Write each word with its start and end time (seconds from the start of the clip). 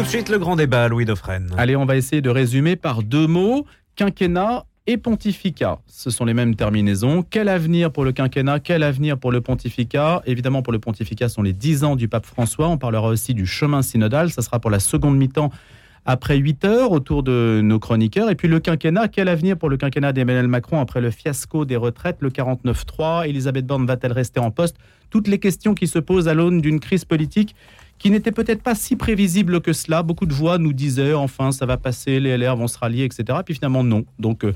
Tout 0.00 0.06
de 0.06 0.10
suite, 0.10 0.30
le 0.30 0.38
grand 0.38 0.56
débat, 0.56 0.88
Louis 0.88 1.04
Dauphren. 1.04 1.50
Allez, 1.58 1.76
on 1.76 1.84
va 1.84 1.94
essayer 1.94 2.22
de 2.22 2.30
résumer 2.30 2.74
par 2.74 3.02
deux 3.02 3.26
mots 3.26 3.66
quinquennat 3.96 4.64
et 4.86 4.96
pontificat. 4.96 5.78
Ce 5.86 6.08
sont 6.08 6.24
les 6.24 6.32
mêmes 6.32 6.56
terminaisons. 6.56 7.22
Quel 7.22 7.50
avenir 7.50 7.92
pour 7.92 8.06
le 8.06 8.12
quinquennat? 8.12 8.60
Quel 8.60 8.82
avenir 8.82 9.18
pour 9.18 9.30
le 9.30 9.42
pontificat? 9.42 10.22
Évidemment, 10.24 10.62
pour 10.62 10.72
le 10.72 10.78
pontificat, 10.78 11.28
ce 11.28 11.34
sont 11.34 11.42
les 11.42 11.52
dix 11.52 11.84
ans 11.84 11.96
du 11.96 12.08
pape 12.08 12.24
François. 12.24 12.68
On 12.68 12.78
parlera 12.78 13.08
aussi 13.08 13.34
du 13.34 13.44
chemin 13.44 13.82
synodal. 13.82 14.30
Ça 14.30 14.40
sera 14.40 14.58
pour 14.58 14.70
la 14.70 14.80
seconde 14.80 15.18
mi-temps 15.18 15.50
après 16.06 16.38
8 16.38 16.64
heures 16.64 16.92
autour 16.92 17.22
de 17.22 17.60
nos 17.62 17.78
chroniqueurs. 17.78 18.30
Et 18.30 18.36
puis 18.36 18.48
le 18.48 18.58
quinquennat, 18.58 19.08
quel 19.08 19.28
avenir 19.28 19.58
pour 19.58 19.68
le 19.68 19.76
quinquennat 19.76 20.14
d'Emmanuel 20.14 20.48
Macron 20.48 20.80
après 20.80 21.02
le 21.02 21.10
fiasco 21.10 21.66
des 21.66 21.76
retraites, 21.76 22.16
le 22.20 22.30
49-3 22.30 23.28
Elisabeth 23.28 23.66
Borne 23.66 23.84
va-t-elle 23.84 24.12
rester 24.12 24.40
en 24.40 24.50
poste? 24.50 24.76
Toutes 25.10 25.28
les 25.28 25.38
questions 25.38 25.74
qui 25.74 25.86
se 25.86 25.98
posent 25.98 26.26
à 26.26 26.32
l'aune 26.32 26.62
d'une 26.62 26.80
crise 26.80 27.04
politique 27.04 27.54
qui 28.00 28.10
n'était 28.10 28.32
peut-être 28.32 28.62
pas 28.62 28.74
si 28.74 28.96
prévisible 28.96 29.60
que 29.60 29.72
cela. 29.72 30.02
Beaucoup 30.02 30.26
de 30.26 30.32
voix 30.32 30.58
nous 30.58 30.72
disaient 30.72 31.14
enfin 31.14 31.52
ça 31.52 31.66
va 31.66 31.76
passer, 31.76 32.18
les 32.18 32.36
LR 32.36 32.56
vont 32.56 32.66
se 32.66 32.78
rallier, 32.78 33.04
etc. 33.04 33.38
Puis 33.44 33.54
finalement 33.54 33.84
non. 33.84 34.04
Donc 34.18 34.44
euh, 34.44 34.52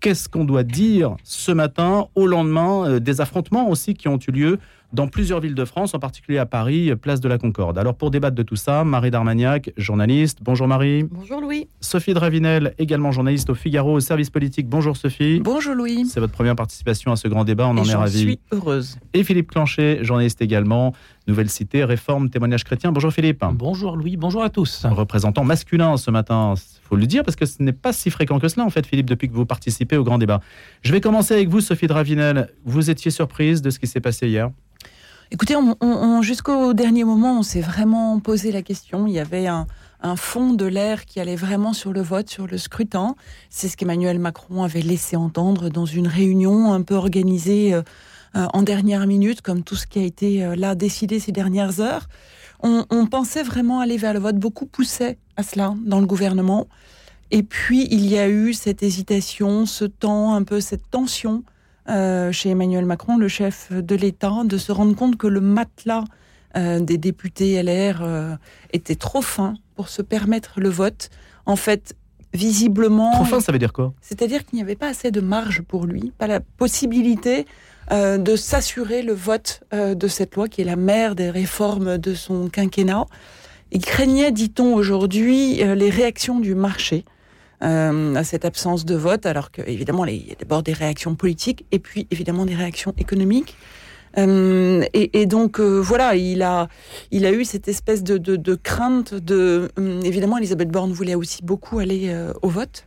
qu'est-ce 0.00 0.28
qu'on 0.28 0.44
doit 0.44 0.64
dire 0.64 1.16
ce 1.22 1.52
matin, 1.52 2.08
au 2.14 2.26
lendemain 2.26 2.86
euh, 2.86 3.00
des 3.00 3.20
affrontements 3.20 3.70
aussi 3.70 3.94
qui 3.94 4.08
ont 4.08 4.18
eu 4.18 4.32
lieu 4.32 4.58
dans 4.92 5.08
plusieurs 5.08 5.40
villes 5.40 5.54
de 5.54 5.64
France, 5.64 5.94
en 5.94 5.98
particulier 5.98 6.38
à 6.38 6.44
Paris, 6.44 6.94
place 7.00 7.20
de 7.20 7.28
la 7.28 7.38
Concorde. 7.38 7.78
Alors 7.78 7.94
pour 7.94 8.10
débattre 8.10 8.36
de 8.36 8.42
tout 8.42 8.56
ça, 8.56 8.84
Marie 8.84 9.10
Darmagnac, 9.10 9.72
journaliste. 9.76 10.40
Bonjour 10.42 10.68
Marie. 10.68 11.04
Bonjour 11.04 11.40
Louis. 11.40 11.68
Sophie 11.80 12.12
Dravinel, 12.12 12.74
également 12.78 13.10
journaliste 13.10 13.48
au 13.48 13.54
Figaro, 13.54 13.94
au 13.94 14.00
service 14.00 14.28
politique. 14.28 14.68
Bonjour 14.68 14.96
Sophie. 14.96 15.40
Bonjour 15.40 15.74
Louis. 15.74 16.04
C'est 16.06 16.20
votre 16.20 16.34
première 16.34 16.56
participation 16.56 17.12
à 17.12 17.16
ce 17.16 17.28
grand 17.28 17.44
débat, 17.44 17.66
on 17.68 17.78
en 17.78 17.84
est 17.84 17.94
ravis. 17.94 18.12
Je 18.12 18.28
suis 18.28 18.38
heureuse. 18.52 18.98
Et 19.14 19.24
Philippe 19.24 19.50
Clanchet, 19.50 20.04
journaliste 20.04 20.42
également, 20.42 20.92
Nouvelle 21.26 21.48
Cité, 21.48 21.84
Réforme, 21.84 22.30
Témoignage 22.30 22.64
chrétien. 22.64 22.92
Bonjour 22.92 23.12
Philippe. 23.12 23.44
Bonjour 23.52 23.96
Louis, 23.96 24.16
bonjour 24.16 24.42
à 24.42 24.50
tous. 24.50 24.84
Représentant 24.84 25.44
masculin 25.44 25.96
ce 25.96 26.10
matin, 26.10 26.54
faut 26.82 26.96
le 26.96 27.06
dire 27.06 27.22
parce 27.22 27.36
que 27.36 27.46
ce 27.46 27.62
n'est 27.62 27.72
pas 27.72 27.92
si 27.92 28.10
fréquent 28.10 28.38
que 28.38 28.48
cela 28.48 28.66
en 28.66 28.70
fait 28.70 28.86
Philippe 28.86 29.08
depuis 29.08 29.28
que 29.28 29.34
vous 29.34 29.46
participez 29.46 29.96
au 29.96 30.04
grand 30.04 30.18
débat. 30.18 30.40
Je 30.82 30.92
vais 30.92 31.00
commencer 31.00 31.34
avec 31.34 31.48
vous 31.48 31.60
Sophie 31.60 31.86
Dravinel. 31.86 32.50
Vous 32.64 32.90
étiez 32.90 33.10
surprise 33.10 33.62
de 33.62 33.70
ce 33.70 33.78
qui 33.78 33.86
s'est 33.86 34.00
passé 34.00 34.28
hier? 34.28 34.50
Écoutez, 35.30 35.54
jusqu'au 36.20 36.74
dernier 36.74 37.04
moment, 37.04 37.38
on 37.38 37.42
s'est 37.42 37.62
vraiment 37.62 38.20
posé 38.20 38.52
la 38.52 38.60
question. 38.60 39.06
Il 39.06 39.14
y 39.14 39.18
avait 39.18 39.46
un, 39.46 39.66
fond 40.16 40.52
de 40.52 40.66
l'air 40.66 41.06
qui 41.06 41.20
allait 41.20 41.36
vraiment 41.36 41.72
sur 41.72 41.94
le 41.94 42.02
vote, 42.02 42.28
sur 42.28 42.46
le 42.46 42.58
scrutin. 42.58 43.14
C'est 43.48 43.68
ce 43.68 43.78
qu'Emmanuel 43.78 44.18
Macron 44.18 44.62
avait 44.62 44.82
laissé 44.82 45.16
entendre 45.16 45.70
dans 45.70 45.86
une 45.86 46.06
réunion 46.06 46.74
un 46.74 46.82
peu 46.82 46.96
organisée 46.96 47.72
euh, 47.72 47.78
euh, 47.78 47.82
en 48.34 48.62
dernière 48.62 49.06
minute, 49.06 49.42
comme 49.42 49.62
tout 49.62 49.76
ce 49.76 49.86
qui 49.86 49.98
a 49.98 50.02
été 50.02 50.44
euh, 50.44 50.56
là 50.56 50.74
décidé 50.74 51.20
ces 51.20 51.32
dernières 51.32 51.80
heures. 51.80 52.08
On, 52.62 52.86
on, 52.90 53.06
pensait 53.06 53.42
vraiment 53.42 53.80
aller 53.80 53.96
vers 53.96 54.14
le 54.14 54.20
vote. 54.20 54.36
Beaucoup 54.36 54.66
poussaient 54.66 55.18
à 55.36 55.42
cela 55.42 55.74
dans 55.84 56.00
le 56.00 56.06
gouvernement. 56.06 56.68
Et 57.30 57.42
puis, 57.42 57.88
il 57.90 58.06
y 58.06 58.18
a 58.18 58.28
eu 58.28 58.52
cette 58.52 58.82
hésitation, 58.82 59.66
ce 59.66 59.84
temps, 59.84 60.34
un 60.34 60.42
peu 60.42 60.60
cette 60.60 60.90
tension 60.90 61.44
euh, 61.88 62.30
chez 62.30 62.50
Emmanuel 62.50 62.84
Macron, 62.84 63.16
le 63.16 63.26
chef 63.26 63.72
de 63.72 63.96
l'État, 63.96 64.44
de 64.44 64.56
se 64.56 64.70
rendre 64.70 64.94
compte 64.94 65.16
que 65.16 65.26
le 65.26 65.40
matelas 65.40 66.04
euh, 66.56 66.78
des 66.78 66.98
députés 66.98 67.60
LR 67.60 68.02
euh, 68.02 68.36
était 68.72 68.94
trop 68.94 69.22
fin 69.22 69.54
pour 69.74 69.88
se 69.88 70.02
permettre 70.02 70.60
le 70.60 70.68
vote. 70.68 71.10
En 71.44 71.56
fait, 71.56 71.96
visiblement... 72.34 73.12
Trop 73.12 73.24
fin, 73.24 73.40
ça 73.40 73.50
veut 73.50 73.58
dire 73.58 73.72
quoi? 73.72 73.92
C'est-à-dire 74.00 74.44
qu'il 74.44 74.56
n'y 74.56 74.62
avait 74.62 74.76
pas 74.76 74.88
assez 74.88 75.10
de 75.10 75.20
marge 75.20 75.62
pour 75.62 75.86
lui, 75.86 76.12
pas 76.18 76.28
la 76.28 76.40
possibilité 76.40 77.46
de 77.90 78.36
s'assurer 78.36 79.02
le 79.02 79.12
vote 79.12 79.62
de 79.72 80.08
cette 80.08 80.34
loi 80.34 80.48
qui 80.48 80.62
est 80.62 80.64
la 80.64 80.76
mère 80.76 81.14
des 81.14 81.30
réformes 81.30 81.98
de 81.98 82.14
son 82.14 82.48
quinquennat. 82.48 83.06
Il 83.70 83.84
craignait, 83.84 84.32
dit-on 84.32 84.74
aujourd'hui, 84.74 85.56
les 85.56 85.90
réactions 85.90 86.40
du 86.40 86.54
marché. 86.54 87.04
Euh, 87.62 88.16
à 88.16 88.24
cette 88.24 88.44
absence 88.44 88.84
de 88.84 88.96
vote, 88.96 89.24
alors 89.24 89.52
qu'évidemment, 89.52 90.04
il 90.04 90.26
y 90.26 90.32
a 90.32 90.34
d'abord 90.34 90.64
des 90.64 90.72
réactions 90.72 91.14
politiques 91.14 91.64
et 91.70 91.78
puis 91.78 92.08
évidemment 92.10 92.44
des 92.44 92.56
réactions 92.56 92.92
économiques. 92.98 93.56
Euh, 94.18 94.84
et, 94.94 95.26
donc 95.26 95.60
euh, 95.60 95.78
voilà, 95.78 96.16
il 96.16 96.42
a, 96.42 96.66
il 97.12 97.24
a 97.24 97.30
eu 97.30 97.44
cette 97.44 97.68
espèce 97.68 98.02
de, 98.02 98.18
de, 98.18 98.54
crainte 98.56 99.14
de. 99.14 99.70
évidemment, 100.02 100.38
Elisabeth 100.38 100.70
Borne 100.70 100.92
voulait 100.92 101.14
aussi 101.14 101.44
beaucoup 101.44 101.78
aller 101.78 102.12
au 102.42 102.48
vote, 102.48 102.84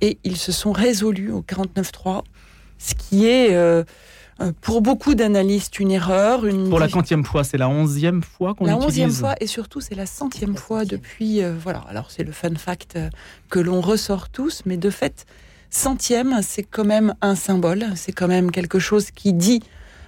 et 0.00 0.16
ils 0.24 0.38
se 0.38 0.50
sont 0.50 0.72
résolus 0.72 1.30
au 1.30 1.42
49-3, 1.42 2.22
ce 2.78 2.94
qui 2.94 3.26
est 3.26 3.54
euh, 3.54 3.84
pour 4.60 4.80
beaucoup 4.80 5.14
d'analystes 5.14 5.78
une 5.78 5.90
erreur. 5.90 6.46
Une 6.46 6.68
pour 6.68 6.78
la 6.78 6.88
quantième 6.88 7.24
fois, 7.24 7.44
c'est 7.44 7.58
la 7.58 7.68
onzième 7.68 8.22
fois 8.22 8.54
qu'on 8.54 8.64
l'utilise 8.64 8.80
La 8.80 8.86
onzième 8.86 9.10
fois 9.12 9.34
et 9.40 9.46
surtout 9.46 9.80
c'est 9.80 9.94
la 9.94 10.06
centième 10.06 10.56
fois 10.56 10.84
depuis. 10.84 11.42
Euh, 11.42 11.54
voilà, 11.62 11.84
alors 11.88 12.10
c'est 12.10 12.24
le 12.24 12.32
fun 12.32 12.54
fact 12.54 12.96
euh, 12.96 13.10
que 13.50 13.58
l'on 13.58 13.80
ressort 13.80 14.28
tous, 14.30 14.62
mais 14.64 14.76
de 14.76 14.90
fait, 14.90 15.26
centième, 15.68 16.40
c'est 16.42 16.62
quand 16.62 16.84
même 16.84 17.14
un 17.20 17.34
symbole, 17.34 17.86
c'est 17.96 18.12
quand 18.12 18.28
même 18.28 18.50
quelque 18.50 18.78
chose 18.78 19.10
qui 19.10 19.32
dit 19.32 19.62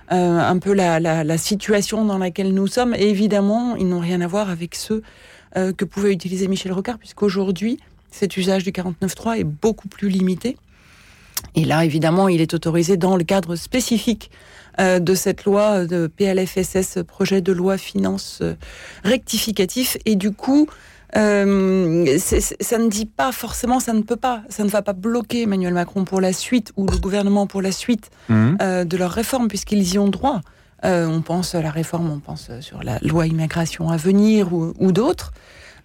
un 0.09 0.59
peu 0.59 0.75
la, 0.75 1.01
la, 1.01 1.39
situation 1.39 2.05
dans 2.05 2.19
laquelle 2.19 2.53
nous 2.53 2.67
sommes. 2.67 2.95
Et 2.95 3.09
évidemment, 3.09 3.77
ils 3.77 3.89
n'ont 3.89 4.01
rien 4.01 4.21
à 4.21 4.27
voir 4.27 4.51
avec 4.51 4.75
ceux 4.75 5.03
que 5.55 5.85
pouvait 5.87 6.13
utiliser 6.13 6.49
Michel 6.49 6.73
Rocard, 6.73 6.99
puisqu'aujourd'hui, 6.99 7.79
cet 8.11 8.37
usage 8.37 8.63
du 8.63 8.73
49.3 8.73 9.39
est 9.39 9.45
beaucoup 9.45 9.89
plus 9.89 10.11
limité. 10.11 10.59
Et 11.55 11.65
là, 11.65 11.85
évidemment, 11.85 12.29
il 12.29 12.41
est 12.41 12.55
autorisé 12.55 12.97
dans 12.97 13.17
le 13.17 13.25
cadre 13.25 13.57
spécifique 13.57 14.31
euh, 14.81 14.99
de 14.99 15.15
cette 15.15 15.45
loi 15.45 15.85
de 15.85 16.07
PLFSS, 16.07 17.03
projet 17.07 17.43
de 17.43 17.53
loi 17.53 17.77
finance 17.77 18.39
euh, 18.41 18.55
rectificatif. 19.05 19.99
Et 20.07 20.17
du 20.17 20.31
coup, 20.33 20.67
euh, 21.15 22.17
ça 22.19 22.79
ne 22.79 22.89
dit 22.89 23.05
pas 23.05 23.33
forcément, 23.33 23.81
ça 23.81 23.93
ne 23.93 24.01
peut 24.01 24.17
pas, 24.17 24.43
ça 24.49 24.65
ne 24.65 24.71
va 24.71 24.81
pas 24.81 24.95
bloquer 24.95 25.43
Emmanuel 25.43 25.75
Macron 25.75 26.05
pour 26.05 26.23
la 26.23 26.33
suite 26.33 26.73
ou 26.77 26.87
le 26.87 26.97
gouvernement 26.97 27.47
pour 27.47 27.61
la 27.61 27.71
suite 27.71 28.11
mmh. 28.31 28.85
de 28.85 28.97
leur 28.97 29.11
réforme, 29.11 29.49
puisqu'ils 29.49 29.93
y 29.93 29.99
ont 29.99 30.09
droit. 30.09 30.41
on 30.83 31.21
pense 31.21 31.55
à 31.55 31.61
la 31.61 31.71
réforme, 31.71 32.11
on 32.11 32.19
pense 32.19 32.51
sur 32.61 32.83
la 32.83 32.99
loi 33.01 33.27
immigration 33.27 33.91
à 33.91 33.99
venir 33.99 34.55
ou, 34.55 34.73
ou 34.79 34.91
d'autres. 34.91 35.35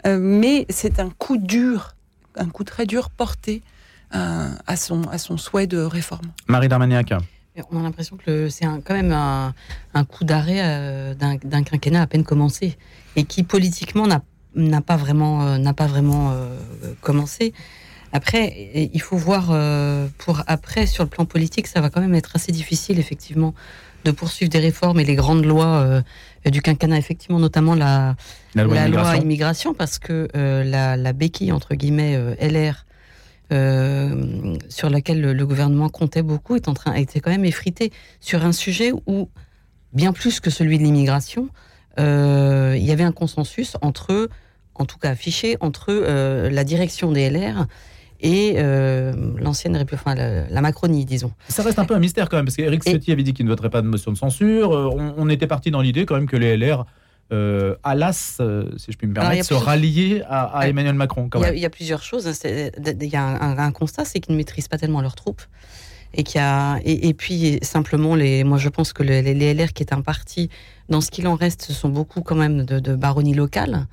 mais 0.06 0.66
c'est 0.70 1.02
un 1.02 1.10
coup 1.10 1.36
dur, 1.36 1.96
un 2.38 2.48
coup 2.48 2.64
très 2.64 2.86
dur 2.86 3.10
porté 3.10 3.64
à, 4.12 4.76
son, 4.76 5.04
à 5.04 5.18
son 5.18 5.38
souhait 5.38 5.68
de 5.68 5.80
réforme. 5.80 6.32
Marie 6.48 6.68
Darmaniac. 6.68 7.14
On 7.72 7.80
a 7.80 7.84
l'impression 7.84 8.18
que 8.18 8.50
c'est 8.50 8.66
quand 8.66 8.94
même 8.94 9.12
un, 9.12 9.54
coup 10.06 10.24
d'arrêt 10.24 10.60
euh, 10.62 11.16
d'un 11.16 11.64
quinquennat 11.64 12.02
à 12.02 12.08
peine 12.08 12.24
commencé 12.24 12.78
et 13.16 13.24
qui 13.24 13.44
politiquement 13.44 14.08
n'a 14.56 14.82
pas 14.82 14.98
vraiment, 14.98 15.44
euh, 15.44 15.58
n'a 15.58 15.74
pas 15.74 15.88
vraiment 15.88 16.32
euh, 16.32 16.56
commencé. 17.02 17.54
Après, 18.14 18.90
il 18.94 19.02
faut 19.02 19.18
voir 19.18 19.48
pour 20.18 20.42
après 20.48 20.86
sur 20.86 21.04
le 21.04 21.10
plan 21.10 21.26
politique, 21.26 21.68
ça 21.68 21.82
va 21.82 21.90
quand 21.90 22.00
même 22.00 22.16
être 22.16 22.36
assez 22.36 22.54
difficile 22.54 23.00
effectivement 23.00 23.54
de 24.06 24.12
poursuivre 24.12 24.50
des 24.50 24.60
réformes 24.60 25.02
et 25.02 25.04
les 25.04 25.16
grandes 25.16 25.44
lois 25.44 26.02
du 26.46 26.62
quinquennat, 26.62 26.98
effectivement, 26.98 27.38
notamment 27.38 27.76
la, 27.76 28.16
loi, 28.56 29.18
immigration. 29.18 29.74
parce 29.74 30.00
que 30.00 30.30
la, 30.34 30.96
la, 30.96 31.14
béquille 31.14 31.52
entre 31.52 31.76
guillemets 31.76 32.18
LR 32.40 32.87
euh, 33.54 34.58
sur 34.68 34.90
laquelle 34.90 35.22
le, 35.22 35.46
gouvernement 35.46 35.90
comptait 35.90 36.22
beaucoup 36.22 36.56
est 36.56 36.68
en 36.68 36.74
train, 36.74 36.94
été 36.96 37.22
quand 37.22 37.32
même 37.32 37.46
effrité 37.46 37.92
sur 38.20 38.44
un 38.46 38.52
sujet 38.52 38.92
où, 39.06 39.30
bien 39.94 40.12
plus 40.12 40.40
que 40.40 40.50
celui 40.50 40.78
de 40.78 40.84
l'immigration, 40.84 41.50
euh, 42.00 42.76
il 42.78 42.84
y 42.84 42.92
avait 42.92 43.04
un 43.04 43.12
consensus 43.12 43.78
entre, 43.82 44.30
en 44.76 44.86
tout 44.86 44.98
cas 44.98 45.12
affiché, 45.12 45.56
entre 45.62 45.88
euh, 45.90 46.50
la 46.50 46.64
direction 46.64 47.12
des 47.12 47.30
LR 47.30 47.68
et 48.20 48.56
l'ancienne 49.40 49.86
enfin 49.94 50.16
la, 50.16 50.62
Macronie, 50.62 51.06
disons. 51.06 51.32
Ça 51.48 51.62
reste 51.62 51.78
un 51.78 51.86
peu 51.86 51.94
un 51.94 52.00
mystère 52.00 52.30
quand 52.30 52.38
même, 52.38 52.46
parce 52.46 52.58
qu'Éric 52.58 52.84
Ciotti 52.84 53.12
avait 53.12 53.24
dit 53.24 53.34
qu'il 53.34 53.46
ne 53.46 53.52
voterait 53.52 53.70
pas 53.70 53.82
de 53.84 53.88
motion 53.88 54.12
de 54.12 54.18
censure. 54.18 54.72
On, 54.72 55.14
on 55.18 55.30
était 55.30 55.46
parti 55.46 55.70
dans 55.70 55.82
l'idée 55.82 56.06
quand 56.06 56.16
même 56.16 56.28
que 56.28 56.36
les 56.36 56.58
LR 56.58 56.86
euh, 57.34 57.76
Alas, 57.84 58.38
euh, 58.40 58.70
si 58.78 58.92
je 58.92 58.98
puis 58.98 59.08
me 59.08 59.14
permettre, 59.14 59.46
se 59.46 59.54
rallier 59.54 60.24
à, 60.30 60.68
Emmanuel 60.68 60.96
Macron. 60.96 61.30
il, 61.54 61.60
y 61.60 61.66
a, 61.66 61.70
plusieurs 61.70 62.04
choses. 62.04 62.28
Hein. 62.28 62.34
Il 62.46 63.10
y 63.10 63.16
a 63.16 63.24
un, 63.24 63.72
constat, 63.72 64.06
c'est 64.06 64.20
qu'ils 64.20 64.34
ne 64.34 64.38
maîtrisent 64.38 64.68
pas 64.68 64.78
tellement 64.78 65.02
leurs 65.02 65.16
troupes. 65.16 65.42
Et, 66.14 66.24
y 66.24 66.38
a, 66.38 66.80
et, 66.86 67.14
puis 67.14 67.60
simplement, 67.62 68.16
les, 68.16 68.46
moi 68.46 68.58
je 68.58 68.70
pense 68.70 68.94
que 68.94 69.04
les, 69.04 69.22
les, 69.22 69.54
LR, 69.54 69.74
qui 69.74 69.84
est 69.84 69.94
un 69.94 70.02
parti, 70.02 70.50
dans 70.88 71.02
ce 71.02 71.12
qu'il 71.12 71.28
en 71.28 71.36
reste, 71.36 71.64
ce 71.64 71.74
sont 71.74 71.90
beaucoup 71.90 72.22
quand 72.22 72.36
même 72.36 72.64
de, 72.64 72.80
de 72.80 72.96
baronnies 72.96 73.34
locales. 73.34 73.88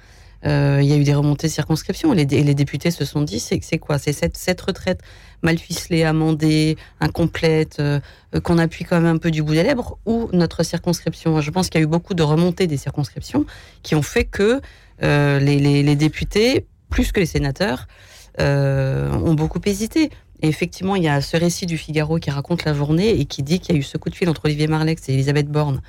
Euh, 0.47 0.81
il 0.83 0.89
y 0.89 0.93
a 0.93 0.97
eu 0.97 1.05
des 1.05 1.15
remontées 1.15 1.47
de 1.47 1.53
circonscription. 1.53 2.13
Et 2.13 2.25
les, 2.25 2.43
les 2.43 2.55
députés 2.55 2.91
se 2.91 3.05
sont 3.05 3.23
dit, 3.23 3.41
c'est 3.41 3.79
quoi? 3.79 3.99
C'est 3.99 4.13
cette, 4.13 4.37
cette, 4.37 4.61
retraite 4.61 5.01
mal 5.45 5.59
ficelée, 5.59 6.03
amendée, 6.03 6.77
incomplète, 7.01 7.77
euh, 7.79 8.01
qu'on 8.43 8.59
appuie 8.59 8.85
quand 8.85 9.01
même 9.01 9.15
un 9.15 9.19
peu 9.19 9.31
du 9.31 9.43
bout 9.43 9.53
des 9.53 9.63
lèvres, 9.63 9.99
ou 10.07 10.29
notre 10.33 10.63
circonscription 10.63 11.41
Je 11.41 11.51
pense 11.51 11.69
qu'il 11.69 11.81
y 11.81 11.85
a 11.85 11.87
eu 11.87 11.89
beaucoup 11.89 12.15
de 12.15 12.23
remontées 12.23 12.67
des 12.67 12.77
circonscriptions 12.77 13.47
qui 13.83 13.95
ont 13.95 14.03
fait 14.03 14.25
que 14.25 14.61
euh, 15.03 15.39
les, 15.39 15.59
les, 15.83 15.97
députés, 15.97 16.67
plus 16.91 17.13
que 17.13 17.21
les 17.21 17.27
sénateurs, 17.27 17.87
ont 18.39 19.35
beaucoup 19.35 19.61
hésité. 19.65 20.11
Et 20.43 20.49
effectivement, 20.49 20.97
il 20.97 21.05
y 21.05 21.09
a 21.09 21.21
ce 21.21 21.37
récit 21.37 21.67
du 21.67 21.79
Figaro 21.79 22.19
qui 22.19 22.31
raconte 22.31 22.65
la 22.65 22.75
journée 22.75 23.21
et 23.21 23.25
qui 23.25 23.43
dit 23.43 23.61
qu'il 23.61 23.75
y 23.75 23.79
a 23.79 23.81
eu 23.81 23.85
ce 23.85 23.97
coup 23.97 24.11
de 24.11 24.15
fil 24.17 24.29
entre 24.29 24.47
Olivier 24.47 24.67
Marlex 24.67 25.09
et 25.09 25.13
Elisabeth 25.13 25.49
Borne 25.49 25.81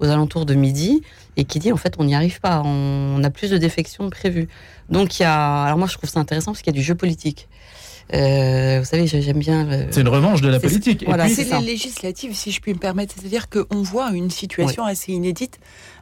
aux 0.00 0.06
alentours 0.06 0.46
de 0.46 0.54
midi 0.54 1.02
et 1.36 1.44
qui 1.44 1.58
dit 1.58 1.72
en 1.72 1.76
fait 1.76 1.94
on 1.98 2.04
n'y 2.04 2.14
arrive 2.14 2.40
pas, 2.40 2.62
on, 2.64 3.22
a 3.22 3.30
plus 3.30 3.50
de 3.50 3.58
défections 3.58 4.08
prévues. 4.10 4.48
Donc 4.88 5.18
il 5.18 5.22
y 5.22 5.26
a, 5.26 5.64
alors 5.64 5.78
moi 5.78 5.88
je 5.88 5.96
trouve 5.96 6.10
ça 6.10 6.20
intéressant 6.20 6.52
parce 6.52 6.62
qu'il 6.62 6.72
y 6.72 6.76
a 6.76 6.78
du 6.78 6.84
jeu 6.84 6.94
politique. 6.94 7.48
Euh, 8.12 8.78
vous 8.80 8.84
savez, 8.84 9.06
j'aime 9.06 9.38
bien. 9.38 9.66
C'est 9.90 10.00
une 10.00 10.08
revanche 10.08 10.40
de 10.40 10.48
la 10.48 10.60
politique. 10.60 11.04
Voilà, 11.06 11.28
c'est 11.28 11.50
les 11.58 11.66
législatives, 11.66 12.34
si 12.34 12.50
je 12.50 12.60
puis 12.60 12.74
me 12.74 12.78
permettre. 12.78 13.14
C'est-à-dire 13.16 13.48
qu'on 13.48 13.82
voit 13.82 14.10
une 14.12 14.30
situation 14.30 14.84
assez 14.84 15.12
inédite 15.12 15.58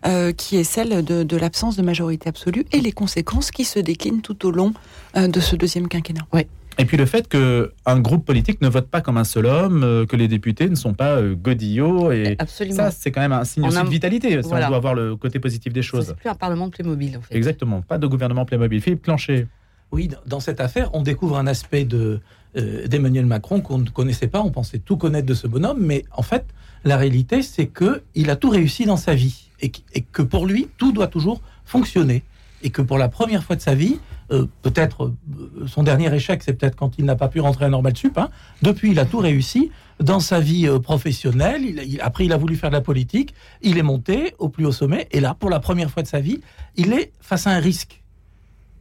euh, 0.06 0.32
qui 0.32 0.56
est 0.56 0.64
celle 0.64 1.04
de, 1.04 1.37
l'absence 1.37 1.76
de 1.76 1.82
majorité 1.82 2.28
absolue 2.28 2.64
et 2.72 2.81
les 2.81 2.93
conséquences 2.93 3.50
qui 3.50 3.64
se 3.64 3.78
déclinent 3.78 4.22
tout 4.22 4.46
au 4.46 4.50
long 4.50 4.72
euh, 5.16 5.28
de 5.28 5.40
ce 5.40 5.56
deuxième 5.56 5.88
quinquennat. 5.88 6.26
Oui. 6.32 6.46
Et 6.78 6.87
puis 6.87 6.96
le 6.96 7.04
fait 7.04 7.28
qu'un 7.28 8.00
groupe 8.00 8.25
politique 8.25 8.62
ne 8.62 8.69
vote 8.69 8.88
pas 8.88 9.02
comme 9.02 9.19
un 9.19 9.25
seul 9.25 9.44
homme, 9.44 10.06
que 10.08 10.16
les 10.16 10.26
députés 10.26 10.70
ne 10.70 10.75
sont 10.75 10.94
pas 10.94 11.20
godillots. 11.20 12.10
Et 12.12 12.34
Absolument. 12.38 12.76
ça, 12.76 12.90
c'est 12.90 13.10
quand 13.10 13.20
même 13.20 13.32
un 13.32 13.44
signe 13.44 13.69
de 13.69 13.90
vitalité, 13.90 14.43
si 14.43 14.48
on 14.50 14.69
doit 14.69 14.78
voir 14.78 14.94
le 14.94 15.14
côté 15.16 15.38
positif 15.38 15.75
des 15.75 15.82
choses. 15.82 16.06
C'est 16.06 16.16
plus 16.16 16.31
un 16.31 16.34
Parlement 16.34 16.70
Playmobil, 16.70 17.19
en 17.19 17.20
fait. 17.20 17.37
Exactement, 17.37 17.82
pas 17.82 17.98
de 17.98 18.06
gouvernement 18.06 18.46
Playmobil. 18.46 18.81
Philippe 18.81 19.02
Clancher. 19.02 19.46
Oui, 19.92 20.08
dans 20.26 20.40
cette 20.40 20.60
affaire, 20.60 20.88
on 20.94 21.02
découvre 21.02 21.36
un 21.36 21.46
aspect 21.46 21.84
de, 21.84 22.20
euh, 22.56 22.86
d'Emmanuel 22.88 23.26
Macron 23.26 23.60
qu'on 23.60 23.76
ne 23.76 23.90
connaissait 23.90 24.26
pas. 24.26 24.40
On 24.40 24.50
pensait 24.50 24.78
tout 24.78 24.96
connaître 24.96 25.26
de 25.26 25.34
ce 25.34 25.46
bonhomme, 25.46 25.80
mais 25.80 26.04
en 26.12 26.22
fait, 26.22 26.46
la 26.84 26.96
réalité, 26.96 27.42
c'est 27.42 27.66
que 27.66 28.02
il 28.14 28.30
a 28.30 28.36
tout 28.36 28.48
réussi 28.48 28.86
dans 28.86 28.96
sa 28.96 29.14
vie 29.14 29.48
et 29.60 29.70
que 29.70 30.22
pour 30.22 30.46
lui, 30.46 30.68
tout 30.78 30.92
doit 30.92 31.06
toujours 31.06 31.40
fonctionner 31.64 32.24
et 32.64 32.70
que 32.70 32.80
pour 32.80 32.96
la 32.96 33.08
première 33.08 33.44
fois 33.44 33.54
de 33.54 33.60
sa 33.60 33.74
vie, 33.74 34.00
euh, 34.30 34.46
peut-être 34.62 35.04
euh, 35.04 35.66
son 35.66 35.82
dernier 35.82 36.12
échec, 36.14 36.42
c'est 36.42 36.54
peut-être 36.54 36.74
quand 36.74 36.94
il 36.98 37.04
n'a 37.04 37.16
pas 37.16 37.28
pu 37.28 37.40
rentrer 37.40 37.66
à 37.66 37.68
Normal 37.68 37.96
Sup. 37.96 38.16
Hein. 38.16 38.30
Depuis, 38.62 38.92
il 38.92 38.98
a 38.98 39.04
tout 39.04 39.18
réussi 39.18 39.70
dans 40.00 40.20
sa 40.20 40.40
vie 40.40 40.68
professionnelle. 40.82 41.62
Il, 41.64 42.00
après, 42.00 42.24
il 42.24 42.32
a 42.32 42.38
voulu 42.38 42.56
faire 42.56 42.70
de 42.70 42.76
la 42.76 42.80
politique. 42.80 43.34
Il 43.60 43.78
est 43.78 43.82
monté 43.82 44.34
au 44.38 44.48
plus 44.48 44.64
haut 44.64 44.72
sommet. 44.72 45.06
Et 45.10 45.20
là, 45.20 45.34
pour 45.38 45.50
la 45.50 45.60
première 45.60 45.90
fois 45.90 46.02
de 46.02 46.08
sa 46.08 46.20
vie, 46.20 46.40
il 46.76 46.92
est 46.92 47.12
face 47.20 47.46
à 47.46 47.50
un 47.50 47.60
risque. 47.60 48.01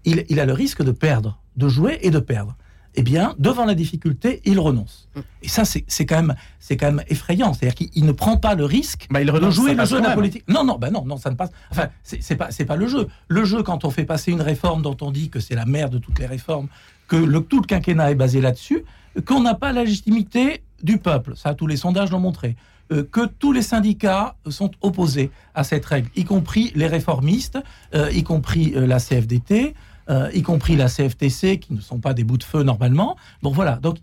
Il 0.06 0.40
a 0.40 0.46
le 0.46 0.54
risque 0.54 0.84
de 0.84 0.92
perdre, 0.92 1.40
de 1.58 1.68
jouer 1.68 2.00
et 2.02 2.12
de 2.12 2.20
perdre 2.20 2.56
eh 2.96 3.04
bien, 3.04 3.36
devant 3.40 3.66
la 3.66 3.74
difficulté, 3.74 4.42
il 4.46 4.60
renonce. 4.60 5.08
Mm. 5.16 5.20
Et 5.44 5.48
ça, 5.48 5.64
c'est 5.66 6.06
quand 6.06 6.16
même, 6.18 6.36
c'est 6.60 6.78
quand 6.78 6.92
même 6.92 7.04
effrayant. 7.08 7.54
C'est-à-dire 7.54 7.76
qu'il 7.76 8.06
ne 8.06 8.12
prend 8.12 8.38
pas 8.38 8.56
le 8.56 8.66
risque 8.66 9.08
bah, 9.10 9.24
de 9.24 9.50
jouer 9.50 9.74
le 9.74 9.86
jeu 9.86 10.00
de 10.00 10.06
la 10.06 10.14
politique. 10.14 10.44
Non, 10.48 10.64
non, 10.64 10.78
bah 10.78 10.92
non, 10.92 11.06
non, 11.06 11.18
ça 11.18 11.30
ne 11.30 11.36
passe. 11.36 11.52
Enfin, 11.72 11.88
c'est 12.04 12.36
pas, 12.36 12.52
c'est 12.52 12.66
pas 12.66 12.76
le 12.76 12.88
jeu. 12.88 13.08
Le 13.28 13.46
jeu, 13.46 13.64
quand 13.64 13.86
on 13.86 13.90
fait 13.90 14.04
passer 14.04 14.32
une 14.32 14.42
réforme 14.42 14.82
dont 14.82 14.98
on 15.02 15.12
dit 15.12 15.30
que 15.30 15.40
c'est 15.40 15.56
la 15.56 15.66
mère 15.66 15.90
de 15.90 15.98
toutes 15.98 16.20
les 16.20 16.26
réformes, 16.26 16.68
que 17.08 17.16
le, 17.16 17.42
tout 17.42 17.62
le 17.62 17.66
quinquennat 17.66 18.12
est 18.12 18.16
basé 18.16 18.42
là-dessus, 18.42 18.84
qu'on 19.26 19.42
n'a 19.42 19.56
pas 19.56 19.72
la 19.72 19.84
légitimité 19.84 20.64
du 20.84 20.98
peuple. 20.98 21.34
Ça, 21.36 21.54
tous 21.54 21.68
les 21.68 21.78
sondages 21.78 22.12
l'ont 22.12 22.20
montré. 22.20 22.56
Euh, 22.92 23.04
que 23.10 23.26
tous 23.26 23.54
les 23.54 23.62
syndicats 23.62 24.36
sont 24.50 24.72
opposés 24.82 25.32
à 25.56 25.64
cette 25.64 25.86
règle, 25.86 26.10
y 26.16 26.26
compris 26.26 26.74
les 26.76 26.88
réformistes, 26.88 27.58
euh, 27.96 28.12
y 28.12 28.24
compris 28.24 28.74
euh, 28.76 28.86
la 28.86 29.00
CFDT. 29.00 29.76
Euh, 30.10 30.30
y 30.34 30.42
compris 30.42 30.76
la 30.76 30.88
CFTC, 30.88 31.60
qui 31.60 31.74
ne 31.74 31.80
sont 31.80 32.00
pas 32.00 32.14
des 32.14 32.24
bouts 32.24 32.38
de 32.38 32.44
feu 32.44 32.64
normalement. 32.64 33.16
Donc 33.44 33.54
voilà, 33.54 33.76
donc 33.76 33.98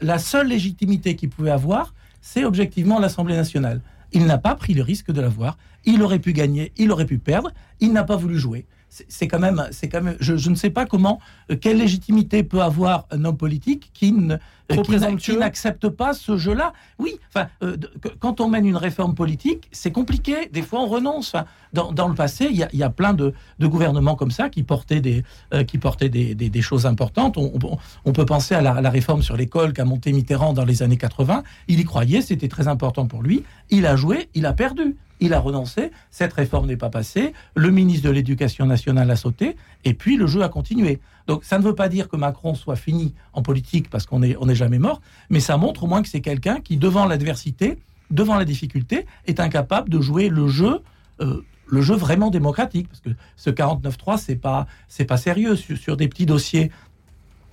la 0.00 0.18
seule 0.18 0.48
légitimité 0.48 1.16
qu'il 1.16 1.30
pouvait 1.30 1.50
avoir, 1.50 1.94
c'est 2.20 2.44
objectivement 2.44 2.98
l'Assemblée 2.98 3.36
nationale. 3.36 3.80
Il 4.12 4.26
n'a 4.26 4.38
pas 4.38 4.54
pris 4.54 4.74
le 4.74 4.82
risque 4.82 5.12
de 5.12 5.20
l'avoir. 5.20 5.56
Il 5.84 6.02
aurait 6.02 6.18
pu 6.18 6.32
gagner, 6.32 6.72
il 6.76 6.90
aurait 6.90 7.06
pu 7.06 7.18
perdre. 7.18 7.52
Il 7.80 7.92
n'a 7.92 8.04
pas 8.04 8.16
voulu 8.16 8.38
jouer 8.38 8.66
c'est 9.08 9.28
quand 9.28 9.38
même, 9.38 9.68
c'est 9.72 9.88
quand 9.88 10.02
même, 10.02 10.16
je, 10.20 10.50
ne 10.50 10.54
sais 10.54 10.70
pas 10.70 10.86
comment, 10.86 11.20
euh, 11.50 11.56
quelle 11.56 11.78
légitimité 11.78 12.42
peut 12.42 12.62
avoir 12.62 13.06
un 13.10 13.24
homme 13.24 13.36
politique 13.36 13.90
qui 13.92 14.12
ne, 14.12 14.36
euh, 14.72 15.38
n'accepte 15.38 15.88
pas 15.88 16.12
ce 16.12 16.36
jeu-là. 16.36 16.72
Oui, 16.98 17.18
enfin, 17.28 17.48
euh, 17.62 17.76
quand 18.18 18.40
on 18.40 18.48
mène 18.48 18.66
une 18.66 18.76
réforme 18.76 19.14
politique, 19.14 19.68
c'est 19.72 19.92
compliqué. 19.92 20.48
Des 20.52 20.62
fois, 20.62 20.80
on 20.80 20.86
renonce. 20.86 21.34
dans, 21.72 22.08
le 22.08 22.14
passé, 22.14 22.48
il 22.50 22.56
y 22.56 22.82
a, 22.82 22.90
plein 22.90 23.12
de, 23.12 23.34
gouvernements 23.60 24.14
comme 24.14 24.30
ça 24.30 24.48
qui 24.48 24.62
portaient 24.62 25.00
des, 25.00 25.24
qui 25.66 25.78
portaient 25.78 26.08
des, 26.08 26.62
choses 26.62 26.86
importantes. 26.86 27.36
On, 27.36 28.12
peut 28.12 28.24
penser 28.24 28.54
à 28.54 28.62
la, 28.62 28.80
la 28.80 28.90
réforme 28.90 29.22
sur 29.22 29.36
l'école 29.36 29.72
qu'a 29.72 29.84
monté 29.84 30.12
Mitterrand 30.12 30.52
dans 30.52 30.64
les 30.64 30.82
années 30.82 30.96
80. 30.96 31.42
Il 31.68 31.80
y 31.80 31.84
croyait, 31.84 32.22
c'était 32.22 32.48
très 32.48 32.66
important 32.66 33.06
pour 33.06 33.22
lui. 33.22 33.44
Il 33.70 33.86
a 33.86 33.96
joué, 33.96 34.28
il 34.34 34.46
a 34.46 34.52
perdu 34.52 34.96
il 35.20 35.34
a 35.34 35.40
renoncé, 35.40 35.90
cette 36.10 36.32
réforme 36.32 36.66
n'est 36.66 36.76
pas 36.76 36.90
passée, 36.90 37.32
le 37.54 37.70
ministre 37.70 38.06
de 38.06 38.10
l'Éducation 38.12 38.66
nationale 38.66 39.10
a 39.10 39.16
sauté, 39.16 39.56
et 39.84 39.94
puis 39.94 40.16
le 40.16 40.26
jeu 40.26 40.42
a 40.42 40.48
continué. 40.48 41.00
Donc 41.26 41.44
ça 41.44 41.58
ne 41.58 41.64
veut 41.64 41.74
pas 41.74 41.88
dire 41.88 42.08
que 42.08 42.16
Macron 42.16 42.54
soit 42.54 42.76
fini 42.76 43.14
en 43.32 43.42
politique 43.42 43.90
parce 43.90 44.06
qu'on 44.06 44.20
n'est 44.20 44.54
jamais 44.54 44.78
mort, 44.78 45.00
mais 45.30 45.40
ça 45.40 45.56
montre 45.56 45.84
au 45.84 45.86
moins 45.86 46.02
que 46.02 46.08
c'est 46.08 46.20
quelqu'un 46.20 46.60
qui, 46.60 46.76
devant 46.76 47.06
l'adversité, 47.06 47.78
devant 48.10 48.36
la 48.36 48.44
difficulté, 48.44 49.06
est 49.26 49.40
incapable 49.40 49.88
de 49.90 50.00
jouer 50.00 50.28
le 50.28 50.48
jeu. 50.48 50.82
Euh, 51.20 51.44
le 51.68 51.82
jeu 51.82 51.96
vraiment 51.96 52.30
démocratique, 52.30 52.88
parce 52.88 53.00
que 53.00 53.10
ce 53.34 53.50
49-3, 53.50 54.18
c'est 54.18 54.36
pas, 54.36 54.68
c'est 54.86 55.04
pas 55.04 55.16
sérieux 55.16 55.56
sur, 55.56 55.76
sur 55.76 55.96
des 55.96 56.06
petits 56.06 56.24
dossiers 56.24 56.70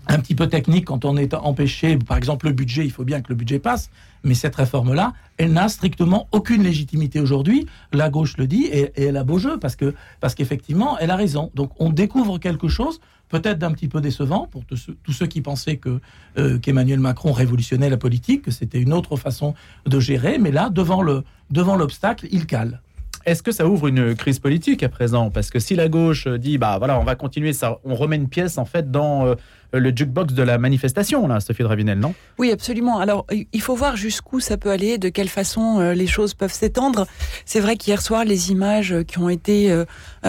un 0.07 0.19
petit 0.19 0.36
peu 0.36 0.48
technique 0.48 0.86
quand 0.86 1.06
on 1.06 1.18
est 1.18 1.33
empêché, 1.33 1.98
par 1.98 2.18
exemple 2.18 2.48
le 2.48 2.54
budget, 2.54 2.86
il 2.86 2.92
faut 2.92 3.06
bien 3.06 3.21
que 3.21 3.30
le 3.30 3.36
budget 3.36 3.59
passe, 3.59 3.89
mais 4.23 4.33
cette 4.33 4.55
réforme-là, 4.55 5.13
elle 5.37 5.53
n'a 5.53 5.67
strictement 5.69 6.27
aucune 6.31 6.63
légitimité 6.63 7.19
aujourd'hui. 7.19 7.67
La 7.91 8.09
gauche 8.09 8.37
le 8.37 8.47
dit 8.47 8.65
et, 8.65 8.91
elle 8.95 9.17
a 9.17 9.23
beau 9.23 9.37
jeu 9.37 9.59
parce 9.59 9.75
que 9.75 9.93
parce 10.19 10.35
qu'effectivement, 10.35 10.97
elle 10.99 11.11
a 11.11 11.15
raison. 11.15 11.51
Donc 11.55 11.71
on 11.79 11.89
découvre 11.89 12.37
quelque 12.37 12.67
chose 12.67 12.99
peut-être 13.29 13.57
d'un 13.57 13.71
petit 13.71 13.87
peu 13.87 13.99
décevant 13.99 14.47
pour 14.47 14.63
tous 14.65 14.91
ceux, 15.11 15.25
qui 15.25 15.41
pensaient 15.41 15.77
que 15.77 15.99
euh, 16.37 16.59
qu'Emmanuel 16.59 16.99
Macron 16.99 17.31
révolutionnait 17.31 17.89
la 17.89 17.97
politique, 17.97 18.43
que 18.43 18.51
c'était 18.51 18.79
une 18.79 18.93
autre 18.93 19.17
façon 19.17 19.55
de 19.85 19.99
gérer, 19.99 20.37
mais 20.37 20.51
là 20.51 20.69
devant 20.69 21.01
le 21.01 21.23
devant 21.49 21.75
l'obstacle, 21.75 22.27
il 22.31 22.45
cale. 22.45 22.81
Est-ce 23.25 23.41
que 23.41 23.53
ça 23.53 23.67
ouvre 23.67 23.87
une 23.87 24.15
crise 24.15 24.39
politique 24.39 24.83
à 24.83 24.89
présent? 24.89 25.29
Parce 25.29 25.49
que 25.49 25.59
si 25.59 25.75
la 25.75 25.87
gauche 25.87 26.27
dit, 26.27 26.57
bah 26.57 26.77
voilà, 26.77 26.99
on 26.99 27.05
va 27.05 27.15
continuer, 27.15 27.53
ça, 27.53 27.79
on 27.85 27.95
remet 27.95 28.17
une 28.17 28.27
pièce 28.27 28.57
en 28.57 28.65
fait 28.65 28.91
dans 28.91 29.25
euh, 29.27 29.35
le 29.71 29.91
jukebox 29.95 30.33
de 30.33 30.43
la 30.43 30.57
manifestation, 30.57 31.25
là, 31.27 31.39
Sophie 31.39 31.63
Dravinel, 31.63 31.99
non? 31.99 32.13
Oui, 32.37 32.51
absolument. 32.51 32.99
Alors, 32.99 33.25
il 33.31 33.61
faut 33.61 33.75
voir 33.75 33.95
jusqu'où 33.95 34.41
ça 34.41 34.57
peut 34.57 34.71
aller, 34.71 34.97
de 34.97 35.07
quelle 35.07 35.29
façon 35.29 35.79
euh, 35.79 35.93
les 35.93 36.05
choses 36.05 36.33
peuvent 36.33 36.53
s'étendre. 36.53 37.07
C'est 37.45 37.61
vrai 37.61 37.77
qu'hier 37.77 38.01
soir, 38.01 38.25
les 38.25 38.51
images 38.51 38.93
qui 39.07 39.19
ont 39.19 39.29
été 39.29 39.71
euh, 39.71 39.85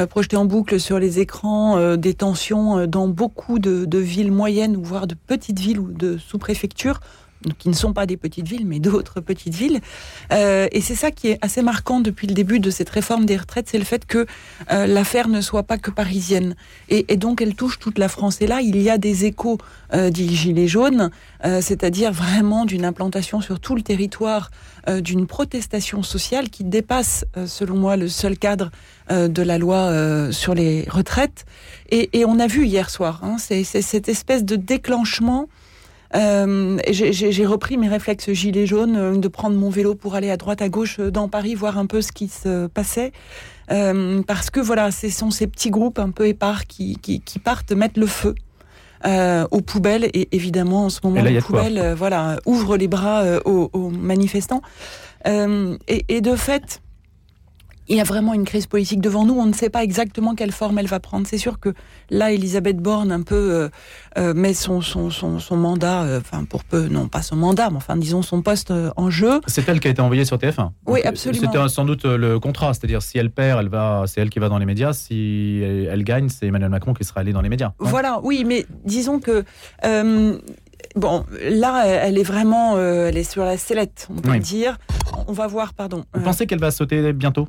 projetées 0.07 0.37
en 0.37 0.45
boucle 0.45 0.79
sur 0.79 1.01
les 1.01 1.19
écrans 1.19 1.97
des 1.97 2.15
tensions 2.15 2.87
dans 2.87 3.09
beaucoup 3.09 3.59
de, 3.59 3.85
de 3.85 3.99
villes 3.99 4.33
moyennes, 4.33 4.77
voire 4.81 5.07
de 5.07 5.15
petites 5.15 5.59
villes 5.59 5.81
ou 5.81 5.93
de 5.93 6.17
sous-préfectures, 6.17 7.01
qui 7.53 7.69
ne 7.69 7.75
sont 7.75 7.93
pas 7.93 8.07
des 8.07 8.17
petites 8.17 8.49
villes, 8.49 8.67
mais 8.67 8.79
d'autres 8.79 9.21
petites 9.21 9.55
villes. 9.55 9.81
Euh, 10.33 10.69
et 10.73 10.81
c'est 10.81 10.95
ça 10.95 11.11
qui 11.11 11.29
est 11.29 11.39
assez 11.43 11.63
marquant 11.63 12.01
depuis 12.01 12.27
le 12.27 12.35
début 12.35 12.61
de 12.61 12.71
cette 12.71 12.91
réforme 12.91 13.27
des 13.27 13.37
retraites, 13.37 13.69
c'est 13.71 13.79
le 13.79 13.85
fait 13.85 14.07
que 14.07 14.27
euh, 14.71 14.87
l'affaire 14.87 15.29
ne 15.29 15.41
soit 15.41 15.63
pas 15.63 15.79
que 15.79 15.91
parisienne. 15.91 16.55
Et, 16.89 17.17
donc 17.17 17.41
elle 17.41 17.55
touche 17.55 17.79
toute 17.79 17.99
la 17.99 18.09
France. 18.09 18.41
Et 18.41 18.47
là, 18.47 18.61
il 18.61 18.81
y 18.81 18.91
a 18.91 18.99
des 18.99 19.25
échos 19.25 19.59
euh, 19.93 20.11
des 20.11 20.29
Gilets 20.29 20.69
jaunes, 20.69 21.11
euh, 21.45 21.61
c'est-à-dire 21.61 22.13
vraiment 22.13 22.65
d'une 22.65 22.85
implantation 22.85 23.41
sur 23.41 23.61
tout 23.61 23.75
le 23.75 23.83
territoire, 23.83 24.51
d'une 25.01 25.27
protestation 25.27 26.03
sociale 26.03 26.51
qui 26.51 26.63
dépasse, 26.63 27.25
selon 27.47 27.77
moi, 27.77 27.97
le 27.97 28.07
seul 28.07 28.37
cadre 28.37 28.71
de 29.11 29.43
la 29.43 29.57
loi 29.57 30.31
sur 30.31 30.55
les 30.55 30.87
retraites. 30.91 31.47
Et, 31.89 32.11
et, 32.13 32.27
on 32.27 32.39
a 32.39 32.47
vu 32.47 32.67
hier 32.67 32.91
soir, 32.91 33.21
hein, 33.23 33.37
c'est 33.39 33.65
cette 33.65 34.11
espèce 34.11 34.45
de 34.45 34.57
déclenchement 34.57 35.49
euh, 36.15 36.79
j'ai 36.91 37.47
repris 37.47 37.77
mes 37.77 37.89
réflexes 37.89 38.31
gilets 38.33 38.67
jaunes, 38.67 38.97
euh, 38.97 39.17
de 39.17 39.29
prendre 39.29 39.57
mon 39.57 39.71
vélo 39.71 39.95
pour 39.95 40.15
aller 40.15 40.31
à 40.31 40.37
droite, 40.37 40.63
à 40.63 40.69
gauche 40.69 40.99
euh, 41.01 41.11
dans 41.11 41.29
Paris, 41.29 41.55
voir 41.55 41.79
un 41.79 41.87
peu 41.87 42.01
ce 42.03 42.13
qui 42.13 42.29
se 42.29 42.67
passait. 42.69 43.13
parce 43.69 44.51
que 44.51 44.61
voilà, 44.61 44.91
ce 44.91 45.09
sont 45.09 45.31
ces 45.31 45.47
petits 45.47 45.71
groupes 45.71 45.99
un 45.99 46.11
peu 46.11 46.29
épars 46.29 46.67
qui, 46.67 46.97
qui, 46.99 47.39
partent 47.39 47.73
mettre 47.73 47.99
le 47.99 48.07
feu. 48.07 48.35
aux 49.05 49.61
poubelles 49.61 50.09
et 50.15 50.29
évidemment 50.33 50.87
en 50.87 50.91
ce 50.91 51.01
moment 51.05 51.21
les 51.23 51.41
poubelles 51.41 51.95
voilà 51.95 52.39
ouvrent 52.47 52.79
les 52.79 52.89
bras 52.89 53.23
aux, 53.45 53.91
manifestants 53.91 54.63
et, 55.27 56.05
et, 56.09 56.21
de 56.21 56.37
fait 56.37 56.81
il 57.89 57.97
y 57.97 58.01
a 58.01 58.05
vraiment 58.05 58.35
une 58.35 58.45
crise 58.45 58.67
politique 58.67 59.01
devant 59.01 59.25
nous. 59.25 59.35
On 59.35 59.47
ne 59.47 59.53
sait 59.53 59.71
pas 59.71 59.83
exactement 59.83 60.35
quelle 60.35 60.53
forme 60.53 60.79
elle 60.79 60.87
va 60.87 61.01
prendre. 61.01 61.27
C'est 61.27 61.39
sûr 61.39 61.61
que 61.61 61.75
là, 62.11 62.33
Elisabeth 62.33 62.79
Borne 62.79 63.13
un 63.13 63.23
peu 63.23 63.35
euh, 63.35 63.69
euh 64.19 64.35
met 64.35 64.55
son, 64.55 64.81
son, 64.81 65.11
son, 65.11 65.39
son 65.39 65.57
mandat, 65.57 66.03
euh, 66.03 66.21
enfin 66.21 66.45
pour 66.45 66.65
peu, 66.65 66.89
non 66.89 67.09
pas 67.09 67.23
son 67.23 67.37
mandat, 67.37 67.71
mais 67.71 67.77
enfin 67.77 67.97
disons 67.97 68.23
son 68.23 68.43
poste 68.43 68.71
euh, 68.71 68.91
en 68.97 69.11
jeu. 69.11 69.41
C'est 69.47 69.69
elle 69.69 69.81
qui 69.81 69.89
a 69.89 69.91
été 69.91 70.01
envoyée 70.01 70.25
sur 70.25 70.39
TF1. 70.39 70.71
Oui, 70.87 71.03
absolument. 71.03 71.51
C'était 71.53 71.69
sans 71.69 71.85
doute 71.85 72.05
le 72.05 72.39
contrat, 72.39 72.73
c'est-à-dire 72.75 73.03
si 73.03 73.19
elle 73.19 73.31
perd, 73.31 73.61
elle 73.61 73.69
va, 73.69 74.05
c'est 74.07 74.21
elle 74.21 74.31
qui 74.31 74.39
va 74.39 74.49
dans 74.49 74.59
les 74.59 74.67
médias. 74.67 74.93
Si 74.93 75.61
elle, 75.63 76.05
gagne, 76.05 76.29
c'est 76.29 76.47
Emmanuel 76.47 76.71
Macron 76.71 76.95
qui 76.95 77.05
sera 77.05 77.21
allé 77.21 77.33
dans 77.33 77.43
les 77.43 77.49
médias. 77.49 77.73
Voilà, 77.79 78.21
oui, 78.23 78.45
mais 78.47 78.67
disons 78.85 79.21
que. 79.21 79.45
Bon, 80.97 81.25
là, 81.43 81.87
elle 81.87 82.19
est 82.19 82.25
vraiment, 82.25 82.79
elle 82.79 83.17
est 83.17 83.29
sur 83.29 83.45
la 83.45 83.57
sellette, 83.57 84.07
on 84.11 84.21
peut 84.21 84.39
dire. 84.39 84.79
On 85.27 85.33
va 85.33 85.47
voir, 85.47 85.75
pardon. 85.75 86.05
Vous 86.15 86.23
pensez 86.23 86.47
qu'elle 86.47 86.61
va 86.61 86.71
sauter 86.71 87.13
bientôt? 87.13 87.49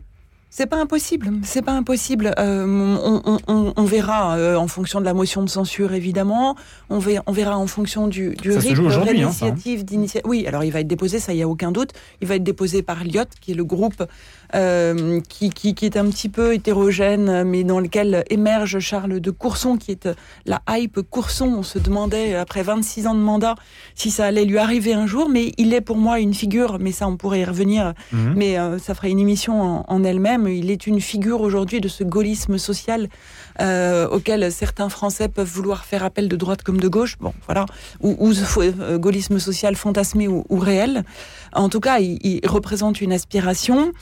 C'est 0.58 0.68
pas 0.68 0.78
impossible, 0.78 1.32
c'est 1.44 1.62
pas 1.62 1.74
impossible. 1.74 2.34
Euh, 2.40 3.36
on, 3.46 3.84
verra 3.84 4.38
euh, 4.38 4.56
en 4.56 4.70
fonction 4.70 5.02
de 5.02 5.06
la 5.06 5.14
motion 5.14 5.44
de 5.44 5.50
censure, 5.50 5.92
évidemment. 5.94 6.56
On, 6.90 7.02
on 7.28 7.32
verra 7.34 7.58
en 7.58 7.68
fonction 7.68 8.08
du, 8.08 8.36
du 8.36 8.52
rythme 8.52 8.88
de 8.88 8.94
hein, 8.94 9.04
l'initiative. 9.12 9.84
Oui, 10.24 10.48
alors 10.48 10.64
il 10.64 10.72
va 10.72 10.80
être 10.80 10.88
déposé, 10.88 11.20
ça 11.20 11.34
y 11.34 11.42
a 11.42 11.48
aucun 11.50 11.74
doute. 11.74 11.92
Il 12.22 12.30
va 12.30 12.36
être 12.36 12.44
déposé 12.44 12.84
par 12.84 13.04
Lyot, 13.04 13.26
qui 13.42 13.52
est 13.52 13.56
le 13.56 13.66
groupe 13.66 14.02
euh, 14.54 15.22
qui, 15.28 15.50
qui, 15.50 15.74
qui, 15.74 15.86
est 15.86 15.98
un 15.98 16.06
petit 16.10 16.30
peu 16.30 16.54
hétérogène, 16.54 17.44
mais 17.44 17.64
dans 17.64 17.80
lequel 17.80 18.24
émerge 18.30 18.80
Charles 18.80 19.20
de 19.20 19.32
Courson, 19.32 19.78
qui 19.78 19.92
est 19.92 20.10
la 20.46 20.62
hype 20.70 21.02
Courson. 21.10 21.48
On 21.58 21.64
se 21.64 21.80
demandait, 21.80 22.36
après 22.36 22.64
26 22.64 23.08
ans 23.08 23.16
de 23.16 23.20
mandat, 23.20 23.56
si 23.96 24.12
ça 24.12 24.26
allait 24.26 24.46
lui 24.46 24.58
arriver 24.58 24.94
un 24.94 25.08
jour, 25.08 25.30
mais 25.30 25.54
il 25.58 25.74
est 25.74 25.82
pour 25.82 25.98
moi 25.98 26.20
une 26.20 26.34
figure, 26.34 26.78
mais 26.80 26.92
ça 26.92 27.08
on 27.08 27.18
pourrait 27.18 27.40
y 27.42 27.46
revenir, 27.46 27.94
mhm. 28.12 28.34
mais 28.36 28.60
euh, 28.60 28.78
ça 28.80 28.94
ferait 28.94 29.12
une 29.12 29.20
émission 29.20 29.62
en, 29.62 29.86
en 29.88 30.04
elle-même. 30.04 30.48
Il 30.48 30.70
est 30.72 30.88
une 30.88 31.02
figure 31.02 31.42
aujourd'hui 31.42 31.82
de 31.82 31.88
ce 31.88 32.04
gaullisme 32.04 32.58
social 32.58 33.10
euh, 33.62 34.08
auquel 34.10 34.52
certains 34.52 34.90
Français 34.90 35.30
peuvent 35.30 35.50
vouloir 35.50 35.86
faire 35.86 36.04
appel 36.04 36.28
de 36.28 36.36
droite 36.36 36.62
comme 36.64 36.80
de 36.80 36.88
gauche, 36.88 37.18
bon 37.20 37.34
voilà, 37.46 37.66
ou, 38.02 38.16
ou 38.20 38.34
euh, 38.58 38.98
gaullisme 38.98 39.40
social 39.40 39.76
fantasmé 39.76 40.28
ou, 40.28 40.44
ou, 40.50 40.60
réel. 40.60 41.04
En 41.54 41.70
tout 41.70 41.80
cas, 41.80 42.00
il, 42.00 42.20
il 42.22 42.48
représente 42.48 43.02
une 43.02 43.14
aspiration 43.14 43.94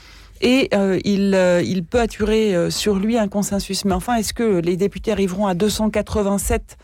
et 0.43 0.69
euh, 0.73 0.99
il, 1.05 1.33
euh, 1.33 1.63
il, 1.65 1.85
peut 1.85 2.01
attirer 2.01 2.53
euh, 2.53 2.69
sur 2.69 2.95
lui 2.95 3.17
un 3.17 3.29
consensus. 3.29 3.85
Mais 3.85 3.93
enfin, 3.93 4.15
est-ce 4.15 4.33
que 4.33 4.59
les 4.59 4.75
députés 4.75 5.13
arriveront 5.13 5.47
à 5.47 5.53
287 5.53 6.77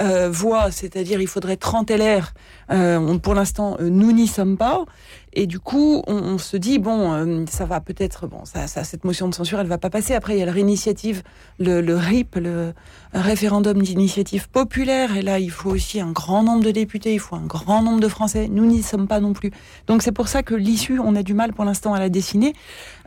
euh, 0.00 0.30
voix, 0.30 0.70
c'est-à-dire 0.70 1.20
il 1.20 1.26
faudrait 1.28 1.58
30 1.58 1.90
LR. 1.90 2.32
Pour 3.22 3.34
l'instant, 3.34 3.76
nous 3.78 4.10
n'y 4.12 4.26
sommes 4.26 4.56
pas. 4.56 4.84
Et 5.34 5.46
du 5.46 5.58
coup, 5.58 6.02
on, 6.06 6.36
se 6.36 6.56
dit 6.56 6.78
bon, 6.78 7.12
euh, 7.12 7.44
ça 7.48 7.64
va 7.64 7.80
peut-être, 7.80 8.26
bon, 8.26 8.44
ça, 8.44 8.66
ça, 8.66 8.84
cette 8.84 9.04
motion 9.04 9.28
de 9.28 9.34
censure, 9.34 9.60
elle 9.60 9.66
va 9.66 9.78
pas 9.78 9.88
passer. 9.88 10.14
Après, 10.14 10.36
il 10.36 10.38
y 10.38 10.42
a 10.42 10.46
la 10.46 10.52
réinitiative, 10.52 11.22
le, 11.58 11.80
le 11.80 11.96
RIP, 11.96 12.36
le 12.36 12.74
référendum 13.14 13.80
d'initiative 13.80 14.50
populaire. 14.50 15.16
Et 15.16 15.22
là, 15.22 15.38
il 15.38 15.50
faut 15.50 15.70
aussi 15.70 16.00
un 16.00 16.12
grand 16.12 16.42
nombre 16.42 16.64
de 16.64 16.70
députés, 16.70 17.14
il 17.14 17.20
faut 17.20 17.36
un 17.36 17.46
grand 17.46 17.82
nombre 17.82 18.00
de 18.00 18.08
Français. 18.08 18.48
Nous 18.48 18.66
n'y 18.66 18.82
sommes 18.82 19.08
pas 19.08 19.20
non 19.20 19.32
plus. 19.32 19.52
Donc 19.86 20.02
c'est 20.02 20.12
pour 20.12 20.28
ça 20.28 20.42
que 20.42 20.54
l'issue, 20.54 20.98
on 20.98 21.16
a 21.16 21.22
du 21.22 21.32
mal 21.32 21.54
pour 21.54 21.64
l'instant 21.64 21.94
à 21.94 21.98
la 21.98 22.10
dessiner. 22.10 22.52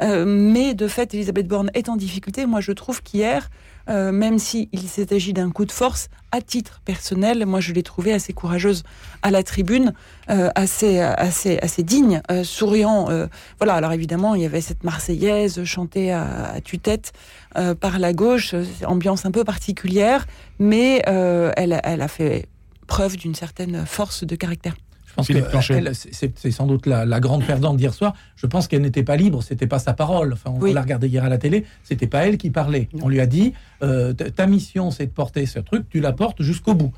Euh, 0.02 0.26
mais 0.26 0.74
de 0.74 0.88
fait, 0.88 1.14
Elisabeth 1.14 1.48
Borne 1.48 1.70
est 1.76 1.90
en 1.90 1.96
difficulté. 1.96 2.46
Moi, 2.48 2.60
je 2.60 2.72
trouve 2.72 3.04
qu'hier, 3.04 3.50
euh, 3.90 4.12
même 4.12 4.40
s'il 4.40 4.70
s'agit 4.88 5.34
d'un 5.34 5.52
coup 5.52 5.66
de 5.66 5.72
force, 5.72 6.10
à 6.32 6.42
titre 6.42 6.82
personnel, 6.84 7.46
moi 7.46 7.60
je 7.60 7.72
l'ai 7.72 7.84
trouvée 7.84 8.12
assez 8.12 8.34
courageuse 8.34 8.84
à 9.22 9.32
la 9.32 9.42
tribune, 9.44 9.94
euh, 10.30 10.50
assez, 10.56 11.00
assez, 11.00 11.60
assez 11.60 11.84
digne, 11.84 12.22
euh, 12.30 12.44
souriant. 12.44 13.10
Euh, 13.10 13.28
voilà, 13.58 13.76
alors 13.76 13.94
évidemment, 13.94 14.36
il 14.36 14.42
y 14.42 14.46
avait 14.46 14.62
cette 14.62 14.84
Marseillaise 14.84 15.64
chantée 15.64 16.12
à, 16.12 16.54
à 16.54 16.62
tue-tête 16.62 17.14
euh, 17.58 17.74
par 17.74 18.00
la 18.00 18.12
gauche, 18.12 18.54
ambiance 18.86 19.26
un 19.26 19.32
peu 19.32 19.44
particulière, 19.44 20.28
mais 20.60 21.02
elle, 21.06 21.80
elle 21.84 22.02
a 22.02 22.08
fait 22.08 22.48
preuve 22.88 23.18
d'une 23.18 23.36
certaine 23.36 23.86
force 23.86 24.24
de 24.24 24.36
caractère. 24.36 24.76
Je 25.24 25.40
pense 25.52 25.68
que 25.68 25.94
c'est 26.36 26.52
sans 26.52 26.68
doute 26.68 26.86
la, 26.86 27.06
la, 27.06 27.20
grande 27.20 27.46
perdante 27.46 27.78
d'hier 27.78 27.94
soir. 27.94 28.14
Je 28.36 28.48
pense 28.48 28.68
qu'elle 28.68 28.82
n'était 28.82 29.04
pas 29.04 29.16
libre, 29.16 29.42
c'était 29.42 29.68
pas 29.68 29.80
sa 29.80 29.94
parole. 29.94 30.34
Enfin, 30.34 30.52
on, 30.54 30.60
oui. 30.60 30.74
l'a 30.74 30.82
regardé 30.82 31.08
hier 31.08 31.24
à 31.24 31.30
la 31.30 31.38
télé, 31.38 31.66
c'était 31.84 32.08
pas 32.08 32.28
elle 32.28 32.38
qui 32.38 32.50
parlait. 32.50 32.90
Non. 32.94 33.06
On 33.06 33.10
lui 33.10 33.20
a 33.20 33.26
dit 33.26 33.54
euh, 33.82 34.14
ta 34.14 34.48
mission, 34.48 34.92
c'est 34.92 35.06
de 35.06 35.12
porter 35.12 35.46
ce 35.46 35.60
truc, 35.60 35.88
tu 35.90 36.00
la 36.00 36.12
portes 36.12 36.42
jusqu'au 36.42 36.74
bout. 36.74 36.92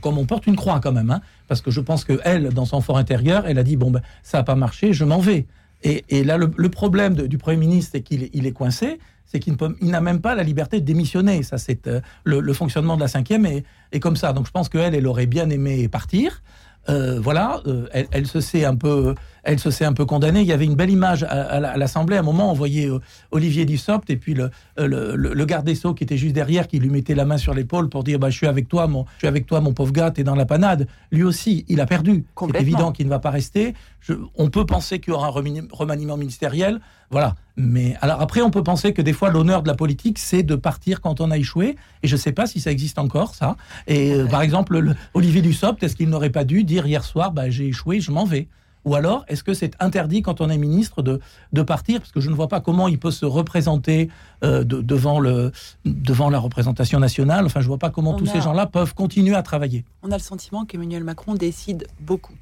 Comme 0.00 0.16
on 0.16 0.24
porte 0.24 0.46
une 0.46 0.56
croix 0.56 0.80
quand 0.80 0.92
même, 0.92 1.10
hein, 1.10 1.20
parce 1.46 1.60
que 1.60 1.70
je 1.70 1.80
pense 1.80 2.04
que 2.04 2.18
elle, 2.24 2.48
dans 2.50 2.64
son 2.64 2.80
fort 2.80 2.96
intérieur, 2.96 3.46
elle 3.46 3.58
a 3.58 3.62
dit 3.62 3.76
bon 3.76 3.90
ben 3.90 4.00
ça 4.22 4.38
n'a 4.38 4.44
pas 4.44 4.54
marché, 4.54 4.92
je 4.92 5.04
m'en 5.04 5.18
vais. 5.18 5.46
Et, 5.82 6.04
et, 6.08 6.24
là, 6.24 6.38
le, 6.38 6.50
le 6.56 6.68
problème 6.70 7.14
de, 7.14 7.26
du 7.26 7.36
premier 7.36 7.58
ministre, 7.58 7.90
c'est 7.92 8.00
qu'il 8.00 8.30
il 8.32 8.46
est 8.46 8.52
coincé, 8.52 8.98
c'est 9.26 9.40
qu'il 9.40 9.56
n'a 9.82 10.00
même 10.00 10.20
pas 10.20 10.34
la 10.34 10.42
liberté 10.42 10.80
de 10.80 10.84
démissionner. 10.86 11.42
Ça, 11.42 11.58
c'est 11.58 11.86
euh, 11.86 12.00
le, 12.24 12.40
le, 12.40 12.52
fonctionnement 12.52 12.96
de 12.96 13.00
la 13.00 13.08
cinquième 13.08 13.44
est, 13.46 13.64
est 13.92 14.00
comme 14.00 14.16
ça. 14.16 14.32
Donc, 14.32 14.46
je 14.46 14.50
pense 14.50 14.68
qu'elle, 14.68 14.94
elle 14.94 15.06
aurait 15.06 15.26
bien 15.26 15.50
aimé 15.50 15.88
partir. 15.88 16.42
Euh, 16.88 17.18
voilà, 17.20 17.60
euh, 17.66 17.86
elle, 17.92 18.08
elle, 18.10 18.26
se 18.26 18.40
sait 18.40 18.64
un 18.64 18.76
peu, 18.76 19.14
elle 19.44 19.58
se 19.58 19.70
sait 19.70 19.84
un 19.84 19.92
peu 19.92 20.04
condamnée. 20.04 20.40
Il 20.40 20.46
y 20.46 20.52
avait 20.52 20.64
une 20.64 20.74
belle 20.74 20.90
image 20.90 21.22
à, 21.24 21.26
à 21.28 21.76
l'Assemblée. 21.76 22.16
À 22.16 22.20
un 22.20 22.22
moment, 22.22 22.50
on 22.50 22.54
voyait 22.54 22.88
euh, 22.88 22.98
Olivier 23.30 23.64
Dussopt 23.64 24.08
et 24.10 24.16
puis 24.16 24.34
le, 24.34 24.50
le, 24.76 25.14
le, 25.14 25.44
garde 25.44 25.66
des 25.66 25.74
sceaux 25.74 25.94
qui 25.94 26.04
était 26.04 26.16
juste 26.16 26.34
derrière, 26.34 26.66
qui 26.66 26.78
lui 26.78 26.90
mettait 26.90 27.14
la 27.14 27.24
main 27.24 27.38
sur 27.38 27.54
l'épaule 27.54 27.88
pour 27.88 28.04
dire 28.04 28.18
bah, 28.18 28.30
je 28.30 28.36
suis 28.36 28.46
avec 28.46 28.68
toi, 28.68 28.86
mon, 28.86 29.04
je 29.14 29.20
suis 29.20 29.28
avec 29.28 29.46
toi, 29.46 29.60
mon 29.60 29.72
pauvre 29.72 29.92
gars, 29.92 30.10
t'es 30.10 30.24
dans 30.24 30.34
la 30.34 30.46
panade. 30.46 30.86
Lui 31.12 31.22
aussi, 31.22 31.64
il 31.68 31.80
a 31.80 31.86
perdu. 31.86 32.24
C'est 32.40 32.60
évident 32.60 32.92
qu'il 32.92 33.06
ne 33.06 33.10
va 33.10 33.18
pas 33.18 33.30
rester. 33.30 33.74
Je, 34.00 34.14
on 34.36 34.50
peut 34.50 34.66
penser 34.66 34.98
qu'il 34.98 35.12
y 35.12 35.16
aura 35.16 35.28
un 35.28 35.64
remaniement 35.72 36.16
ministériel, 36.16 36.80
voilà. 37.10 37.36
Mais 37.56 37.96
alors 38.00 38.20
après, 38.20 38.42
on 38.42 38.50
peut 38.50 38.62
penser 38.62 38.92
que 38.92 39.00
des 39.00 39.12
fois, 39.12 39.30
l'honneur 39.30 39.62
de 39.62 39.68
la 39.68 39.74
politique, 39.74 40.18
c'est 40.18 40.42
de 40.42 40.56
partir 40.56 41.00
quand 41.00 41.20
on 41.20 41.30
a 41.30 41.38
échoué. 41.38 41.76
Et 42.02 42.08
je 42.08 42.16
ne 42.16 42.20
sais 42.20 42.32
pas 42.32 42.46
si 42.46 42.60
ça 42.60 42.70
existe 42.70 42.98
encore, 42.98 43.34
ça. 43.34 43.56
Et 43.86 44.12
euh, 44.12 44.26
par 44.26 44.42
exemple, 44.42 44.78
le, 44.78 44.94
Olivier 45.14 45.40
Dussopt, 45.40 45.82
est-ce 45.82 45.96
qu'il 45.96 46.08
n'aurait 46.08 46.30
pas 46.30 46.44
dû 46.44 46.64
dire 46.64 46.86
hier 46.86 47.04
soir, 47.04 47.32
bah, 47.32 47.50
j'ai 47.50 47.68
échoué, 47.68 48.00
je 48.00 48.10
m'en 48.10 48.24
vais? 48.24 48.48
Ou 48.84 48.94
alors, 48.94 49.24
est-ce 49.28 49.42
que 49.42 49.54
c'est 49.54 49.72
interdit 49.80 50.22
quand 50.22 50.40
on 50.40 50.50
est 50.50 50.58
ministre 50.58 51.02
de, 51.02 51.20
de 51.52 51.62
partir? 51.62 52.00
Parce 52.00 52.12
que 52.12 52.20
je 52.20 52.30
ne 52.30 52.34
vois 52.34 52.48
pas 52.48 52.60
comment 52.60 52.88
il 52.88 52.98
peut 52.98 53.10
se 53.10 53.24
représenter 53.24 54.10
euh, 54.42 54.62
de, 54.64 54.80
devant, 54.80 55.20
le, 55.20 55.52
devant 55.84 56.30
la 56.30 56.38
représentation 56.38 57.00
nationale. 57.00 57.46
Enfin, 57.46 57.60
je 57.60 57.64
ne 57.64 57.68
vois 57.68 57.78
pas 57.78 57.90
comment 57.90 58.14
on 58.14 58.16
tous 58.16 58.28
a, 58.28 58.32
ces 58.32 58.40
gens-là 58.40 58.66
peuvent 58.66 58.94
continuer 58.94 59.34
à 59.34 59.42
travailler. 59.42 59.84
On 60.02 60.10
a 60.10 60.16
le 60.16 60.22
sentiment 60.22 60.64
qu'Emmanuel 60.64 61.04
Macron 61.04 61.34
décide 61.34 61.86
beaucoup. 62.00 62.34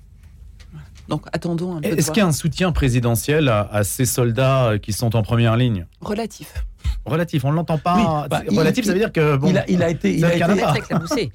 Donc 1.08 1.26
attendons 1.32 1.76
un 1.76 1.80
peu. 1.80 1.88
Est-ce 1.88 2.10
qu'il 2.10 2.20
y 2.20 2.24
a 2.24 2.28
un 2.28 2.32
soutien 2.32 2.72
présidentiel 2.72 3.48
à, 3.48 3.68
à, 3.72 3.84
ces 3.84 4.06
soldats 4.06 4.74
qui 4.80 4.92
sont 4.92 5.16
en 5.16 5.22
première 5.22 5.56
ligne? 5.56 5.86
Relatif. 6.00 6.64
Relatif, 7.04 7.44
on 7.44 7.50
ne 7.50 7.56
l'entend 7.56 7.78
pas. 7.78 7.96
Oui, 7.96 8.28
bah, 8.30 8.42
relatif, 8.48 8.84
il, 8.84 8.86
ça 8.86 8.92
veut 8.92 8.98
dire 9.00 9.12
que 9.12 9.36
bon, 9.36 9.48
il, 9.48 9.58
a, 9.58 9.68
il 9.68 9.82
a 9.82 9.90
été, 9.90 10.16
il 10.16 10.24
a 10.24 10.34
été 10.34 10.62
très. 10.62 11.30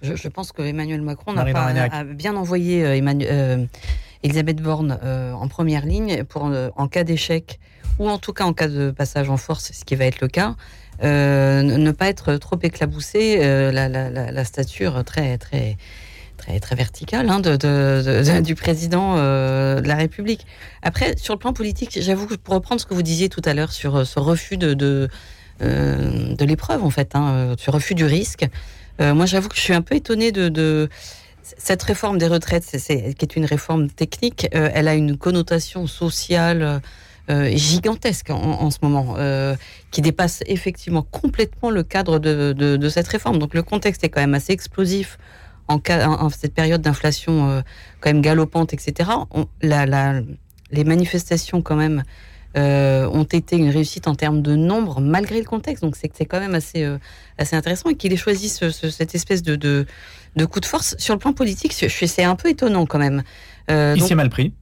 Je, 0.00 0.14
je, 0.14 0.28
pense 0.28 0.52
que 0.52 0.62
Emmanuel 0.62 1.02
Macron 1.02 1.32
n'a 1.32 1.44
pas 1.44 1.66
a 1.66 2.04
bien 2.04 2.36
envoyé 2.36 2.84
euh, 2.84 2.96
Emmanuel, 2.96 3.28
euh, 3.32 3.66
Elisabeth 4.22 4.60
Borne 4.60 4.98
euh, 5.02 5.32
en 5.32 5.48
première 5.48 5.86
ligne 5.86 6.24
pour 6.24 6.46
euh, 6.46 6.70
en 6.76 6.88
cas 6.88 7.04
d'échec 7.04 7.60
ou 7.98 8.08
en 8.08 8.18
tout 8.18 8.32
cas 8.32 8.44
en 8.44 8.52
cas 8.52 8.68
de 8.68 8.90
passage 8.90 9.30
en 9.30 9.36
force, 9.36 9.72
ce 9.72 9.84
qui 9.84 9.94
va 9.96 10.04
être 10.06 10.20
le 10.20 10.28
cas. 10.28 10.54
Euh, 11.02 11.62
ne 11.62 11.90
pas 11.92 12.08
être 12.08 12.36
trop 12.36 12.58
éclaboussé, 12.60 13.38
la, 13.38 13.88
la, 13.88 14.10
la, 14.10 14.44
stature 14.44 15.04
très 15.04 15.38
très 15.38 15.76
très 16.36 16.58
très 16.58 16.74
verticale 16.74 17.30
hein, 17.30 17.38
de, 17.38 18.40
du 18.40 18.54
président 18.56 19.14
de 19.14 19.86
la 19.86 19.94
République. 19.94 20.44
Après, 20.82 21.16
sur 21.16 21.34
le 21.34 21.38
plan 21.38 21.52
politique, 21.52 21.98
j'avoue 22.00 22.26
que 22.26 22.34
pour 22.34 22.54
reprendre 22.54 22.80
ce 22.80 22.86
que 22.86 22.94
vous 22.94 23.02
disiez 23.02 23.28
tout 23.28 23.42
à 23.44 23.54
l'heure 23.54 23.70
sur 23.70 24.04
ce 24.04 24.18
refus 24.18 24.56
de 24.56 24.74
de, 24.74 26.44
l'épreuve 26.44 26.84
en 26.84 26.90
fait, 26.90 27.14
hein, 27.14 27.54
ce 27.58 27.70
refus 27.70 27.94
du 27.94 28.04
risque, 28.04 28.46
moi 29.00 29.26
j'avoue 29.26 29.48
que 29.48 29.56
je 29.56 29.60
suis 29.60 29.74
un 29.74 29.82
peu 29.82 29.94
étonnée 29.94 30.32
de 30.32 30.88
cette 31.56 31.82
réforme 31.82 32.18
des 32.18 32.26
retraites, 32.26 32.64
qui 32.66 32.92
est 32.92 33.36
une 33.36 33.44
réforme 33.44 33.88
technique, 33.88 34.48
euh, 34.54 34.70
elle 34.72 34.88
a 34.88 34.94
une 34.94 35.16
connotation 35.16 35.86
sociale 35.86 36.80
euh, 37.30 37.50
gigantesque 37.54 38.30
en, 38.30 38.70
ce 38.70 38.78
moment, 38.82 39.14
euh, 39.18 39.54
qui 39.90 40.00
dépasse 40.00 40.42
effectivement 40.46 41.02
complètement 41.02 41.70
le 41.70 41.82
cadre 41.82 42.18
de, 42.18 42.88
cette 42.88 43.08
réforme. 43.08 43.38
Donc 43.38 43.54
le 43.54 43.62
contexte 43.62 44.04
est 44.04 44.08
quand 44.08 44.20
même 44.20 44.34
assez 44.34 44.52
explosif 44.52 45.18
en, 45.68 45.80
cette 46.30 46.54
période 46.54 46.80
d'inflation 46.80 47.62
quand 48.00 48.10
même 48.10 48.22
galopante, 48.22 48.72
etc. 48.72 49.10
Les 49.62 50.84
manifestations 50.84 51.60
quand 51.60 51.76
même 51.76 52.02
ont 52.56 53.26
été 53.30 53.56
une 53.56 53.68
réussite 53.68 54.08
en 54.08 54.14
termes 54.14 54.40
de 54.40 54.56
nombre 54.56 55.02
malgré 55.02 55.38
le 55.38 55.44
contexte. 55.44 55.84
Donc 55.84 55.96
c'est 55.96 56.24
quand 56.24 56.40
même 56.40 56.54
assez, 56.54 56.88
intéressant 57.52 57.90
et 57.90 57.94
qu'il 57.94 58.14
ait 58.14 58.16
choisi 58.16 58.48
ce, 58.48 58.70
ce, 58.70 58.88
cette 58.88 59.14
espèce 59.14 59.42
de, 59.42 59.86
de, 60.36 60.44
coup 60.44 60.60
de 60.60 60.66
force. 60.66 60.94
Sur 60.98 61.14
le 61.14 61.18
plan 61.18 61.32
politique, 61.32 61.72
c'est 61.72 62.24
un 62.24 62.36
peu 62.36 62.48
étonnant 62.50 62.86
quand 62.86 62.98
même. 62.98 63.22
Euh, 63.70 63.94
Il 63.96 64.02
s'est 64.02 64.14
mal 64.14 64.30
pris. 64.30 64.52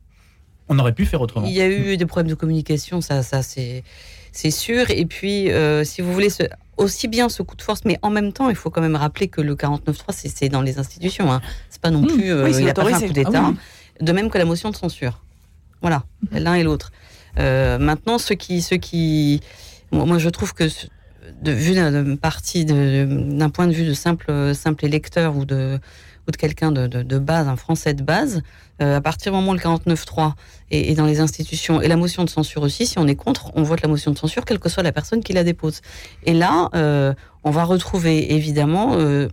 On 0.68 0.78
aurait 0.78 0.94
pu 0.94 1.06
faire 1.06 1.20
autrement. 1.20 1.46
Il 1.46 1.52
y 1.52 1.60
a 1.60 1.68
eu 1.68 1.96
des 1.96 2.06
problèmes 2.06 2.30
de 2.30 2.34
communication, 2.34 3.00
ça, 3.00 3.22
ça 3.22 3.40
c'est 3.42 4.50
sûr. 4.50 4.90
Et 4.90 5.06
puis, 5.06 5.50
euh, 5.50 5.84
si 5.84 6.02
vous 6.02 6.12
voulez, 6.12 6.30
ce, 6.30 6.42
aussi 6.76 7.08
bien 7.08 7.28
ce 7.28 7.42
coup 7.42 7.56
de 7.56 7.62
force, 7.62 7.84
mais 7.84 7.98
en 8.02 8.10
même 8.10 8.32
temps, 8.32 8.50
il 8.50 8.56
faut 8.56 8.70
quand 8.70 8.80
même 8.80 8.96
rappeler 8.96 9.28
que 9.28 9.40
le 9.40 9.54
49.3, 9.54 10.30
c'est 10.34 10.48
dans 10.48 10.62
les 10.62 10.78
institutions. 10.78 11.32
Hein. 11.32 11.40
C'est 11.70 11.80
pas 11.80 11.90
non 11.90 12.02
mmh. 12.02 12.06
plus. 12.06 12.32
Euh, 12.32 12.44
oui, 12.44 12.56
il 12.58 12.68
a 12.68 12.74
pas 12.74 12.84
fait 12.84 12.94
un 12.94 13.00
coup 13.00 13.12
d'État. 13.12 13.30
Ah, 13.34 13.50
oui. 13.50 13.56
De 14.00 14.12
même 14.12 14.28
que 14.28 14.38
la 14.38 14.44
motion 14.44 14.70
de 14.70 14.76
censure. 14.76 15.22
Voilà, 15.80 16.04
mmh. 16.32 16.38
l'un 16.38 16.54
et 16.54 16.62
l'autre. 16.62 16.90
Euh, 17.38 17.78
maintenant, 17.78 18.18
ceux 18.18 18.34
qui, 18.34 18.62
ceux 18.62 18.76
qui, 18.76 19.40
moi, 19.92 20.18
je 20.18 20.28
trouve 20.28 20.54
que 20.54 20.64
de 21.42 21.52
vue 21.52 21.74
d'un 21.74 22.16
parti, 22.16 22.64
d'un 22.64 23.50
point 23.50 23.66
de 23.66 23.72
vue 23.72 23.84
de 23.84 23.94
simple, 23.94 24.54
simple 24.54 24.84
électeur 24.84 25.36
ou 25.36 25.44
de, 25.44 25.78
ou 26.26 26.30
de 26.30 26.36
quelqu'un 26.36 26.72
de, 26.72 26.86
de, 26.86 27.18
base, 27.18 27.48
un 27.48 27.56
Français 27.56 27.94
de 27.94 28.02
base, 28.02 28.42
euh, 28.82 28.96
à 28.96 29.00
partir 29.00 29.32
du 29.32 29.36
moment 29.36 29.52
où 29.52 29.54
le 29.54 29.60
49.3 29.60 30.32
est, 30.70 30.90
est 30.90 30.94
dans 30.94 31.06
les 31.06 31.20
institutions 31.20 31.80
et 31.80 31.88
la 31.88 31.96
motion 31.96 32.24
de 32.24 32.30
censure 32.30 32.62
aussi, 32.62 32.86
si 32.86 32.98
on 32.98 33.06
est 33.06 33.14
contre, 33.14 33.52
on 33.54 33.62
vote 33.62 33.82
la 33.82 33.88
motion 33.88 34.10
de 34.10 34.18
censure, 34.18 34.44
quelle 34.44 34.58
que 34.58 34.68
soit 34.68 34.82
la 34.82 34.92
personne 34.92 35.22
qui 35.22 35.32
la 35.32 35.44
dépose. 35.44 35.80
Et 36.24 36.34
là, 36.34 36.68
euh, 36.74 37.14
on 37.44 37.50
va 37.50 37.64
retrouver 37.64 38.34
évidemment 38.34 38.94
euh, 38.94 39.28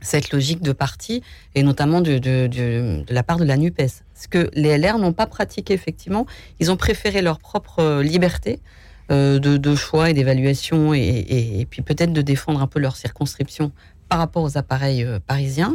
cette 0.00 0.30
logique 0.30 0.62
de 0.62 0.72
parti, 0.72 1.22
et 1.54 1.62
notamment 1.62 2.00
de, 2.00 3.04
la 3.08 3.22
part 3.22 3.38
de 3.38 3.44
la 3.44 3.56
NUPES. 3.56 4.04
Ce 4.14 4.28
que 4.28 4.50
les 4.54 4.78
LR 4.78 4.98
n'ont 4.98 5.12
pas 5.12 5.26
pratiqué, 5.26 5.74
effectivement. 5.74 6.26
Ils 6.60 6.70
ont 6.70 6.76
préféré 6.76 7.22
leur 7.22 7.38
propre 7.38 8.02
liberté 8.02 8.60
de, 9.08 9.38
de, 9.38 9.74
choix 9.74 10.10
et 10.10 10.14
d'évaluation, 10.14 10.92
et, 10.94 11.66
puis 11.70 11.82
peut-être 11.82 12.12
de 12.12 12.22
défendre 12.22 12.60
un 12.60 12.66
peu 12.66 12.80
leur 12.80 12.96
circonscription 12.96 13.72
par 14.08 14.18
rapport 14.18 14.42
aux 14.42 14.58
appareils 14.58 15.04
euh, 15.04 15.18
parisiens. 15.24 15.74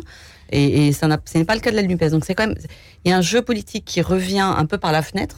Et, 0.51 0.91
ça 0.91 1.07
ce 1.25 1.37
n'est 1.37 1.45
pas 1.45 1.55
le 1.55 1.61
cas 1.61 1.71
de 1.71 1.75
la 1.75 1.83
NUPES. 1.83 2.09
Donc 2.09 2.25
c'est 2.25 2.35
quand 2.35 2.47
même, 2.47 2.57
il 3.05 3.11
y 3.11 3.13
a 3.13 3.17
un 3.17 3.21
jeu 3.21 3.41
politique 3.41 3.85
qui 3.85 4.01
revient 4.01 4.39
un 4.39 4.65
peu 4.65 4.77
par 4.77 4.91
la 4.91 5.01
fenêtre. 5.01 5.37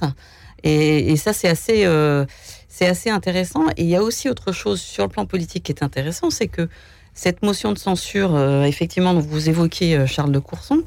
Et, 0.64 1.18
ça, 1.18 1.34
c'est 1.34 1.50
assez, 1.50 1.86
euh, 1.86 2.26
c'est 2.68 2.88
assez 2.88 3.10
intéressant. 3.10 3.68
Et 3.78 3.84
il 3.84 3.90
y 3.90 3.96
a 3.96 4.02
aussi 4.02 4.30
autre 4.30 4.52
chose 4.52 4.82
sur 4.82 5.04
le 5.04 5.10
plan 5.10 5.26
politique 5.26 5.64
qui 5.64 5.72
est 5.72 5.84
intéressant, 5.84 6.30
c'est 6.30 6.48
que 6.48 6.70
cette 7.14 7.44
motion 7.44 7.72
de 7.72 7.78
censure, 7.78 8.36
euh, 8.36 8.64
effectivement, 8.64 9.14
dont 9.14 9.20
vous 9.20 9.50
évoquez 9.50 9.96
euh, 9.96 10.08
Charles 10.08 10.32
de 10.32 10.40
Courson, 10.40 10.84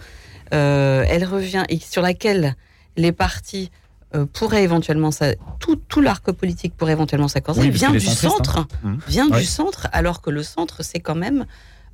euh, 0.55 1.05
elle 1.09 1.25
revient 1.25 1.65
et 1.69 1.79
sur 1.79 2.03
laquelle 2.03 2.57
les 2.97 3.13
partis 3.13 3.71
euh, 4.15 4.25
pourraient 4.33 4.63
éventuellement, 4.63 5.11
ça, 5.11 5.35
tout, 5.59 5.77
tout 5.89 6.01
l'arc 6.01 6.31
politique 6.33 6.75
pourrait 6.77 6.93
éventuellement 6.93 7.29
s'accorder, 7.29 7.63
Oui, 7.63 7.69
parce 7.69 7.79
vient 7.81 7.89
que 7.89 7.95
les 7.95 8.01
du 8.01 8.07
centre, 8.07 8.59
hein. 8.85 8.99
Vient 9.09 9.27
du 9.29 9.45
centre, 9.45 9.89
alors 9.93 10.21
que 10.23 10.31
le 10.31 10.43
centre, 10.43 10.83
c'est 10.85 11.01
quand 11.01 11.17
même 11.17 11.45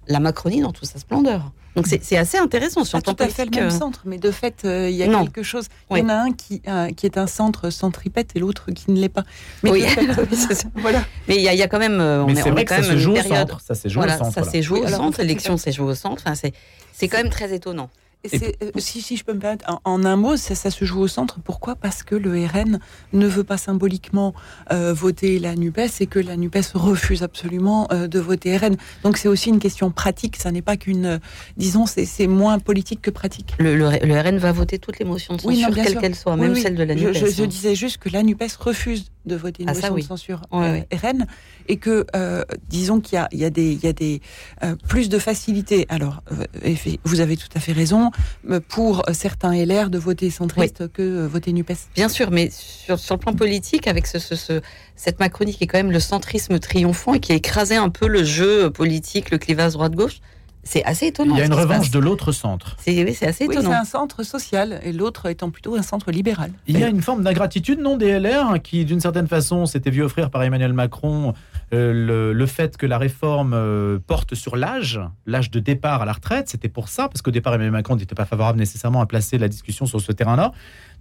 la 0.09 0.21
Macronie 0.21 0.61
dans 0.61 0.73
toute 0.73 0.89
sa 0.89 0.99
splendeur. 0.99 1.53
Donc 1.75 1.87
c'est 1.87 2.05
c'est 2.05 2.19
assez 2.19 2.37
intéressant 2.37 2.85
sur 2.85 3.01
Pas 3.01 3.15
tout 3.15 3.23
à 3.23 3.29
fait 3.29 3.47
le 3.47 3.51
même 3.53 3.69
euh, 3.69 3.71
centre, 3.71 4.03
mais 4.05 4.19
de 4.19 4.31
fait, 4.31 4.57
euh, 4.67 4.91
il 4.91 4.97
y 4.97 5.03
a 5.03 5.07
Non. 5.07 5.25
quelque 5.25 5.43
chose. 5.43 5.69
Oui. 5.89 6.01
Il 6.01 6.03
y 6.03 6.05
en 6.05 6.09
a 6.11 6.15
un 6.17 6.33
qui, 6.33 6.61
euh, 6.69 6.91
qui 6.91 7.07
est 7.07 7.17
un 7.17 7.27
centre 7.27 7.71
centripète 7.71 8.33
et 8.35 8.41
l'autre 8.41 8.71
qui 8.73 8.91
ne 8.91 9.01
l'est 9.01 9.09
pas. 9.09 9.23
Mais 9.63 9.71
Oui. 9.71 9.81
fait, 9.83 10.07
voilà. 10.75 11.03
Mais 11.29 11.37
il 11.37 11.43
y, 11.43 11.49
a- 11.49 11.55
il 11.55 11.59
y 11.59 11.63
a 11.63 11.69
quand 11.69 11.79
même, 11.79 11.99
euh, 11.99 12.25
on 12.25 12.27
Mais 12.27 12.33
est, 12.33 12.43
c'est 12.43 12.51
on 12.51 12.53
vrai 12.53 12.63
est 12.63 12.65
que 12.67 12.75
quand 12.75 12.75
ça 12.75 12.81
même 12.83 12.91
se 12.91 12.95
une 12.97 12.99
joue 12.99 13.11
au 13.13 13.15
période. 13.15 13.49
centre. 13.49 13.61
Ça 13.63 13.75
se 13.75 13.89
joue 13.89 14.01
Voilà, 14.01 14.17
au 14.17 14.19
centre. 14.19 14.35
ça 14.35 14.43
s'est 14.45 14.61
joué 14.61 14.81
Oui, 14.81 14.87
au 14.87 14.91
centre, 14.91 15.17
c'est 15.17 15.23
l'élection 15.23 15.57
s'est 15.57 15.73
jouée 15.73 15.93
au 15.93 15.95
centre. 15.95 16.23
Enfin, 16.27 16.35
c'est 16.35 16.53
c'est 16.93 17.09
quand 17.09 17.17
même 17.17 17.31
très 17.31 17.55
étonnant. 17.55 17.89
Et 18.25 18.29
c'est, 18.39 18.57
euh, 18.63 18.71
si, 18.79 19.03
si 19.03 19.17
je 19.17 19.25
peux 19.25 19.33
me 19.35 19.41
permettre, 19.41 19.65
en, 19.69 19.81
en 19.85 20.05
un 20.05 20.17
mot, 20.17 20.37
ça, 20.37 20.55
ça 20.55 20.71
se 20.71 20.85
joue 20.85 21.01
au 21.01 21.09
centre. 21.09 21.41
Pourquoi? 21.43 21.75
Parce 21.75 22.03
que 22.03 22.15
le 22.15 22.47
RN 22.47 22.79
ne 23.13 23.27
veut 23.27 23.45
pas 23.45 23.57
symboliquement 23.57 24.33
euh, 24.73 24.93
voter 24.95 25.39
la 25.39 25.57
NUPES 25.57 26.01
et 26.01 26.07
que 26.07 26.19
la 26.19 26.37
NUPES 26.37 26.73
refuse 26.75 27.23
absolument 27.23 27.89
euh, 27.93 28.07
de 28.07 28.19
voter 28.21 28.57
RN. 28.57 28.77
Donc 29.03 29.17
c'est 29.19 29.29
aussi 29.29 29.49
une 29.49 29.59
question 29.59 29.91
pratique. 29.91 30.37
Ça 30.37 30.51
n'est 30.53 30.63
pas 30.63 30.77
qu'une. 30.77 31.07
euh, 31.07 31.19
disons, 31.57 31.87
c'est, 31.87 32.05
c'est 32.05 32.27
moins 32.27 32.59
politique 32.59 33.03
que 33.03 33.11
pratique. 33.11 33.55
Le, 33.59 33.77
le- 33.77 33.91
le 34.05 34.21
RN 34.21 34.39
va 34.39 34.53
voter 34.53 34.79
toutes 34.79 34.99
les 34.99 35.05
motions 35.05 35.35
de 35.37 35.43
Oui, 35.45 35.57
censure, 35.61 35.75
bien 35.75 35.85
quelles 35.85 35.99
qu'elles 35.99 36.15
soient, 36.15 36.35
Oui, 36.35 36.41
même 36.43 36.53
oui. 36.53 36.61
celle 36.63 36.77
de 36.77 36.85
la 36.85 36.97
Je, 36.97 37.07
NUPES. 37.09 37.15
je- 37.19 37.27
je 37.27 37.43
hein. 37.43 37.47
disais 37.47 37.75
juste 37.75 37.99
que 37.99 38.09
la 38.09 38.23
NUPES 38.23 38.57
refuse 38.61 39.12
de 39.27 39.37
voter 39.37 39.63
une 39.63 39.69
Ah, 39.69 39.75
ça, 39.75 39.81
motion 39.83 39.95
oui. 39.95 40.03
de 40.03 40.07
censure 40.07 40.43
Ouais, 40.53 40.87
euh. 40.93 40.97
RN 40.97 41.27
et 41.69 41.77
que, 41.77 42.05
euh, 42.17 42.45
disons 42.69 43.01
qu'il 43.01 43.15
y 43.15 43.19
a, 43.19 43.29
il 43.33 43.39
y 43.39 43.45
a 43.45 43.51
des, 43.51 43.73
il 43.73 43.83
y 43.83 43.87
a 43.87 43.93
des 43.93 44.21
euh, 44.65 44.75
plus 44.89 45.09
de 45.09 45.19
facilité. 45.19 45.87
Alors, 45.89 46.23
euh, 46.33 46.75
vous 47.05 47.21
avez 47.21 47.37
tout 47.37 47.49
à 47.55 47.61
fait 47.61 47.73
raison, 47.73 48.11
euh, 48.51 48.61
pour 48.69 49.03
certains 49.13 49.53
LR 49.55 49.91
de 49.91 49.99
voter 49.99 50.31
centriste 50.31 50.91
que 50.93 51.27
voter 51.27 51.53
NUPES. 51.53 51.75
Bien 51.95 52.09
sûr, 52.09 52.31
mais 52.31 52.51
sur, 52.51 52.99
sur 52.99 53.15
le 53.15 53.21
plan 53.21 53.33
politique, 53.35 53.87
avec 53.87 54.07
ce, 54.07 54.19
ce- 54.19 54.35
ce- 54.35 54.61
cette 54.97 55.21
Macronie 55.21 55.55
qui 55.55 55.65
est 55.65 55.67
quand 55.67 55.79
même 55.79 55.93
le 55.93 56.01
centrisme 56.01 56.59
triomphant 56.59 57.15
et 57.15 57.21
qui 57.21 57.33
a 57.33 57.35
écrasé 57.37 57.77
un 57.77 57.89
peu 57.91 58.09
le 58.09 58.25
jeu 58.25 58.71
politique, 58.71 59.31
le 59.31 59.39
clivage 59.39 59.73
droite-gauche, 59.73 60.19
c'est 60.65 60.85
assez 60.85 61.07
étonnant. 61.07 61.35
Il 61.35 61.39
y 61.39 61.43
a 61.43 61.47
une 61.47 61.55
revanche 61.55 61.91
de 61.91 61.99
l'autre 61.99 62.31
centre. 62.33 62.77
C'est 62.79 63.03
oui, 63.05 63.15
c'est 63.15 63.27
assez 63.27 63.47
Oui, 63.47 63.55
c'est 63.55 63.61
étonnant. 63.63 63.79
un 63.81 63.85
centre 63.85 64.23
social 64.23 64.81
et 64.85 64.93
l'autre 64.93 65.27
étant 65.27 65.51
plutôt 65.51 65.75
un 65.75 65.83
centre 65.83 66.11
libéral. 66.13 66.53
Il 66.67 66.79
y 66.79 66.85
a 66.85 66.89
une 66.89 67.03
forme 67.03 67.23
d'ingratitude, 67.25 67.81
non, 67.81 67.97
des 67.97 68.19
LR, 68.19 68.61
qui, 68.63 68.85
d'une 68.85 69.01
certaine 69.01 69.27
façon, 69.27 69.67
s'était 69.67 69.91
vu 69.91 70.03
offrir 70.03 70.31
par 70.31 70.43
Emmanuel 70.43 70.73
Macron 70.73 71.35
euh, 71.73 71.93
le, 71.93 72.33
le 72.33 72.47
fait 72.47 72.77
que 72.77 72.87
la 72.87 72.99
réforme 72.99 73.55
euh, 73.55 73.99
porte 74.07 74.35
sur 74.35 74.57
l'âge, 74.57 75.01
l'âge 75.27 75.51
de 75.51 75.59
départ 75.59 76.03
à 76.03 76.05
la 76.05 76.13
retraite. 76.13 76.49
C'était 76.49 76.69
pour 76.69 76.89
ça, 76.89 77.09
parce 77.09 77.23
qu'au 77.23 77.31
départ, 77.33 77.55
Emmanuel 77.55 77.73
Macron 77.73 77.97
n'était 77.97 78.15
pas 78.15 78.25
favorable 78.27 78.59
nécessairement 78.59 79.01
à 79.01 79.07
placer 79.07 79.39
la 79.39 79.49
discussion 79.49 79.87
sur 79.87 80.01
ce 80.01 80.13
terrain-là. 80.13 80.53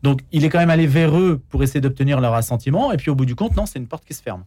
Donc, 0.01 0.22
il 0.32 0.44
est 0.44 0.50
quand 0.50 0.60
même 0.60 0.70
allé 0.72 0.88
vers 0.88 1.15
eux 1.18 1.39
pour 1.50 1.62
essayer 1.62 1.82
d'obtenir 1.82 2.20
leur 2.20 2.34
assentiment. 2.34 2.91
Et 2.91 2.98
puis, 2.98 3.12
au 3.12 3.15
bout 3.15 3.25
du 3.25 3.36
compte, 3.36 3.56
non, 3.56 3.65
c'est 3.68 3.77
une 3.80 3.88
porte 3.88 4.06
qui 4.06 4.13
se 4.15 4.24
ferme. 4.24 4.44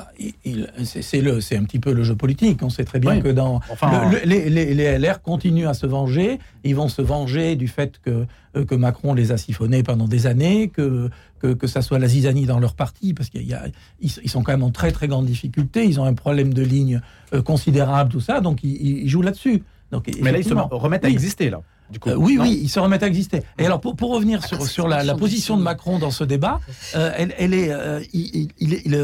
Bah, 0.00 0.84
c'est 0.84 1.56
un 1.56 1.64
petit 1.64 1.78
peu 1.78 1.92
le 1.92 2.02
jeu 2.02 2.14
politique. 2.16 2.62
On 2.62 2.70
sait 2.70 2.84
très 2.84 2.98
bien 2.98 3.16
Oui. 3.16 3.22
que 3.22 3.28
dans 3.28 3.60
Enfin, 3.70 4.10
le- 4.10 4.18
le- 4.18 4.24
les, 4.24 4.50
les- 4.50 4.74
les 4.74 4.84
LR 4.98 5.22
continuent 5.22 5.66
à 5.68 5.74
se 5.74 5.86
venger. 5.86 6.38
Ils 6.64 6.74
vont 6.76 6.88
se 6.88 7.02
venger 7.02 7.56
du 7.56 7.68
fait 7.68 7.98
que 8.02 8.26
euh, 8.56 8.64
que 8.64 8.74
Macron 8.74 9.14
les 9.14 9.30
a 9.32 9.36
siphonnés 9.36 9.82
pendant 9.82 10.08
des 10.08 10.26
années, 10.26 10.68
que 10.68 11.10
que, 11.40 11.54
que 11.54 11.66
ça 11.66 11.80
soit 11.82 11.98
la 11.98 12.08
zizanie 12.08 12.46
dans 12.46 12.58
leur 12.60 12.74
parti, 12.74 13.14
parce 13.14 13.30
qu'ils 13.30 13.56
ils, 14.00 14.10
ils 14.22 14.30
sont 14.30 14.42
quand 14.42 14.52
même 14.52 14.62
en 14.62 14.70
très 14.70 14.92
très 14.92 15.08
grande 15.08 15.26
difficulté. 15.26 15.84
Ils 15.86 15.98
ont 16.00 16.04
un 16.04 16.14
problème 16.14 16.52
de 16.52 16.62
ligne 16.62 17.00
euh, 17.32 17.42
considérable, 17.42 18.10
tout 18.10 18.20
ça. 18.20 18.40
Donc 18.40 18.62
ils, 18.64 19.04
ils 19.04 19.08
jouent 19.08 19.22
là-dessus. 19.22 19.62
Donc 19.92 20.08
mais 20.22 20.30
là, 20.32 20.38
ils 20.38 20.44
se 20.44 20.54
remettent 20.54 21.04
à 21.04 21.08
oui. 21.08 21.14
exister, 21.14 21.50
là. 21.50 21.60
Du 21.90 21.98
coup, 21.98 22.08
Euh, 22.10 22.14
oui, 22.14 22.36
non 22.36 22.42
oui, 22.44 22.60
ils 22.62 22.68
se 22.68 22.78
remettent 22.78 23.02
à 23.02 23.06
exister. 23.06 23.42
Et 23.58 23.66
alors, 23.66 23.80
pour, 23.80 23.96
pour 23.96 24.12
revenir 24.14 24.44
sur, 24.46 24.58
Ah, 24.62 24.66
sur 24.66 24.88
la, 24.88 25.02
la 25.02 25.14
position 25.14 25.56
de 25.56 25.62
Macron 25.62 25.98
dans 25.98 26.10
ce 26.10 26.24
débat, 26.24 26.60
euh, 26.94 27.12
elle, 27.16 27.34
elle 27.38 27.54
est, 27.54 27.70
euh, 27.72 28.00
il, 28.12 28.48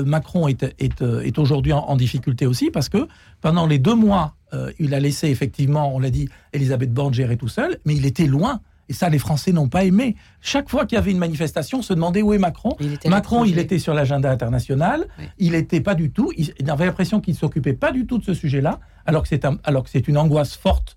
Macron 0.06 0.48
est, 0.48 0.62
est, 0.78 1.02
est 1.02 1.38
aujourd'hui 1.38 1.72
en, 1.72 1.80
en 1.80 1.96
difficulté 1.96 2.46
aussi 2.46 2.70
parce 2.70 2.88
que 2.88 3.08
pendant 3.40 3.66
les 3.66 3.78
deux 3.78 3.94
mois, 3.94 4.34
il 4.78 4.94
a 4.94 5.00
laissé 5.00 5.28
effectivement, 5.28 5.94
on 5.94 5.98
l'a 5.98 6.08
dit, 6.08 6.28
Elisabeth 6.54 6.90
Borne 6.94 7.12
gérer 7.12 7.36
tout 7.36 7.48
seul, 7.48 7.78
mais 7.84 7.94
il 7.94 8.06
était 8.06 8.26
loin. 8.26 8.60
Et 8.88 8.92
ça, 8.94 9.08
les 9.10 9.18
Français 9.18 9.50
n'ont 9.52 9.68
pas 9.68 9.84
aimé. 9.84 10.14
Chaque 10.40 10.70
fois 10.70 10.86
qu'il 10.86 10.94
y 10.96 10.98
avait 10.98 11.10
une 11.10 11.18
manifestation, 11.18 11.80
on 11.80 11.82
se 11.82 11.92
demandait 11.92 12.22
où 12.22 12.32
est 12.32 12.38
Macron. 12.38 12.70
Il 12.78 13.10
Macron, 13.10 13.44
il 13.44 13.58
était 13.58 13.80
sur 13.80 13.92
l'agenda 13.94 14.30
international. 14.30 15.06
Oui. 15.18 15.24
Il 15.38 15.52
n'était 15.52 15.80
pas 15.80 15.94
du 15.96 16.10
tout. 16.12 16.32
Il, 16.38 16.52
avait 16.70 16.86
l'impression 16.86 17.20
qu'il 17.20 17.34
ne 17.34 17.38
s'occupait 17.38 17.72
pas 17.74 17.90
du 17.92 18.06
tout 18.06 18.16
de 18.18 18.24
ce 18.24 18.32
sujet-là, 18.32 18.78
alors 19.04 19.24
que 19.24 19.28
c'est 19.28 19.44
un- 19.44 19.58
une 20.06 20.16
angoisse 20.16 20.54
forte 20.56 20.96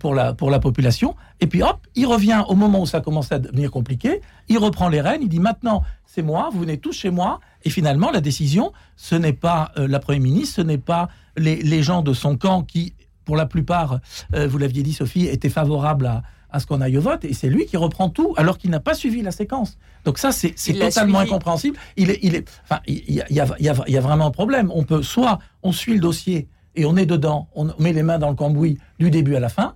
pour 0.00 0.14
la 0.14 0.34
pour 0.34 0.50
la 0.50 0.58
population. 0.58 1.14
Et 1.40 1.46
puis 1.46 1.62
hop, 1.62 1.86
il 1.94 2.06
revient 2.06 2.42
au 2.48 2.54
moment 2.54 2.80
où 2.80 2.86
ça 2.86 3.00
commence 3.00 3.32
à 3.32 3.38
devenir 3.38 3.70
compliqué. 3.70 4.20
Il 4.48 4.58
reprend 4.58 4.88
les 4.88 5.00
rênes. 5.00 5.20
Il 5.22 5.28
dit 5.28 5.40
maintenant, 5.40 5.82
c'est 6.06 6.22
moi. 6.22 6.50
Vous 6.52 6.60
venez 6.60 6.78
tous 6.78 6.92
chez 6.92 7.10
moi. 7.10 7.40
Et 7.64 7.70
finalement, 7.70 8.10
la 8.10 8.20
décision, 8.20 8.72
ce 8.96 9.14
n'est 9.14 9.32
pas 9.32 9.72
euh, 9.76 9.86
la 9.88 9.98
première 10.00 10.22
ministre, 10.22 10.56
ce 10.56 10.62
n'est 10.62 10.78
pas 10.78 11.08
les, 11.36 11.56
les 11.56 11.82
gens 11.82 12.02
de 12.02 12.12
son 12.12 12.36
camp 12.36 12.62
qui, 12.62 12.94
pour 13.24 13.36
la 13.36 13.46
plupart, 13.46 14.00
euh, 14.34 14.46
vous 14.48 14.58
l'aviez 14.58 14.82
dit, 14.82 14.92
Sophie, 14.92 15.26
étaient 15.26 15.48
favorables 15.50 16.06
à 16.06 16.22
à 16.50 16.60
ce 16.60 16.66
qu'on 16.66 16.80
aille 16.80 16.96
au 16.96 17.02
vote, 17.02 17.26
et 17.26 17.34
c'est 17.34 17.50
lui 17.50 17.66
qui 17.66 17.76
reprend 17.76 18.08
tout, 18.08 18.32
alors 18.38 18.56
qu'il 18.56 18.70
n'a 18.70 18.80
pas 18.80 18.94
suivi 18.94 19.20
la 19.20 19.32
séquence. 19.32 19.76
Donc 20.06 20.16
ça, 20.16 20.32
c'est 20.32 20.54
totalement 20.94 21.18
incompréhensible. 21.18 21.76
Il 21.98 22.08
est, 22.08 22.18
il 22.22 22.34
est, 22.34 22.48
enfin, 22.64 22.80
y 22.86 23.20
a, 23.20 23.26
il 23.28 23.36
y, 23.36 23.40
a, 23.40 23.46
il 23.58 23.66
y 23.66 23.68
a- 23.68 23.84
il 23.86 23.92
y 23.92 23.98
a 23.98 24.00
vraiment 24.00 24.24
un 24.24 24.30
problème. 24.30 24.72
On 24.74 24.82
peut 24.82 25.02
soit 25.02 25.40
on 25.62 25.72
suit 25.72 25.92
le 25.92 26.00
dossier 26.00 26.48
et 26.74 26.84
on 26.84 26.96
est 26.96 27.06
dedans, 27.06 27.48
on 27.54 27.68
met 27.78 27.92
les 27.92 28.02
mains 28.02 28.18
dans 28.18 28.30
le 28.30 28.36
cambouis 28.36 28.78
du 28.98 29.10
début 29.10 29.34
à 29.36 29.40
la 29.40 29.48
fin, 29.48 29.74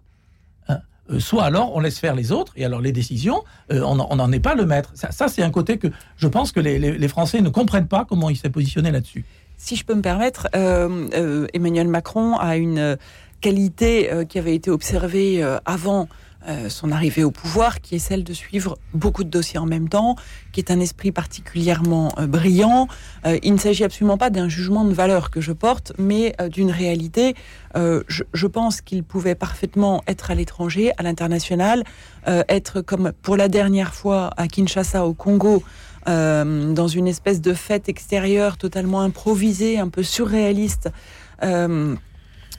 hein, 0.69 0.79
euh, 1.11 1.19
soit 1.19 1.45
alors 1.45 1.75
on 1.75 1.81
laisse 1.81 1.99
faire 1.99 2.15
les 2.15 2.33
autres, 2.33 2.53
et 2.57 2.65
alors 2.65 2.81
les 2.81 2.93
décisions, 2.93 3.43
euh, 3.73 3.81
on 3.83 4.17
n'en 4.17 4.33
est 4.33 4.41
pas 4.41 4.55
le 4.55 4.67
maître. 4.67 4.93
Ça, 4.95 5.29
c'est 5.29 5.43
un 5.43 5.51
côté 5.51 5.79
que 5.79 5.89
je 6.17 6.29
pense 6.29 6.53
que 6.53 6.61
les, 6.61 7.09
Français 7.09 7.41
ne 7.41 7.49
comprennent 7.49 7.89
pas 7.89 8.05
comment 8.05 8.31
il 8.31 8.37
s'est 8.37 8.51
positionné 8.51 8.91
là-dessus. 8.91 9.25
Si 9.57 9.77
je 9.77 9.85
peux 9.85 9.95
me 9.95 10.03
permettre, 10.03 10.49
euh, 10.57 11.47
Emmanuel 11.53 11.89
Macron 11.89 12.37
a 12.37 12.57
une 12.57 12.97
qualité 13.41 14.11
qui 14.29 14.39
avait 14.39 14.55
été 14.55 14.71
observée 14.71 15.43
avant 15.65 16.09
euh, 16.49 16.69
son 16.69 16.91
arrivée 16.91 17.25
au 17.25 17.31
pouvoir, 17.31 17.81
qui 17.81 17.95
est 17.95 17.99
celle 17.99 18.25
de 18.25 18.33
suivre 18.33 18.79
beaucoup 18.95 19.25
de 19.25 19.29
dossiers 19.29 19.59
en 19.59 19.67
même 19.67 19.89
temps, 19.89 20.17
qui 20.53 20.61
est 20.61 20.71
un 20.71 20.81
esprit 20.81 21.13
particulièrement 21.13 22.13
euh, 22.19 22.27
brillant. 22.27 22.89
Euh, 23.27 23.39
il 23.43 23.55
ne 23.55 23.59
s'agit 23.59 23.85
absolument 23.85 24.19
pas 24.19 24.31
d'un 24.31 24.49
jugement 24.49 24.85
de 24.85 24.93
valeur 24.93 25.31
que 25.31 25.41
je 25.41 25.53
porte, 25.53 25.93
mais 25.99 26.35
euh, 26.41 26.49
d'une 26.49 26.71
réalité. 26.71 27.35
Je, 27.75 28.23
je 28.35 28.47
pense 28.47 28.83
qu'il 28.83 29.03
pouvait 29.03 29.35
parfaitement 29.35 30.03
être 30.07 30.31
à 30.31 30.35
l'étranger, 30.35 30.93
à 30.99 31.03
l'international, 31.03 31.85
être 32.27 32.83
comme 32.83 33.13
pour 33.23 33.39
la 33.39 33.49
dernière 33.49 33.95
fois 33.95 34.29
à 34.37 34.47
Kinshasa, 34.47 35.07
au 35.07 35.15
Congo, 35.15 35.63
dans 36.05 36.87
une 36.87 37.09
espèce 37.09 37.41
de 37.41 37.55
fête 37.55 37.89
extérieure 37.89 38.59
totalement 38.59 39.01
improvisée, 39.01 39.79
un 39.79 39.89
peu 39.89 40.03
surréaliste, 40.03 40.91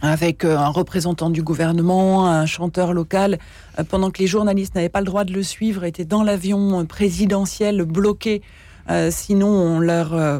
avec 0.03 0.43
euh, 0.43 0.57
un 0.57 0.67
représentant 0.67 1.29
du 1.29 1.41
gouvernement, 1.41 2.27
un 2.27 2.45
chanteur 2.45 2.93
local, 2.93 3.39
euh, 3.79 3.83
pendant 3.83 4.11
que 4.11 4.19
les 4.19 4.27
journalistes 4.27 4.75
n'avaient 4.75 4.89
pas 4.89 4.99
le 4.99 5.05
droit 5.05 5.23
de 5.23 5.33
le 5.33 5.43
suivre, 5.43 5.85
étaient 5.85 6.05
dans 6.05 6.23
l'avion 6.23 6.85
présidentiel 6.85 7.83
bloqué. 7.85 8.41
Euh, 8.89 9.09
sinon, 9.11 9.47
on 9.47 9.79
leur, 9.79 10.13
euh, 10.13 10.39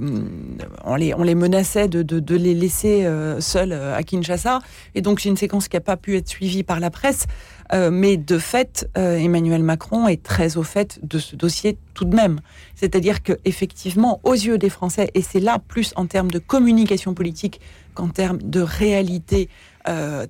on 0.84 0.96
les, 0.96 1.14
on 1.14 1.24
les 1.24 1.36
menaçait 1.36 1.88
de, 1.88 2.04
de, 2.04 2.20
de 2.20 2.36
les 2.36 2.54
laisser 2.54 3.06
euh, 3.06 3.40
seuls 3.40 3.72
euh, 3.72 3.96
à 3.96 4.04
Kinshasa. 4.04 4.60
Et 4.96 5.02
donc, 5.02 5.20
c'est 5.22 5.30
une 5.30 5.38
séquence 5.38 5.68
qui 5.68 5.78
n'a 5.78 5.82
pas 5.82 5.98
pu 5.98 6.18
être 6.18 6.28
suivie 6.28 6.64
par 6.64 6.80
la 6.80 6.90
presse. 6.90 7.26
Euh, 7.72 7.90
mais 7.90 8.18
de 8.18 8.38
fait, 8.38 8.90
Emmanuel 8.96 9.64
Macron 9.64 10.08
est 10.08 10.22
très 10.22 10.58
au 10.58 10.64
fait 10.64 11.00
de 11.02 11.18
ce 11.18 11.36
dossier 11.36 11.78
tout 11.94 12.06
de 12.06 12.16
même. 12.16 12.42
C'est-à-dire 12.76 13.24
que 13.24 13.34
effectivement, 13.46 14.20
aux 14.24 14.34
yeux 14.34 14.58
des 14.58 14.70
Français, 14.70 15.10
et 15.14 15.22
c'est 15.22 15.40
là 15.40 15.60
plus 15.66 15.94
en 15.96 16.06
termes 16.06 16.30
de 16.30 16.40
communication 16.40 17.14
politique 17.14 17.62
qu'en 17.94 18.10
termes 18.10 18.40
de 18.40 18.60
réalité 18.60 19.50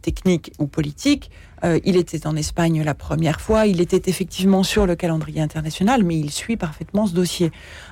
technique 0.01 0.53
ou 0.59 0.67
politique, 0.67 1.31
euh, 1.63 1.79
il 1.85 1.95
était 1.95 2.27
en 2.27 2.35
Espagne 2.35 2.83
la 2.83 2.93
première 2.93 3.39
fois, 3.39 3.65
il 3.67 3.81
était 3.81 4.09
effectivement 4.09 4.63
sur 4.63 4.85
le 4.85 4.95
calendrier 4.95 5.41
international, 5.41 6.03
mais 6.03 6.17
il 6.17 6.31
suit 6.31 6.57
parfaitement 6.57 7.07
ce 7.07 7.13
dossier 7.13 7.51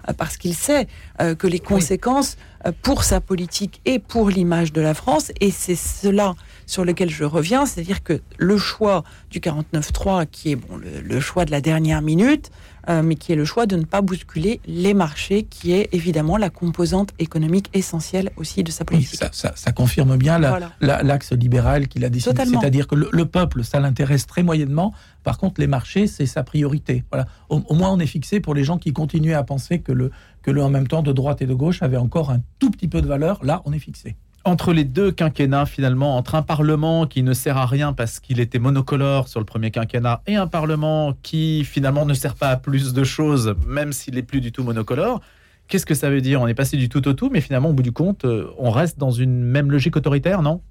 euh, 0.09 0.13
parce 0.13 0.37
qu'il 0.37 0.53
sait 0.53 0.87
euh, 1.21 1.35
que 1.35 1.47
les 1.47 1.59
conséquences 1.59 2.37
pour 2.83 3.03
sa 3.03 3.21
politique 3.21 3.81
et 3.85 3.97
pour 3.97 4.29
l'image 4.29 4.71
de 4.71 4.81
la 4.81 4.93
France, 4.93 5.31
et 5.39 5.49
c'est 5.49 5.75
cela 5.75 6.35
sur 6.67 6.85
lequel 6.85 7.09
je 7.09 7.23
reviens, 7.23 7.65
c'est-à-dire 7.65 8.03
que 8.03 8.21
le 8.37 8.57
choix 8.57 9.03
du 9.31 9.39
49-3, 9.39 10.27
qui 10.27 10.51
est 10.51 10.55
bon, 10.55 10.77
le, 10.77 11.01
le 11.01 11.19
choix 11.19 11.45
de 11.45 11.51
la 11.51 11.61
dernière 11.61 12.03
minute, 12.03 12.51
euh, 12.89 13.01
mais 13.03 13.15
qui 13.15 13.31
est 13.31 13.35
le 13.35 13.45
choix 13.45 13.65
de 13.65 13.75
ne 13.75 13.83
pas 13.83 14.01
bousculer 14.01 14.59
les 14.67 14.93
marchés, 14.93 15.43
qui 15.43 15.71
est 15.73 15.89
évidemment 15.93 16.37
la 16.37 16.49
composante 16.49 17.09
économique 17.19 17.69
essentielle 17.73 18.31
aussi 18.37 18.63
de 18.63 18.71
sa 18.71 18.83
Oui, 18.83 18.95
politique. 18.97 19.19
ça, 19.19 19.29
ça, 19.31 19.53
ça 19.55 19.71
confirme 19.71 20.17
bien 20.17 20.39
la- 20.39 20.49
Voilà. 20.49 20.71
la- 20.81 21.03
l'axe 21.03 21.31
libéral 21.33 21.87
qu'il 21.87 22.03
a 22.05 22.09
décidé. 22.09 22.43
C'est-à-dire 22.45 22.87
que 22.87 22.95
le, 22.95 23.09
le 23.11 23.25
peuple 23.25 23.63
ça 23.63 23.79
l'intéresse 23.79 24.25
très 24.27 24.43
moyennement. 24.43 24.93
Par 25.23 25.37
contre, 25.37 25.61
les 25.61 25.67
marchés, 25.67 26.07
c'est 26.07 26.25
sa 26.25 26.43
priorité. 26.43 27.03
Voilà. 27.11 27.27
Au, 27.49 27.61
moins, 27.75 27.91
on 27.91 27.99
est 27.99 28.07
fixé 28.07 28.39
pour 28.39 28.55
les 28.55 28.63
gens 28.63 28.77
qui 28.79 28.91
continuaient 28.93 29.33
à 29.35 29.43
penser 29.43 29.79
que 29.79 29.91
le, 29.91 30.09
que 30.41 30.49
le 30.49 30.63
en 30.63 30.69
même 30.69 30.87
temps 30.87 31.03
de 31.03 31.11
droite 31.11 31.41
et 31.43 31.45
de 31.45 31.53
gauche 31.53 31.83
avait 31.83 31.97
encore 31.97 32.31
un 32.31 32.39
tout 32.57 32.71
petit 32.71 32.87
peu 32.87 33.01
de 33.03 33.07
valeur. 33.07 33.43
Là, 33.43 33.61
on 33.65 33.73
est 33.73 33.79
fixé 33.79 34.15
entre 34.43 34.73
les 34.73 34.83
deux 34.83 35.11
quinquennats, 35.11 35.65
finalement, 35.65 36.17
entre 36.17 36.35
un 36.35 36.41
Parlement 36.41 37.05
qui 37.05 37.23
ne 37.23 37.33
sert 37.33 37.57
à 37.57 37.65
rien 37.65 37.93
parce 37.93 38.19
qu'il 38.19 38.39
était 38.39 38.59
monocolore 38.59 39.27
sur 39.27 39.39
le 39.39 39.45
premier 39.45 39.71
quinquennat 39.71 40.21
et 40.27 40.35
un 40.35 40.47
Parlement 40.47 41.13
qui, 41.21 41.63
finalement, 41.63 42.05
ne 42.05 42.13
sert 42.13 42.35
pas 42.35 42.49
à 42.49 42.57
plus 42.57 42.93
de 42.93 43.03
choses, 43.03 43.55
même 43.67 43.93
s'il 43.93 44.15
n'est 44.15 44.23
plus 44.23 44.41
du 44.41 44.51
tout 44.51 44.63
monocolore, 44.63 45.21
qu'est-ce 45.67 45.85
que 45.85 45.93
ça 45.93 46.09
veut 46.09 46.21
dire? 46.21 46.41
On 46.41 46.47
est 46.47 46.53
passé 46.53 46.77
du 46.77 46.89
tout 46.89 47.07
au 47.07 47.13
tout, 47.13 47.29
mais 47.31 47.41
finalement, 47.41 47.69
au 47.69 47.73
bout 47.73 47.83
du 47.83 47.91
compte, 47.91 48.25
euh, 48.25 48.47
on 48.57 48.71
reste 48.71 48.97
dans 48.97 49.11
une 49.11 49.43
même 49.43 49.71
logique 49.71 49.95
autoritaire, 49.95 50.41
non? 50.41 50.61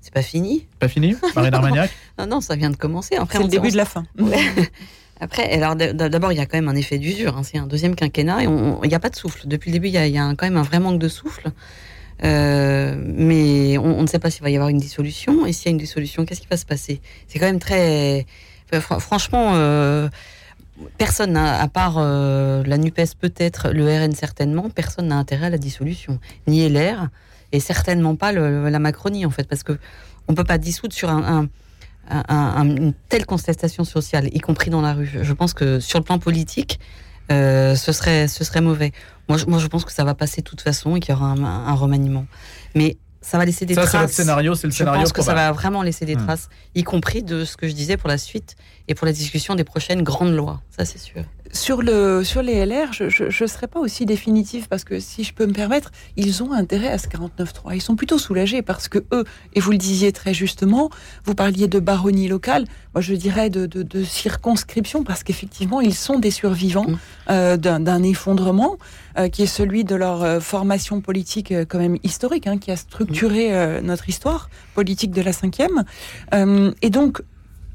C'est 0.00 0.12
pas 0.12 0.22
fini. 0.22 0.66
Pas 0.80 0.88
fini? 0.88 1.14
Marie 1.36 1.50
d'Armagnac? 1.52 1.90
Non, 2.18 2.26
non, 2.26 2.40
ça 2.40 2.56
vient 2.56 2.70
de 2.70 2.76
commencer. 2.76 3.16
C'est 3.30 3.38
le 3.38 3.48
début 3.48 3.70
de 3.70 3.76
la 3.76 3.84
fin. 3.84 4.04
Après, 5.20 5.52
alors 5.52 5.76
d'abord, 5.76 6.32
il 6.32 6.38
y 6.38 6.40
a 6.40 6.46
quand 6.46 6.56
même 6.56 6.68
un 6.68 6.74
effet 6.74 6.98
d'usure. 6.98 7.36
Hein. 7.36 7.42
C'est 7.44 7.56
un 7.56 7.68
deuxième 7.68 7.94
quinquennat 7.94 8.42
et 8.42 8.46
il 8.46 8.88
n'y 8.88 8.94
a 8.94 8.98
pas 8.98 9.08
de 9.08 9.14
souffle. 9.14 9.46
Depuis 9.46 9.70
le 9.70 9.74
début, 9.74 9.86
il 9.86 9.94
y 9.94 10.18
a, 10.18 10.34
quand 10.34 10.46
même 10.46 10.56
un 10.56 10.64
vrai 10.64 10.80
manque 10.80 10.98
de 10.98 11.06
souffle. 11.06 11.52
Euh, 12.24 12.94
mais 12.98 13.78
on, 13.78 14.02
ne 14.02 14.06
sait 14.06 14.18
pas 14.18 14.30
s'il 14.30 14.42
va 14.42 14.50
y 14.50 14.54
avoir 14.54 14.68
une 14.68 14.78
dissolution. 14.78 15.46
Et 15.46 15.52
s'il 15.52 15.66
y 15.66 15.68
a 15.68 15.72
une 15.72 15.78
dissolution, 15.78 16.24
qu'est-ce 16.24 16.40
qui 16.40 16.48
va 16.48 16.56
se 16.56 16.66
passer? 16.66 17.00
C'est 17.26 17.38
quand 17.38 17.46
même 17.46 17.58
très. 17.58 18.26
franchement, 18.80 19.52
euh, 19.54 20.08
personne, 20.98 21.36
à 21.36 21.66
part 21.68 21.96
euh, 21.98 22.62
la 22.64 22.78
NUPES 22.78 23.14
peut-être, 23.18 23.70
le 23.70 23.86
RN 23.86 24.12
certainement, 24.12 24.70
personne 24.70 25.08
n'a 25.08 25.16
intérêt 25.16 25.46
à 25.46 25.50
la 25.50 25.58
dissolution. 25.58 26.18
Ni 26.46 26.68
LR, 26.68 27.08
et 27.52 27.60
certainement 27.60 28.16
pas 28.16 28.32
la 28.32 28.78
Macronie, 28.78 29.26
en 29.26 29.30
fait, 29.30 29.48
parce 29.48 29.62
que 29.62 29.78
on 30.28 30.34
peut 30.34 30.44
pas 30.44 30.58
dissoudre 30.58 30.94
sur 30.94 31.10
un, 31.10 31.48
une 32.08 32.94
telle 33.08 33.26
contestation 33.26 33.84
sociale, 33.84 34.28
y 34.32 34.38
compris 34.38 34.70
dans 34.70 34.80
la 34.80 34.94
rue. 34.94 35.10
Je 35.20 35.32
pense 35.32 35.52
que 35.52 35.80
sur 35.80 35.98
le 35.98 36.04
plan 36.04 36.18
politique, 36.18 36.78
ce, 37.28 37.74
serait, 37.74 38.28
ce 38.28 38.44
serait 38.44 38.60
mauvais. 38.60 38.92
Moi 39.28 39.38
je, 39.38 39.46
moi, 39.46 39.58
je 39.58 39.66
pense 39.66 39.84
que 39.84 39.92
ça 39.92 40.04
va 40.04 40.14
passer 40.14 40.42
de 40.42 40.48
toute 40.48 40.60
façon 40.60 40.96
et 40.96 41.00
qu'il 41.00 41.14
y 41.14 41.16
aura 41.16 41.26
un, 41.26 41.74
remaniement. 41.74 42.26
Mais 42.74 42.96
ça 43.20 43.38
va 43.38 43.44
laisser 43.44 43.66
des 43.66 43.74
traces. 43.74 43.90
Ça, 43.90 43.98
c'est 44.00 44.06
le 44.06 44.12
scénario, 44.12 44.54
c'est 44.54 44.66
le 44.66 44.72
je 44.72 44.84
pense 44.84 45.12
que 45.12 45.22
ça 45.22 45.34
va 45.34 45.52
vraiment 45.52 45.82
laisser 45.82 46.04
des 46.04 46.16
hmm. 46.16 46.26
traces, 46.26 46.48
y 46.74 46.82
compris 46.82 47.22
de 47.22 47.44
ce 47.44 47.56
que 47.56 47.68
je 47.68 47.72
disais 47.72 47.96
pour 47.96 48.08
la 48.08 48.18
suite 48.18 48.56
et 48.88 48.94
pour 48.94 49.06
la 49.06 49.12
discussion 49.12 49.54
des 49.54 49.64
prochaines 49.64 50.02
grandes 50.02 50.34
lois. 50.34 50.60
Ça, 50.76 50.84
c'est 50.84 50.98
sûr. 50.98 51.22
Sur, 51.54 51.82
le, 51.82 52.24
sur 52.24 52.40
les 52.40 52.64
LR, 52.64 52.94
je 52.94 53.42
ne 53.42 53.46
serais 53.46 53.66
pas 53.66 53.78
aussi 53.78 54.06
définitif 54.06 54.68
parce 54.68 54.84
que 54.84 54.98
si 54.98 55.22
je 55.22 55.34
peux 55.34 55.44
me 55.44 55.52
permettre, 55.52 55.90
ils 56.16 56.42
ont 56.42 56.52
intérêt 56.52 56.88
à 56.88 56.96
ce 56.96 57.08
49.3. 57.08 57.74
Ils 57.74 57.82
sont 57.82 57.94
plutôt 57.94 58.16
soulagés 58.16 58.62
parce 58.62 58.88
que 58.88 59.04
eux, 59.12 59.24
et 59.54 59.60
vous 59.60 59.70
le 59.70 59.76
disiez 59.76 60.12
très 60.12 60.32
justement, 60.32 60.88
vous 61.26 61.34
parliez 61.34 61.68
de 61.68 61.78
baronnie 61.78 62.26
locale, 62.26 62.64
moi 62.94 63.02
je 63.02 63.14
dirais 63.14 63.50
de, 63.50 63.66
de, 63.66 64.02
circonscription 64.02 65.04
parce 65.04 65.22
qu'effectivement, 65.22 65.82
ils 65.82 65.94
sont 65.94 66.18
des 66.18 66.30
survivants 66.30 66.88
mm. 66.88 66.98
euh, 67.30 67.56
d'un 67.58 68.02
effondrement 68.02 68.78
euh, 69.18 69.28
qui 69.28 69.42
est 69.42 69.46
celui 69.46 69.84
de 69.84 69.94
leur 69.94 70.22
euh, 70.22 70.40
formation 70.40 71.02
politique 71.02 71.52
quand 71.68 71.78
même 71.78 71.98
historique, 72.02 72.46
hein, 72.46 72.56
qui 72.56 72.70
a 72.70 72.76
structuré 72.76 73.52
notre 73.82 74.08
histoire 74.08 74.48
politique 74.74 75.10
de 75.10 75.20
la 75.20 75.32
cinquième. 75.32 75.84
et 76.32 76.90
donc, 76.90 77.22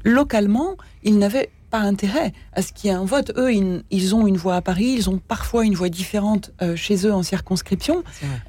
localement, 0.04 0.76
ils 1.04 1.18
n'avaient 1.18 1.50
pas 1.70 1.78
intérêt 1.78 2.32
à 2.52 2.62
ce 2.62 2.72
qu'il 2.72 2.90
y 2.90 2.92
ait 2.92 2.96
un 2.96 3.04
vote. 3.04 3.32
Eux, 3.36 3.52
ils, 3.52 4.14
ont 4.14 4.26
une 4.26 4.36
voix 4.36 4.56
à 4.56 4.62
Paris, 4.62 4.94
ils 4.96 5.10
ont 5.10 5.18
parfois 5.18 5.64
une 5.64 5.74
voix 5.74 5.88
différente 5.88 6.52
euh, 6.62 6.76
chez 6.76 7.06
eux 7.06 7.12
en 7.12 7.22
circonscription. 7.22 8.02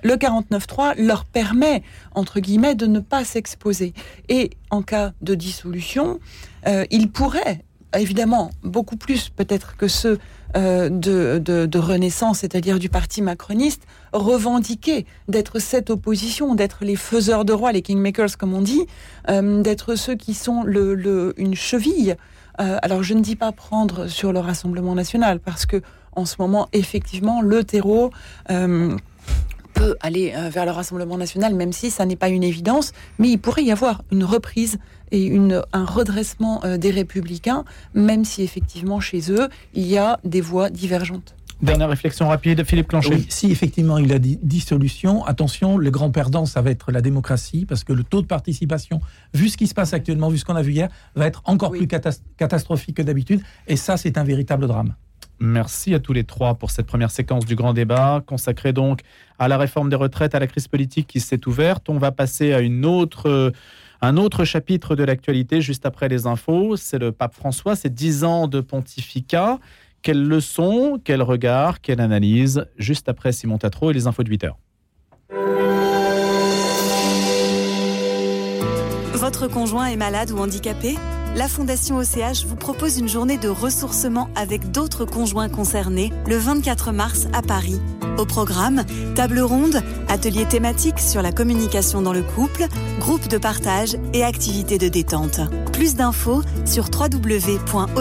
Le 0.04 0.16
49-3 0.16 0.96
leur 0.98 1.26
permet, 1.26 1.84
entre 2.16 2.40
guillemets, 2.40 2.76
de 2.76 2.88
ne 2.88 3.00
pas 3.00 3.24
s'exposer. 3.26 3.94
Et 4.30 4.52
en 4.70 4.82
cas 4.82 5.14
de 5.22 5.36
dissolution, 5.36 6.20
euh, 6.68 6.86
ils 6.92 7.12
pourraient, 7.12 7.64
évidemment, 7.98 8.52
beaucoup 8.64 8.98
plus 8.98 9.30
peut-être 9.30 9.76
que 9.76 9.88
ceux 9.88 10.20
euh, 10.56 10.90
de, 10.90 11.78
Renaissance, 11.78 12.40
c'est-à-dire 12.40 12.80
du 12.80 12.90
parti 12.90 13.22
macroniste, 13.22 13.84
revendiquer 14.14 15.06
d'être 15.28 15.60
cette 15.60 15.90
opposition, 15.90 16.56
d'être 16.56 16.80
les 16.82 16.96
faiseurs 16.96 17.46
de 17.46 17.54
roi, 17.54 17.72
les 17.72 17.82
kingmakers 17.82 18.38
comme 18.38 18.54
on 18.54 18.62
dit, 18.62 18.86
d'être 19.28 19.96
ceux 19.96 20.16
qui 20.16 20.34
sont 20.34 20.64
le, 20.64 21.34
une 21.38 21.56
cheville 21.56 22.16
euh, 22.60 22.78
alors 22.82 23.04
je 23.04 23.14
ne 23.14 23.22
dis 23.22 23.36
pas 23.36 23.52
prendre 23.52 24.08
sur 24.08 24.34
le 24.34 24.40
Rassemblement 24.40 24.96
national 24.96 25.40
parce 25.40 25.66
que 25.66 25.82
en 26.16 26.26
ce 26.26 26.36
moment, 26.40 26.68
effectivement, 26.74 27.42
le 27.42 27.64
terreau 27.64 28.12
euh, 28.50 28.98
peut 29.74 29.96
aller 30.02 30.34
euh, 30.36 30.50
vers 30.50 30.66
le 30.66 30.72
Rassemblement 30.72 31.18
national, 31.18 31.56
même 31.56 31.72
si 31.72 31.92
ça 31.92 32.06
n'est 32.06 32.16
pas 32.16 32.30
une 32.30 32.44
évidence, 32.44 32.92
mais 33.20 33.30
il 33.30 33.38
pourrait 33.38 33.64
y 33.64 33.72
avoir 33.72 34.04
une 34.12 34.24
reprise 34.24 34.80
et 35.12 35.36
un 35.74 35.86
redressement 35.86 36.62
des 36.78 36.92
républicains, 36.92 37.66
même 37.96 38.26
si 38.26 38.44
effectivement 38.44 39.00
chez 39.00 39.32
eux, 39.32 39.50
il 39.74 39.88
y 39.88 39.98
a 39.98 40.20
des 40.24 40.40
voix 40.40 40.70
divergentes. 40.70 41.36
Dernière 41.62 41.90
réflexion 41.90 42.30
rapide, 42.30 42.64
Philippe 42.64 42.88
Clanchet. 42.88 43.14
Oui, 43.14 43.26
si 43.28 43.52
effectivement 43.52 43.98
il 43.98 44.14
a 44.14 44.20
dit 44.20 44.40
dissolution, 44.42 45.26
attention, 45.26 45.78
le 45.78 45.92
grand 45.92 46.10
perdant, 46.10 46.46
ça 46.46 46.62
va 46.62 46.72
être 46.72 46.92
la 46.92 47.02
démocratie, 47.02 47.66
parce 47.66 47.84
que 47.84 47.92
le 47.92 48.04
taux 48.06 48.22
de 48.22 48.28
participation, 48.28 49.02
vu 49.34 49.50
ce 49.50 49.58
qui 49.58 49.68
se 49.68 49.74
passe 49.74 49.94
actuellement, 49.94 50.30
vu 50.30 50.38
ce 50.38 50.46
qu'on 50.46 50.56
a 50.56 50.62
vu 50.62 50.72
hier, 50.72 50.90
va 51.16 51.28
être 51.28 51.42
encore 51.44 51.72
plus 51.72 51.88
catastrophique 52.38 52.96
que 52.96 53.02
d'habitude. 53.02 53.42
Et 53.68 53.76
ça, 53.76 53.98
c'est 53.98 54.18
un 54.18 54.24
véritable 54.24 54.68
drame. 54.68 54.96
Merci 55.42 55.94
à 55.94 56.00
tous 56.00 56.14
les 56.14 56.24
trois 56.24 56.56
pour 56.56 56.72
cette 56.72 56.86
première 56.86 57.12
séquence 57.12 57.46
du 57.46 57.56
grand 57.56 57.74
débat, 57.74 58.24
consacrée 58.26 58.72
donc 58.74 59.02
à 59.38 59.50
la 59.50 59.58
réforme 59.58 59.90
des 59.90 59.96
retraites, 59.98 60.36
à 60.36 60.40
la 60.40 60.48
crise 60.48 60.70
politique 60.70 61.08
qui 61.08 61.20
s'est 61.20 61.46
ouverte. 61.46 61.90
On 61.90 61.98
va 61.98 62.12
passer 62.12 62.54
à 62.54 62.62
une 62.62 62.86
autre, 62.86 63.54
un 64.02 64.18
autre 64.18 64.46
chapitre 64.46 64.96
de 64.96 65.04
l'actualité 65.04 65.62
juste 65.62 65.86
après 65.86 66.08
les 66.08 66.26
infos. 66.26 66.78
C'est 66.78 67.00
le 67.00 67.12
pape 67.12 67.36
François, 67.36 67.76
c'est 67.76 67.94
dix 67.94 68.24
ans 68.24 68.48
de 68.48 68.62
pontificat. 68.62 69.60
Quelle 70.02 70.24
leçon, 70.24 71.00
quel 71.04 71.22
regard, 71.22 71.82
quelle 71.82 72.00
analyse 72.00 72.66
Juste 72.78 73.10
après 73.10 73.32
Simon 73.32 73.58
Tatro 73.58 73.92
et 73.92 73.94
les 73.94 74.08
infos 74.08 74.24
de 74.24 74.30
8 74.30 74.44
heures. 74.46 74.58
Votre 79.14 79.48
conjoint 79.48 79.88
est 79.88 79.98
malade 79.98 80.32
ou 80.32 80.38
handicapé? 80.38 80.96
La 81.36 81.48
Fondation 81.48 81.98
OCH 81.98 82.46
vous 82.48 82.56
propose 82.56 82.98
une 82.98 83.08
journée 83.08 83.38
de 83.38 83.50
ressourcement 83.50 84.30
avec 84.36 84.72
d'autres 84.72 85.06
conjoints 85.06 85.50
concernés 85.50 86.12
le 86.28 86.38
24 86.38 86.92
mars 86.92 87.28
à 87.34 87.42
Paris. 87.42 87.80
Au 88.18 88.26
programme, 88.26 88.84
table 89.16 89.40
ronde, 89.40 89.82
atelier 90.08 90.46
thématique 90.46 91.00
sur 91.00 91.22
la 91.22 91.32
communication 91.32 92.02
dans 92.02 92.14
le 92.14 92.24
couple, 92.24 92.66
groupe 93.00 93.28
de 93.28 93.38
partage 93.38 93.96
et 94.14 94.24
activités 94.24 94.78
de 94.78 94.88
détente. 94.88 95.42
Plus 95.72 95.96
d'infos 95.96 96.42
sur 96.66 96.86
www.och.fr 96.86 98.00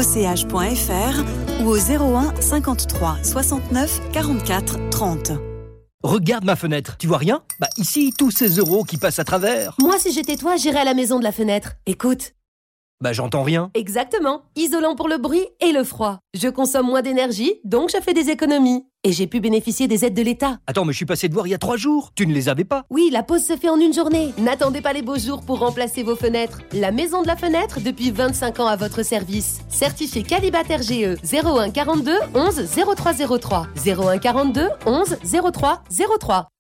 ou 1.61 1.69
au 1.69 1.77
01 1.77 2.41
53 2.41 3.19
69 3.23 4.01
44 4.13 4.91
30. 4.91 5.33
Regarde 6.03 6.45
ma 6.45 6.55
fenêtre, 6.55 6.97
tu 6.97 7.09
vois 7.09 7.19
rien? 7.19 7.43
Bah 7.59 7.67
ici, 7.77 8.13
tous 8.17 8.31
ces 8.31 8.59
euros 8.59 8.85
qui 8.85 8.99
passent 8.99 9.19
à 9.19 9.25
travers. 9.25 9.75
Moi, 9.81 9.99
si 9.99 10.13
j'étais 10.13 10.37
toi, 10.37 10.57
j'irais 10.57 10.81
à 10.81 10.85
la 10.85 10.95
maison 10.95 11.19
de 11.19 11.25
la 11.25 11.33
fenêtre. 11.33 11.73
Écoute. 11.87 12.35
Bah 13.01 13.13
j'entends 13.13 13.43
rien. 13.43 13.71
Exactement. 13.75 14.43
Isolant 14.57 14.95
pour 14.97 15.09
le 15.09 15.19
bruit 15.19 15.47
et 15.61 15.73
le 15.73 15.85
froid. 15.85 16.19
Je 16.35 16.49
consomme 16.49 16.87
moins 16.87 17.03
d'énergie, 17.03 17.61
donc 17.65 17.91
je 17.93 18.01
fais 18.01 18.15
des 18.15 18.31
économies. 18.31 18.87
Et 19.05 19.13
j'ai 19.13 19.29
pu 19.29 19.39
bénéficier 19.39 19.87
des 19.87 20.05
aides 20.05 20.15
de 20.15 20.23
l'État. 20.23 20.59
Attends, 20.67 20.85
mais 20.85 20.93
je 20.93 20.97
suis 20.97 21.07
passé 21.07 21.29
de 21.29 21.33
voir 21.35 21.47
il 21.47 21.51
y 21.51 21.55
a 21.55 21.59
trois 21.59 21.77
jours. 21.77 22.11
Tu 22.17 22.27
ne 22.27 22.35
les 22.35 22.49
avais 22.49 22.65
pas 22.65 22.85
Oui, 22.91 23.11
la 23.13 23.23
pause 23.23 23.45
se 23.45 23.57
fait 23.57 23.69
en 23.69 23.79
une 23.79 23.95
journée. 23.95 24.33
N'attendez 24.39 24.81
pas 24.81 24.93
les 24.93 25.03
beaux 25.03 25.19
jours 25.19 25.43
pour 25.43 25.61
remplacer 25.61 26.03
vos 26.03 26.17
fenêtres. 26.17 26.63
La 26.73 26.91
maison 26.91 27.23
de 27.23 27.29
la 27.29 27.37
fenêtre 27.37 27.79
depuis 27.81 28.11
25 28.11 28.59
ans 28.59 28.67
à 28.67 28.75
votre 28.75 29.05
service. 29.05 29.61
Certifié 29.69 30.25
Calibat 30.25 30.63
RGE 30.63 31.17
01 31.33 31.71
42 31.71 32.13
11 32.35 32.69
0303. 32.97 33.69
01 33.87 34.19
42 34.19 34.69
11 34.85 35.17
03 35.53 35.83
03. 36.21 36.49
Vous 36.51 36.58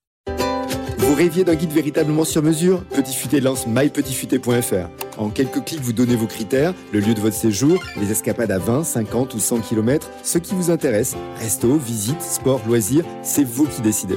rêviez 1.18 1.42
d'un 1.42 1.56
guide 1.56 1.72
véritablement 1.72 2.24
sur 2.24 2.44
mesure 2.44 2.84
Petit 2.84 3.12
Futé 3.12 3.40
lance 3.40 3.66
mypetitfuté.fr. 3.66 5.18
En 5.18 5.30
quelques 5.30 5.64
clics, 5.64 5.80
vous 5.80 5.92
donnez 5.92 6.14
vos 6.14 6.28
critères, 6.28 6.74
le 6.92 7.00
lieu 7.00 7.12
de 7.12 7.20
votre 7.20 7.34
séjour, 7.34 7.82
les 8.00 8.12
escapades 8.12 8.52
à 8.52 8.58
20, 8.58 8.84
50 8.84 9.34
ou 9.34 9.40
100 9.40 9.58
km, 9.58 10.08
ce 10.22 10.38
qui 10.38 10.54
vous 10.54 10.70
intéresse. 10.70 11.16
Resto, 11.40 11.74
visite, 11.76 12.22
sport, 12.22 12.60
loisirs, 12.68 13.04
c'est 13.22 13.42
vous 13.42 13.66
qui 13.66 13.82
décidez. 13.82 14.16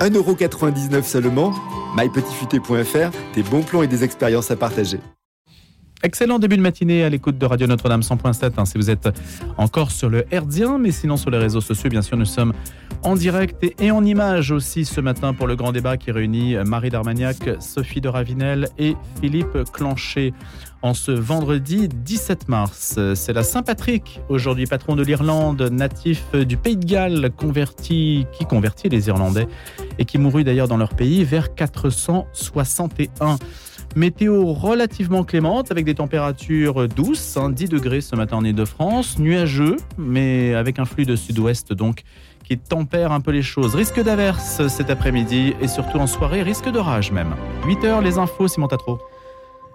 1,99€ 0.00 1.02
seulement, 1.02 1.52
mypetitfuté.fr, 1.94 3.10
des 3.34 3.42
bons 3.42 3.62
plans 3.62 3.82
et 3.82 3.86
des 3.86 4.02
expériences 4.02 4.50
à 4.50 4.56
partager. 4.56 5.00
Excellent 6.02 6.38
début 6.38 6.56
de 6.58 6.62
matinée 6.62 7.02
à 7.02 7.08
l'écoute 7.08 7.38
de 7.38 7.46
Radio 7.46 7.66
Notre-Dame 7.66 8.00
100.7 8.00 8.52
hein, 8.58 8.64
si 8.66 8.76
vous 8.76 8.90
êtes 8.90 9.08
encore 9.56 9.90
sur 9.90 10.10
le 10.10 10.26
Herdien, 10.30 10.78
mais 10.78 10.90
sinon 10.90 11.16
sur 11.16 11.30
les 11.30 11.38
réseaux 11.38 11.62
sociaux, 11.62 11.88
bien 11.88 12.02
sûr, 12.02 12.18
nous 12.18 12.26
sommes 12.26 12.52
en 13.02 13.14
direct 13.14 13.64
et, 13.80 13.90
en 13.90 14.04
image 14.04 14.50
aussi 14.50 14.84
ce 14.84 15.00
matin 15.00 15.32
pour 15.32 15.46
le 15.46 15.56
grand 15.56 15.72
débat 15.72 15.96
qui 15.96 16.10
réunit 16.10 16.56
Marie 16.66 16.90
Darmagnac, 16.90 17.36
Sophie 17.60 18.00
de 18.00 18.08
Ravinel 18.08 18.68
et 18.78 18.96
Philippe 19.20 19.64
Clanchet. 19.72 20.32
En 20.82 20.92
ce 20.92 21.12
vendredi 21.12 21.88
17 21.88 22.48
mars, 22.48 22.98
c'est 23.14 23.32
la 23.32 23.42
Saint-Patrick, 23.42 24.20
aujourd'hui 24.28 24.66
patron 24.66 24.96
de 24.96 25.02
l'Irlande, 25.02 25.62
natif 25.62 26.32
du 26.32 26.58
Pays 26.58 26.76
de 26.76 26.84
Galles, 26.84 27.30
converti, 27.34 28.26
qui 28.32 28.44
convertit 28.44 28.90
les 28.90 29.08
Irlandais 29.08 29.48
et 29.98 30.04
qui 30.04 30.18
mourut 30.18 30.44
d'ailleurs 30.44 30.68
dans 30.68 30.76
leur 30.76 30.90
pays 30.90 31.24
vers 31.24 31.54
461. 31.54 33.38
Météo 33.96 34.52
relativement 34.52 35.22
clémente 35.22 35.70
avec 35.70 35.84
des 35.84 35.94
températures 35.94 36.88
douces, 36.88 37.38
10 37.38 37.38
hein, 37.38 37.68
degrés 37.70 38.00
ce 38.00 38.16
matin 38.16 38.38
en 38.38 38.44
Ile-de-France, 38.44 39.20
nuageux, 39.20 39.76
mais 39.98 40.52
avec 40.54 40.80
un 40.80 40.84
flux 40.84 41.06
de 41.06 41.14
sud-ouest 41.14 41.72
donc 41.72 42.02
qui 42.42 42.58
tempère 42.58 43.12
un 43.12 43.20
peu 43.20 43.30
les 43.30 43.42
choses. 43.42 43.76
Risque 43.76 44.02
d'averse 44.02 44.66
cet 44.66 44.90
après-midi 44.90 45.54
et 45.60 45.68
surtout 45.68 45.98
en 45.98 46.08
soirée, 46.08 46.42
risque 46.42 46.68
d'orage 46.70 47.12
même. 47.12 47.36
8 47.66 47.84
heures, 47.84 48.00
les 48.00 48.18
infos, 48.18 48.48
Simon 48.48 48.66
Tatro. 48.66 48.98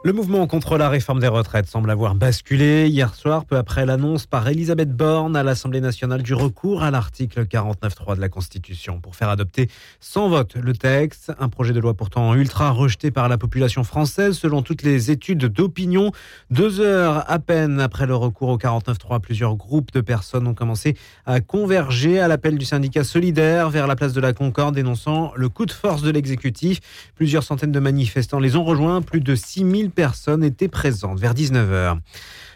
Le 0.01 0.13
mouvement 0.13 0.47
contre 0.47 0.77
la 0.77 0.87
réforme 0.87 1.19
des 1.19 1.27
retraites 1.27 1.67
semble 1.67 1.91
avoir 1.91 2.15
basculé 2.15 2.87
hier 2.87 3.13
soir, 3.13 3.43
peu 3.43 3.57
après 3.57 3.85
l'annonce 3.85 4.27
par 4.27 4.47
Elisabeth 4.47 4.95
Borne 4.95 5.35
à 5.35 5.43
l'Assemblée 5.43 5.81
nationale 5.81 6.23
du 6.23 6.33
recours 6.33 6.83
à 6.83 6.89
l'article 6.89 7.45
49.3 7.45 8.15
de 8.15 8.21
la 8.21 8.29
Constitution 8.29 9.01
pour 9.01 9.17
faire 9.17 9.27
adopter 9.27 9.67
sans 9.99 10.29
vote 10.29 10.55
le 10.55 10.71
texte. 10.71 11.33
Un 11.37 11.49
projet 11.49 11.73
de 11.73 11.81
loi 11.81 11.95
pourtant 11.95 12.33
ultra 12.33 12.71
rejeté 12.71 13.11
par 13.11 13.27
la 13.27 13.37
population 13.37 13.83
française 13.83 14.37
selon 14.37 14.61
toutes 14.61 14.83
les 14.83 15.11
études 15.11 15.47
d'opinion. 15.47 16.13
Deux 16.49 16.79
heures 16.79 17.29
à 17.29 17.37
peine 17.39 17.81
après 17.81 18.05
le 18.07 18.15
recours 18.15 18.47
au 18.47 18.57
49.3, 18.57 19.19
plusieurs 19.19 19.57
groupes 19.57 19.91
de 19.91 19.99
personnes 19.99 20.47
ont 20.47 20.53
commencé 20.53 20.95
à 21.25 21.41
converger 21.41 22.21
à 22.21 22.29
l'appel 22.29 22.57
du 22.57 22.63
syndicat 22.63 23.03
solidaire 23.03 23.69
vers 23.69 23.85
la 23.85 23.97
place 23.97 24.13
de 24.13 24.21
la 24.21 24.31
Concorde 24.31 24.75
dénonçant 24.75 25.33
le 25.35 25.49
coup 25.49 25.65
de 25.65 25.73
force 25.73 26.03
de 26.03 26.09
l'exécutif. 26.09 26.79
Plusieurs 27.15 27.43
centaines 27.43 27.73
de 27.73 27.79
manifestants 27.81 28.39
les 28.39 28.55
ont 28.55 28.63
rejoints, 28.63 29.01
plus 29.01 29.19
de 29.19 29.35
6000 29.35 29.88
personnes 29.89 30.43
étaient 30.43 30.67
présentes 30.67 31.19
vers 31.19 31.33
19h. 31.33 31.97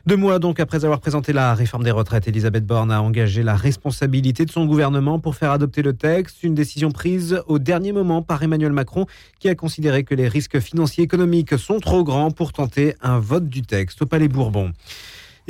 Deux 0.05 0.17
mois 0.17 0.37
donc 0.37 0.59
après 0.59 0.83
avoir 0.83 0.99
présenté 0.99 1.31
la 1.31 1.53
réforme 1.53 1.83
des 1.83 1.91
retraites, 1.91 2.27
Elisabeth 2.27 2.65
Borne 2.65 2.91
a 2.91 3.01
engagé 3.01 3.41
la 3.41 3.55
responsabilité 3.55 4.43
de 4.45 4.51
son 4.51 4.65
gouvernement 4.65 5.17
pour 5.17 5.35
faire 5.35 5.51
adopter 5.51 5.81
le 5.81 5.93
texte, 5.93 6.43
une 6.43 6.55
décision 6.55 6.91
prise 6.91 7.41
au 7.47 7.57
dernier 7.57 7.93
moment 7.93 8.21
par 8.21 8.43
Emmanuel 8.43 8.73
Macron 8.73 9.05
qui 9.39 9.47
a 9.47 9.55
considéré 9.55 10.03
que 10.03 10.13
les 10.13 10.27
risques 10.27 10.59
financiers 10.59 11.03
et 11.03 11.05
économiques 11.05 11.57
sont 11.57 11.79
trop 11.79 12.03
grands 12.03 12.31
pour 12.31 12.51
tenter 12.51 12.95
un 13.01 13.19
vote 13.19 13.47
du 13.47 13.61
texte 13.61 14.01
au 14.01 14.05
Palais 14.05 14.27
Bourbon. 14.27 14.73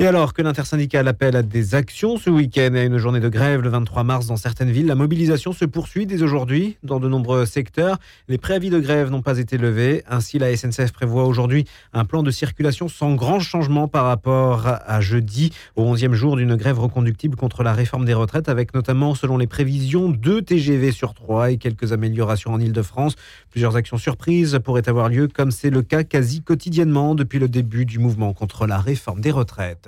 Et 0.00 0.08
alors 0.08 0.32
que 0.32 0.42
l'intersyndicale 0.42 1.06
appelle 1.06 1.36
à 1.36 1.44
des 1.44 1.76
actions 1.76 2.16
ce 2.16 2.28
week-end 2.28 2.74
à 2.74 2.82
une 2.82 2.98
journée 2.98 3.20
de 3.20 3.28
grève 3.28 3.60
le 3.60 3.68
23 3.68 4.02
mars 4.02 4.26
dans 4.26 4.36
certaines 4.36 4.72
villes, 4.72 4.88
la 4.88 4.96
mobilisation 4.96 5.52
se 5.52 5.64
poursuit 5.64 6.04
dès 6.04 6.20
aujourd'hui 6.24 6.76
dans 6.82 6.98
de 6.98 7.08
nombreux 7.08 7.46
secteurs. 7.46 7.98
Les 8.26 8.36
préavis 8.36 8.70
de 8.70 8.80
grève 8.80 9.12
n'ont 9.12 9.22
pas 9.22 9.38
été 9.38 9.56
levés. 9.56 10.02
Ainsi, 10.08 10.40
la 10.40 10.56
SNCF 10.56 10.90
prévoit 10.90 11.26
aujourd'hui 11.26 11.64
un 11.92 12.04
plan 12.04 12.24
de 12.24 12.32
circulation 12.32 12.88
sans 12.88 13.14
grand 13.14 13.38
changement 13.38 13.86
par 13.86 14.06
rapport 14.06 14.66
à 14.66 15.00
jeudi, 15.00 15.52
au 15.76 15.94
11e 15.94 16.14
jour 16.14 16.34
d'une 16.34 16.56
grève 16.56 16.80
reconductible 16.80 17.36
contre 17.36 17.62
la 17.62 17.72
réforme 17.72 18.04
des 18.04 18.14
retraites, 18.14 18.48
avec 18.48 18.74
notamment, 18.74 19.14
selon 19.14 19.38
les 19.38 19.46
prévisions, 19.46 20.08
deux 20.08 20.42
TGV 20.42 20.90
sur 20.90 21.14
trois 21.14 21.52
et 21.52 21.56
quelques 21.56 21.92
améliorations 21.92 22.52
en 22.52 22.58
Ile-de-France. 22.58 23.14
Plusieurs 23.48 23.76
actions 23.76 23.98
surprises 23.98 24.58
pourraient 24.64 24.88
avoir 24.88 25.08
lieu, 25.08 25.28
comme 25.28 25.52
c'est 25.52 25.70
le 25.70 25.82
cas 25.82 26.02
quasi 26.02 26.42
quotidiennement 26.42 27.14
depuis 27.14 27.38
le 27.38 27.46
début 27.46 27.84
du 27.84 28.00
mouvement 28.00 28.32
contre 28.32 28.66
la 28.66 28.78
réforme 28.78 29.20
des 29.20 29.30
retraites. 29.30 29.83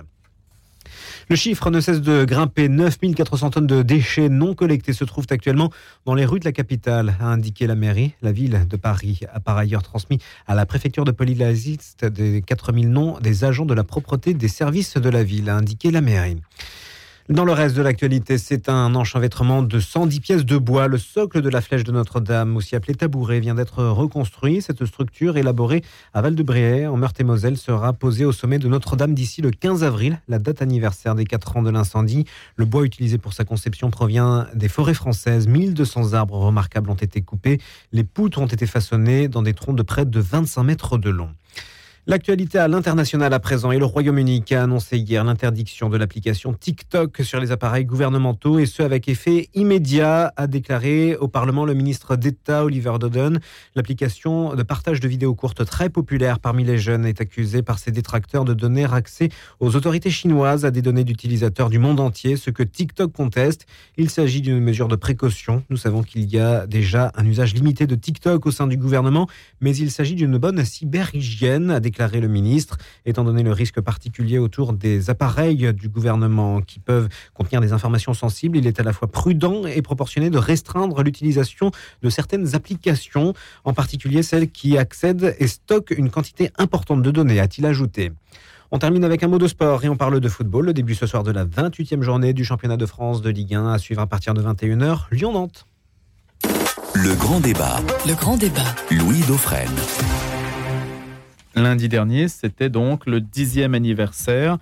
Le 1.28 1.36
chiffre 1.36 1.70
ne 1.70 1.80
cesse 1.80 2.00
de 2.00 2.24
grimper. 2.24 2.68
9400 2.68 3.50
tonnes 3.50 3.66
de 3.66 3.82
déchets 3.82 4.28
non 4.28 4.54
collectés 4.54 4.92
se 4.92 5.04
trouvent 5.04 5.26
actuellement 5.30 5.70
dans 6.04 6.14
les 6.14 6.24
rues 6.24 6.40
de 6.40 6.44
la 6.44 6.52
capitale, 6.52 7.14
a 7.20 7.26
indiqué 7.26 7.66
la 7.66 7.74
mairie. 7.74 8.14
La 8.22 8.32
ville 8.32 8.66
de 8.68 8.76
Paris 8.76 9.20
a 9.32 9.40
par 9.40 9.56
ailleurs 9.56 9.82
transmis 9.82 10.18
à 10.46 10.54
la 10.54 10.66
préfecture 10.66 11.04
de 11.04 11.12
police 11.12 11.36
la 11.38 11.52
liste 11.52 12.04
des 12.04 12.42
4000 12.42 12.90
noms 12.90 13.18
des 13.20 13.44
agents 13.44 13.66
de 13.66 13.74
la 13.74 13.84
propreté 13.84 14.34
des 14.34 14.48
services 14.48 14.96
de 14.96 15.08
la 15.08 15.22
ville, 15.22 15.50
a 15.50 15.56
indiqué 15.56 15.90
la 15.90 16.00
mairie. 16.00 16.40
Dans 17.28 17.44
le 17.44 17.52
reste 17.52 17.74
de 17.74 17.82
l'actualité, 17.82 18.38
c'est 18.38 18.68
un 18.68 18.94
enchevêtrement 18.94 19.64
de 19.64 19.80
110 19.80 20.20
pièces 20.20 20.44
de 20.44 20.58
bois. 20.58 20.86
Le 20.86 20.96
socle 20.96 21.42
de 21.42 21.48
la 21.48 21.60
flèche 21.60 21.82
de 21.82 21.90
Notre-Dame, 21.90 22.56
aussi 22.56 22.76
appelé 22.76 22.94
tabouret, 22.94 23.40
vient 23.40 23.56
d'être 23.56 23.84
reconstruit. 23.84 24.62
Cette 24.62 24.86
structure 24.86 25.36
élaborée 25.36 25.82
à 26.14 26.22
Val-de-Bréais, 26.22 26.86
en 26.86 26.96
Meurthe-et-Moselle, 26.96 27.56
sera 27.56 27.92
posée 27.94 28.24
au 28.24 28.30
sommet 28.30 28.60
de 28.60 28.68
Notre-Dame 28.68 29.12
d'ici 29.12 29.42
le 29.42 29.50
15 29.50 29.82
avril, 29.82 30.20
la 30.28 30.38
date 30.38 30.62
anniversaire 30.62 31.16
des 31.16 31.24
4 31.24 31.56
ans 31.56 31.62
de 31.64 31.70
l'incendie. 31.70 32.26
Le 32.54 32.64
bois 32.64 32.84
utilisé 32.84 33.18
pour 33.18 33.32
sa 33.32 33.44
conception 33.44 33.90
provient 33.90 34.46
des 34.54 34.68
forêts 34.68 34.94
françaises. 34.94 35.48
1200 35.48 36.12
arbres 36.12 36.38
remarquables 36.38 36.90
ont 36.90 36.94
été 36.94 37.22
coupés. 37.22 37.60
Les 37.90 38.04
poutres 38.04 38.40
ont 38.40 38.46
été 38.46 38.68
façonnées 38.68 39.26
dans 39.26 39.42
des 39.42 39.52
troncs 39.52 39.76
de 39.76 39.82
près 39.82 40.04
de 40.04 40.20
25 40.20 40.62
mètres 40.62 40.96
de 40.96 41.10
long. 41.10 41.30
L'actualité 42.08 42.60
à 42.60 42.68
l'international 42.68 43.34
à 43.34 43.40
présent 43.40 43.72
et 43.72 43.80
le 43.80 43.84
Royaume-Uni 43.84 44.44
qui 44.44 44.54
a 44.54 44.62
annoncé 44.62 44.96
hier 44.96 45.24
l'interdiction 45.24 45.88
de 45.88 45.96
l'application 45.96 46.52
TikTok 46.52 47.22
sur 47.24 47.40
les 47.40 47.50
appareils 47.50 47.84
gouvernementaux 47.84 48.60
et 48.60 48.66
ce 48.66 48.84
avec 48.84 49.08
effet 49.08 49.48
immédiat, 49.54 50.32
a 50.36 50.46
déclaré 50.46 51.16
au 51.16 51.26
Parlement 51.26 51.64
le 51.64 51.74
ministre 51.74 52.14
d'État 52.14 52.64
Oliver 52.64 52.92
Dodon. 53.00 53.40
L'application 53.74 54.54
de 54.54 54.62
partage 54.62 55.00
de 55.00 55.08
vidéos 55.08 55.34
courtes 55.34 55.64
très 55.64 55.90
populaire 55.90 56.38
parmi 56.38 56.62
les 56.62 56.78
jeunes 56.78 57.06
est 57.06 57.20
accusée 57.20 57.62
par 57.62 57.80
ses 57.80 57.90
détracteurs 57.90 58.44
de 58.44 58.54
donner 58.54 58.84
accès 58.84 59.30
aux 59.58 59.74
autorités 59.74 60.10
chinoises 60.10 60.64
à 60.64 60.70
des 60.70 60.82
données 60.82 61.02
d'utilisateurs 61.02 61.70
du 61.70 61.80
monde 61.80 61.98
entier, 61.98 62.36
ce 62.36 62.50
que 62.50 62.62
TikTok 62.62 63.12
conteste. 63.12 63.66
Il 63.96 64.10
s'agit 64.10 64.42
d'une 64.42 64.60
mesure 64.60 64.86
de 64.86 64.94
précaution. 64.94 65.64
Nous 65.70 65.76
savons 65.76 66.04
qu'il 66.04 66.32
y 66.32 66.38
a 66.38 66.68
déjà 66.68 67.10
un 67.16 67.26
usage 67.26 67.52
limité 67.52 67.88
de 67.88 67.96
TikTok 67.96 68.46
au 68.46 68.52
sein 68.52 68.68
du 68.68 68.76
gouvernement, 68.76 69.26
mais 69.60 69.74
il 69.76 69.90
s'agit 69.90 70.14
d'une 70.14 70.38
bonne 70.38 70.64
cyberhygiène, 70.64 71.72
a 71.72 71.80
déclaré 71.80 71.95
le 71.98 72.28
ministre, 72.28 72.76
étant 73.04 73.24
donné 73.24 73.42
le 73.42 73.52
risque 73.52 73.80
particulier 73.80 74.38
autour 74.38 74.72
des 74.72 75.10
appareils 75.10 75.72
du 75.72 75.88
gouvernement 75.88 76.60
qui 76.60 76.78
peuvent 76.78 77.08
contenir 77.34 77.60
des 77.60 77.72
informations 77.72 78.14
sensibles. 78.14 78.58
Il 78.58 78.66
est 78.66 78.80
à 78.80 78.82
la 78.82 78.92
fois 78.92 79.08
prudent 79.08 79.66
et 79.66 79.82
proportionné 79.82 80.30
de 80.30 80.38
restreindre 80.38 81.02
l'utilisation 81.02 81.70
de 82.02 82.10
certaines 82.10 82.54
applications, 82.54 83.34
en 83.64 83.72
particulier 83.72 84.22
celles 84.22 84.50
qui 84.50 84.78
accèdent 84.78 85.34
et 85.38 85.46
stockent 85.46 85.94
une 85.96 86.10
quantité 86.10 86.50
importante 86.58 87.02
de 87.02 87.10
données, 87.10 87.40
a-t-il 87.40 87.66
ajouté. 87.66 88.12
On 88.72 88.78
termine 88.78 89.04
avec 89.04 89.22
un 89.22 89.28
mot 89.28 89.38
de 89.38 89.46
sport 89.46 89.84
et 89.84 89.88
on 89.88 89.96
parle 89.96 90.18
de 90.18 90.28
football. 90.28 90.66
Le 90.66 90.72
début 90.72 90.94
ce 90.94 91.06
soir 91.06 91.22
de 91.22 91.30
la 91.30 91.44
28e 91.44 92.02
journée 92.02 92.32
du 92.32 92.44
championnat 92.44 92.76
de 92.76 92.86
France 92.86 93.22
de 93.22 93.30
Ligue 93.30 93.54
1 93.54 93.72
à 93.72 93.78
suivre 93.78 94.02
à 94.02 94.06
partir 94.06 94.34
de 94.34 94.42
21h. 94.42 95.04
Lyon-Nantes. 95.12 95.66
Le 96.94 97.14
grand 97.14 97.40
débat. 97.40 97.76
Le 98.06 98.14
grand 98.14 98.36
débat. 98.36 98.74
Louis 98.90 99.20
Dauphren. 99.28 99.70
Lundi 101.56 101.88
dernier, 101.88 102.28
c'était 102.28 102.68
donc 102.68 103.06
le 103.06 103.18
dixième 103.22 103.72
anniversaire 103.72 104.58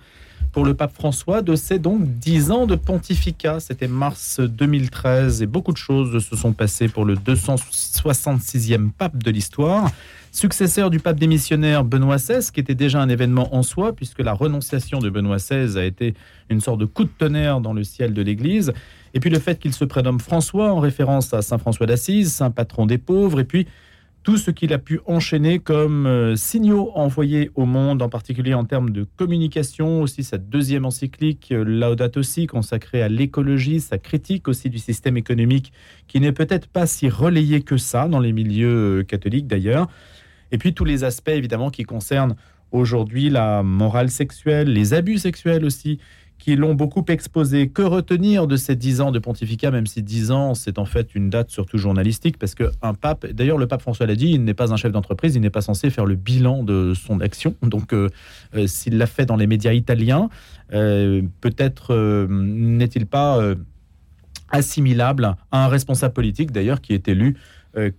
pour 0.53 0.63
le 0.63 0.73
pape 0.73 0.93
François 0.93 1.41
de 1.41 1.53
ses 1.57 1.77
donc 1.77 2.05
dix 2.05 2.51
ans 2.51 2.65
de 2.65 2.75
pontificat. 2.75 3.59
C'était 3.59 3.89
mars 3.89 4.39
2013 4.39 5.41
et 5.41 5.45
beaucoup 5.45 5.73
de 5.73 5.77
choses 5.77 6.23
se 6.23 6.35
sont 6.37 6.53
passées 6.53 6.87
pour 6.87 7.03
le 7.03 7.15
266e 7.15 8.91
pape 8.91 9.21
de 9.21 9.29
l'histoire. 9.29 9.91
Successeur 10.31 10.89
du 10.89 11.01
pape 11.01 11.19
démissionnaire 11.19 11.83
Benoît 11.83 12.15
XVI, 12.15 12.49
qui 12.53 12.61
était 12.61 12.75
déjà 12.75 13.01
un 13.01 13.09
événement 13.09 13.53
en 13.53 13.63
soi, 13.63 13.93
puisque 13.93 14.19
la 14.19 14.31
renonciation 14.31 14.99
de 14.99 15.09
Benoît 15.09 15.35
XVI 15.35 15.77
a 15.77 15.83
été 15.83 16.13
une 16.49 16.61
sorte 16.61 16.79
de 16.79 16.85
coup 16.85 17.03
de 17.03 17.09
tonnerre 17.09 17.59
dans 17.59 17.73
le 17.73 17.83
ciel 17.83 18.13
de 18.13 18.21
l'Église. 18.21 18.71
Et 19.13 19.19
puis 19.19 19.29
le 19.29 19.39
fait 19.39 19.59
qu'il 19.59 19.73
se 19.73 19.83
prénomme 19.83 20.21
François 20.21 20.71
en 20.71 20.79
référence 20.79 21.33
à 21.33 21.41
Saint 21.41 21.57
François 21.57 21.87
d'Assise, 21.87 22.31
saint 22.31 22.51
patron 22.51 22.85
des 22.85 22.97
pauvres, 22.97 23.41
et 23.41 23.45
puis 23.45 23.67
tout 24.25 24.37
ce 24.37 24.49
qu'il 24.49 24.73
a 24.73 24.79
pu 24.79 24.99
enchaîner 25.05 25.59
comme 25.59 26.07
euh, 26.07 26.35
signaux 26.35 26.89
envoyés 26.95 27.51
au 27.53 27.65
monde, 27.65 28.01
en 28.01 28.09
particulier 28.09 28.55
en 28.55 28.65
termes 28.65 28.89
de 28.89 29.05
communication, 29.17 30.01
aussi 30.01 30.23
sa 30.23 30.39
deuxième 30.39 30.83
encyclique, 30.83 31.51
euh, 31.51 31.63
Laudato 31.63 32.23
Si, 32.23 32.47
consacrée 32.47 33.03
à 33.03 33.07
l'écologie, 33.07 33.79
sa 33.79 33.99
critique 33.99 34.47
aussi 34.47 34.71
du 34.71 34.79
système 34.79 35.15
économique, 35.15 35.71
qui 36.07 36.19
n'est 36.19 36.31
peut-être 36.31 36.67
pas 36.67 36.87
si 36.87 37.07
relayé 37.07 37.61
que 37.61 37.77
ça 37.77 38.07
dans 38.07 38.19
les 38.19 38.33
milieux 38.33 39.01
euh, 39.01 39.03
catholiques 39.03 39.45
d'ailleurs. 39.45 39.87
Et 40.51 40.57
puis 40.57 40.73
tous 40.73 40.85
les 40.85 41.03
aspects 41.03 41.29
évidemment 41.29 41.69
qui 41.69 41.83
concernent 41.83 42.35
aujourd'hui 42.71 43.29
la 43.29 43.61
morale 43.61 44.09
sexuelle, 44.09 44.73
les 44.73 44.95
abus 44.95 45.19
sexuels 45.19 45.63
aussi, 45.63 45.99
qui 46.45 46.55
l'ont 46.55 46.75
beaucoup 46.75 47.03
exposé. 47.07 47.69
Que 47.69 47.81
retenir 47.81 48.45
de 48.45 48.55
ces 48.55 48.75
dix 48.75 49.01
ans 49.01 49.09
de 49.09 49.17
pontificat, 49.17 49.71
même 49.71 49.87
si 49.87 50.03
dix 50.03 50.29
ans, 50.29 50.53
c'est 50.53 50.77
en 50.77 50.85
fait 50.85 51.15
une 51.15 51.31
date 51.31 51.49
surtout 51.49 51.79
journalistique, 51.79 52.37
parce 52.37 52.53
qu'un 52.53 52.93
pape, 52.93 53.25
d'ailleurs 53.25 53.57
le 53.57 53.65
pape 53.65 53.81
François 53.81 54.05
l'a 54.05 54.13
dit, 54.13 54.29
il 54.29 54.43
n'est 54.43 54.53
pas 54.53 54.71
un 54.71 54.77
chef 54.77 54.91
d'entreprise, 54.91 55.33
il 55.33 55.41
n'est 55.41 55.49
pas 55.49 55.61
censé 55.61 55.89
faire 55.89 56.05
le 56.05 56.13
bilan 56.13 56.61
de 56.61 56.93
son 56.93 57.19
action. 57.19 57.55
Donc 57.63 57.93
euh, 57.93 58.09
euh, 58.53 58.67
s'il 58.67 58.99
l'a 58.99 59.07
fait 59.07 59.25
dans 59.25 59.37
les 59.37 59.47
médias 59.47 59.73
italiens, 59.73 60.29
euh, 60.71 61.23
peut-être 61.41 62.27
n'est-il 62.29 63.07
pas 63.07 63.41
assimilable 64.51 65.35
à 65.51 65.65
un 65.65 65.67
responsable 65.67 66.13
politique, 66.13 66.51
d'ailleurs, 66.51 66.79
qui 66.79 66.93
est 66.93 67.07
élu 67.07 67.37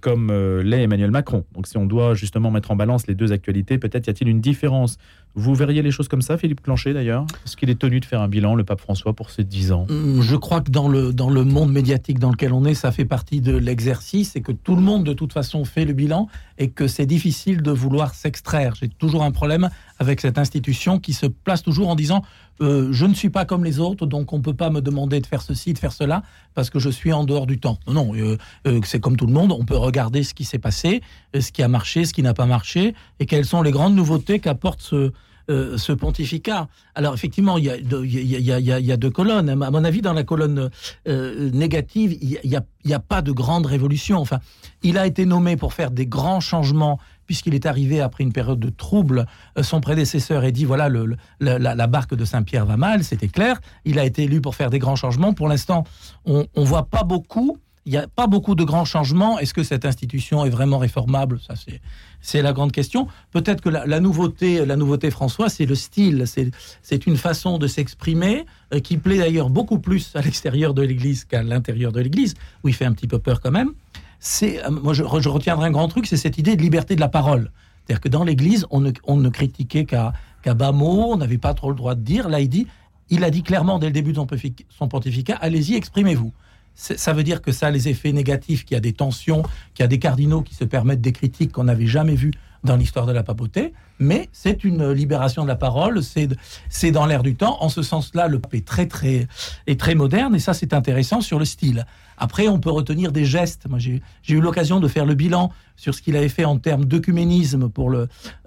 comme 0.00 0.32
l'est 0.62 0.84
Emmanuel 0.84 1.10
Macron. 1.10 1.44
Donc 1.52 1.66
si 1.66 1.76
on 1.76 1.84
doit 1.84 2.14
justement 2.14 2.50
mettre 2.50 2.70
en 2.70 2.76
balance 2.76 3.08
les 3.08 3.14
deux 3.14 3.32
actualités, 3.32 3.76
peut-être 3.76 4.06
y 4.06 4.10
a-t-il 4.10 4.30
une 4.30 4.40
différence 4.40 4.96
vous 5.36 5.54
verriez 5.54 5.82
les 5.82 5.90
choses 5.90 6.08
comme 6.08 6.22
ça, 6.22 6.38
Philippe 6.38 6.62
Clancher 6.62 6.94
d'ailleurs? 6.94 7.26
Est-ce 7.44 7.58
qu'il 7.58 7.68
est 7.68 7.78
tenu 7.78 8.00
de 8.00 8.06
faire 8.06 8.22
un 8.22 8.28
bilan, 8.28 8.54
le 8.54 8.64
pape 8.64 8.80
François, 8.80 9.12
pour 9.12 9.30
ces 9.30 9.44
dix 9.44 9.70
ans 9.70 9.86
hum, 9.90 10.22
Je 10.22 10.34
crois 10.34 10.62
que 10.62 10.70
dans 10.70 10.88
le, 10.88 11.12
dans 11.12 11.28
le 11.28 11.44
monde 11.44 11.70
médiatique 11.70 12.18
dans 12.18 12.30
lequel 12.30 12.54
on 12.54 12.64
est, 12.64 12.74
ça 12.74 12.90
fait 12.90 13.04
partie 13.04 13.42
de 13.42 13.54
l'exercice 13.54 14.34
et 14.34 14.40
que 14.40 14.52
tout 14.52 14.74
le 14.74 14.80
monde 14.80 15.04
de 15.04 15.12
toute 15.12 15.34
façon 15.34 15.66
fait 15.66 15.84
le 15.84 15.92
bilan 15.92 16.28
et 16.56 16.70
que 16.70 16.88
c'est 16.88 17.04
difficile 17.04 17.60
de 17.60 17.70
vouloir 17.70 18.14
s'extraire. 18.14 18.74
J'ai 18.80 18.88
toujours 18.88 19.22
un 19.24 19.30
problème 19.30 19.68
avec 19.98 20.22
cette 20.22 20.38
institution 20.38 20.98
qui 20.98 21.12
se 21.12 21.26
place 21.26 21.62
toujours 21.62 21.88
en 21.88 21.96
disant 21.96 22.22
euh, 22.62 22.88
je 22.92 23.04
ne 23.04 23.12
suis 23.12 23.28
pas 23.28 23.44
comme 23.44 23.64
les 23.64 23.78
autres, 23.78 24.06
donc 24.06 24.32
on 24.32 24.38
ne 24.38 24.42
peut 24.42 24.54
pas 24.54 24.70
me 24.70 24.80
demander 24.80 25.20
de 25.20 25.26
faire 25.26 25.42
ceci, 25.42 25.74
de 25.74 25.78
faire 25.78 25.92
cela, 25.92 26.22
parce 26.54 26.70
que 26.70 26.78
je 26.78 26.88
suis 26.88 27.12
en 27.12 27.24
dehors 27.24 27.46
du 27.46 27.58
temps. 27.58 27.78
Non, 27.86 27.92
non, 27.92 28.14
euh, 28.14 28.38
euh, 28.66 28.80
c'est 28.84 29.00
comme 29.00 29.16
tout 29.16 29.26
le 29.26 29.34
monde, 29.34 29.52
on 29.52 29.66
peut 29.66 29.76
regarder 29.76 30.22
ce 30.22 30.32
qui 30.32 30.44
s'est 30.44 30.58
passé, 30.58 31.02
ce 31.38 31.52
qui 31.52 31.62
a 31.62 31.68
marché, 31.68 32.06
ce 32.06 32.14
qui 32.14 32.22
n'a 32.22 32.32
pas 32.32 32.46
marché, 32.46 32.94
et 33.20 33.26
quelles 33.26 33.44
sont 33.44 33.60
les 33.60 33.72
grandes 33.72 33.94
nouveautés 33.94 34.38
qu'apporte 34.38 34.80
ce, 34.80 35.12
ce 35.48 35.92
pontificat. 35.92 36.68
Alors 36.94 37.14
effectivement, 37.14 37.58
il 37.58 37.64
y, 37.64 38.92
a, 38.92 38.96
deux 38.96 39.10
colonnes. 39.10 39.50
À 39.50 39.70
mon 39.70 39.84
avis, 39.84 40.02
dans 40.02 40.12
la 40.12 40.24
colonne 40.24 40.70
négative, 41.06 42.16
il 42.20 42.38
n'y 42.84 42.94
a, 42.94 42.98
pas 42.98 43.22
de 43.22 43.32
grande 43.32 43.66
révolution. 43.66 44.18
Enfin, 44.18 44.40
il 44.82 44.98
a 44.98 45.06
été 45.06 45.24
nommé 45.24 45.56
pour 45.56 45.72
faire 45.72 45.90
des 45.90 46.06
grands 46.06 46.40
changements 46.40 46.98
puisqu'il 47.26 47.54
est 47.54 47.66
arrivé 47.66 48.00
après 48.00 48.24
une 48.24 48.32
période 48.32 48.60
de 48.60 48.70
trouble. 48.70 49.26
Euh, 49.58 49.62
son 49.62 49.80
prédécesseur 49.80 50.44
a 50.44 50.50
dit 50.50 50.64
voilà, 50.64 50.88
le, 50.88 51.16
la, 51.40 51.86
barque 51.86 52.14
de 52.14 52.24
Saint-Pierre 52.24 52.66
va 52.66 52.76
mal, 52.76 53.04
c'était 53.04 53.28
clair. 53.28 53.60
Il 53.84 53.98
a 53.98 54.04
été 54.04 54.24
élu 54.24 54.40
pour 54.40 54.54
faire 54.54 54.70
des 54.70 54.78
grands 54.78 54.96
changements. 54.96 55.34
Pour 55.34 55.48
l'instant, 55.48 55.84
on 56.24 56.46
ne 56.56 56.64
voit 56.64 56.86
pas 56.86 57.02
beaucoup. 57.02 57.58
Il 57.86 57.92
n'y 57.92 57.98
a 57.98 58.08
pas 58.08 58.26
beaucoup 58.26 58.56
de 58.56 58.64
grands 58.64 58.84
changements. 58.84 59.38
Est-ce 59.38 59.54
que 59.54 59.62
cette 59.62 59.84
institution 59.84 60.44
est 60.44 60.50
vraiment 60.50 60.78
réformable? 60.78 61.38
Ça, 61.46 61.54
c'est, 62.20 62.42
la 62.42 62.52
grande 62.52 62.72
question. 62.72 63.06
Peut-être 63.30 63.60
que 63.60 63.68
la, 63.68 64.00
nouveauté, 64.00 64.66
la 64.66 64.74
nouveauté, 64.74 65.10
François, 65.12 65.48
c'est 65.48 65.66
le 65.66 65.76
style. 65.76 66.24
C'est, 66.82 67.06
une 67.06 67.16
façon 67.16 67.58
de 67.58 67.68
s'exprimer 67.68 68.44
euh, 68.74 68.80
qui 68.80 68.96
plaît 68.96 69.18
d'ailleurs 69.18 69.50
beaucoup 69.50 69.78
plus 69.78 70.10
à 70.16 70.20
l'extérieur 70.20 70.74
de 70.74 70.82
l'Église 70.82 71.24
qu'à 71.24 71.44
l'intérieur 71.44 71.92
de 71.92 72.00
l'Église, 72.00 72.34
où 72.64 72.68
il 72.68 72.74
fait 72.74 72.84
un 72.84 72.92
petit 72.92 73.06
peu 73.06 73.20
peur 73.20 73.40
quand 73.40 73.52
même 73.52 73.72
euh, 74.42 74.70
moi 74.70 74.92
je, 74.94 75.02
retiendrai 75.04 75.68
un 75.68 75.70
grand 75.70 75.88
truc, 75.88 76.06
c'est 76.06 76.16
cette 76.16 76.38
idée 76.38 76.56
de 76.56 76.62
liberté 76.62 76.96
de 76.96 77.00
la 77.00 77.08
parole. 77.08 77.50
C'est-à-dire 77.84 78.00
que 78.00 78.08
dans 78.08 78.24
l'Église, 78.24 78.66
on 78.70 78.80
ne, 78.80 79.28
critiquait 79.28 79.84
qu'à 79.84 80.12
bas 80.54 80.72
mots, 80.72 81.12
on 81.12 81.16
n'avait 81.16 81.38
pas 81.38 81.54
trop 81.54 81.70
le 81.70 81.76
droit 81.76 81.94
de 81.94 82.00
dire. 82.00 82.28
Là, 82.28 82.40
il 82.40 82.48
dit, 82.48 82.66
il 83.10 83.22
a 83.22 83.30
dit 83.30 83.42
clairement 83.42 83.78
dès 83.78 83.86
le 83.86 83.92
début 83.92 84.12
de 84.12 84.20
son 84.70 84.88
pontificat, 84.88 85.36
allez-y, 85.36 85.76
exprimez-vous. 85.76 86.32
Ça 86.76 87.14
veut 87.14 87.24
dire 87.24 87.40
que 87.40 87.52
ça 87.52 87.68
a 87.68 87.70
les 87.70 87.88
effets 87.88 88.12
négatifs, 88.12 88.66
qu'il 88.66 88.74
y 88.74 88.78
a 88.78 88.80
des 88.80 88.92
tensions, 88.92 89.42
qu'il 89.74 89.82
y 89.82 89.82
a 89.82 89.88
des 89.88 89.98
cardinaux 89.98 90.42
qui 90.42 90.54
se 90.54 90.64
permettent 90.64 91.00
des 91.00 91.12
critiques 91.12 91.52
qu'on 91.52 91.64
n'avait 91.64 91.86
jamais 91.86 92.14
vues 92.14 92.32
dans 92.64 92.76
l'histoire 92.76 93.06
de 93.06 93.12
la 93.12 93.22
papauté, 93.22 93.72
mais 93.98 94.28
c'est 94.32 94.64
une 94.64 94.90
libération 94.90 95.42
de 95.42 95.48
la 95.48 95.56
parole, 95.56 96.00
c'est 96.02 96.90
dans 96.90 97.06
l'air 97.06 97.22
du 97.22 97.34
temps. 97.34 97.56
En 97.60 97.68
ce 97.68 97.82
sens-là, 97.82 98.28
le 98.28 98.38
pape 98.38 98.54
est 98.54 98.66
très, 98.66 98.86
très, 98.86 99.26
est 99.66 99.80
très 99.80 99.94
moderne, 99.94 100.34
et 100.34 100.38
ça, 100.38 100.54
c'est 100.54 100.74
intéressant 100.74 101.20
sur 101.20 101.38
le 101.38 101.44
style. 101.44 101.86
Après, 102.18 102.48
on 102.48 102.58
peut 102.58 102.70
retenir 102.70 103.12
des 103.12 103.24
gestes. 103.24 103.68
Moi, 103.68 103.78
j'ai 103.78 104.00
eu 104.28 104.40
l'occasion 104.40 104.80
de 104.80 104.88
faire 104.88 105.04
le 105.04 105.14
bilan 105.14 105.52
sur 105.76 105.94
ce 105.94 106.00
qu'il 106.00 106.16
avait 106.16 106.30
fait 106.30 106.46
en 106.46 106.58
termes 106.58 106.86
d'œcuménisme 106.86 107.68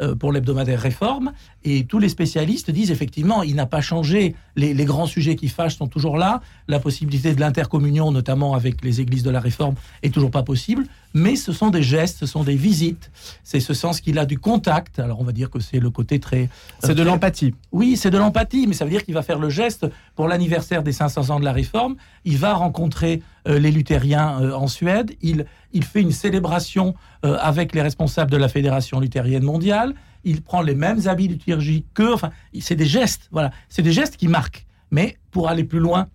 euh, 0.02 0.16
pour 0.16 0.32
l'hebdomadaire 0.32 0.80
Réforme, 0.80 1.32
et 1.64 1.86
tous 1.86 2.00
les 2.00 2.10
spécialistes 2.10 2.72
disent 2.72 2.90
effectivement, 2.90 3.44
il 3.44 3.56
n'a 3.56 3.68
pas 3.68 3.82
changé. 3.82 4.36
Les, 4.56 4.74
les, 4.74 4.86
grands 4.86 5.06
sujets 5.06 5.36
qui 5.36 5.48
fâchent 5.48 5.78
sont 5.78 5.88
toujours 5.88 6.18
là. 6.18 6.42
La 6.68 6.80
possibilité 6.80 7.36
de 7.36 7.40
l'intercommunion, 7.40 8.12
notamment 8.12 8.56
avec 8.56 8.84
les 8.84 9.02
églises 9.02 9.24
de 9.24 9.30
la 9.30 9.40
Réforme, 9.40 9.76
est 10.02 10.14
toujours 10.14 10.32
pas 10.32 10.44
possible. 10.44 10.86
Mais 11.14 11.36
ce 11.36 11.52
sont 11.52 11.70
des 11.70 11.84
gestes, 11.84 12.20
ce 12.20 12.26
sont 12.26 12.44
des 12.44 12.56
visites. 12.56 13.12
C'est 13.44 13.60
ce 13.60 13.74
sens 13.74 14.02
qu'il 14.02 14.20
a 14.20 14.26
du 14.26 14.38
contact. 14.40 15.00
Alors, 15.00 15.20
on 15.20 15.24
va 15.24 15.32
dire 15.32 15.39
que 15.48 15.60
c'est 15.60 15.80
le 15.80 15.90
côté 15.90 16.20
très. 16.20 16.44
Euh, 16.44 16.48
c'est 16.80 16.96
de 16.96 17.04
l'empathie. 17.04 17.54
Oui, 17.72 17.96
c'est 17.96 18.10
de 18.10 18.18
l'empathie, 18.18 18.68
mais 18.68 18.74
ça 18.74 18.84
veut 18.84 18.92
dire 18.92 19.06
qu'il 19.06 19.14
va 19.14 19.22
faire 19.22 19.40
le 19.40 19.50
geste 19.50 19.86
pour 20.16 20.28
l'anniversaire 20.28 20.84
des 20.84 20.92
500 20.92 21.30
ans 21.30 21.40
de 21.40 21.46
la 21.46 21.54
Réforme. 21.54 21.96
Il 22.26 22.38
va 22.38 22.54
rencontrer 22.54 23.22
euh, 23.48 23.60
les 23.60 23.72
luthériens 23.72 24.42
euh, 24.42 24.52
en 24.54 24.68
Suède. 24.68 25.12
Il, 25.22 25.46
il 25.72 25.86
fait 25.86 26.02
une 26.02 26.12
célébration 26.12 26.96
avec 27.22 27.76
les 27.76 27.82
responsables 27.82 28.32
de 28.32 28.38
la 28.38 28.48
Fédération 28.48 29.00
luthérienne 29.00 29.44
mondiale. 29.44 29.94
Il 30.24 30.42
prend 30.42 30.62
les 30.62 30.74
mêmes 30.74 31.02
habits 31.06 31.28
liturgiques 31.28 31.86
qu'eux. 31.94 32.14
Enfin, 32.14 32.32
c'est 32.62 32.76
des 32.78 32.86
gestes. 32.86 33.28
Voilà, 33.32 33.52
c'est 33.68 33.82
des 33.82 33.92
gestes 33.92 34.16
qui 34.18 34.28
marquent. 34.28 34.66
Mais 34.90 35.18
pour 35.32 35.50
aller 35.50 35.66
plus 35.66 35.80
loin, 35.80 36.08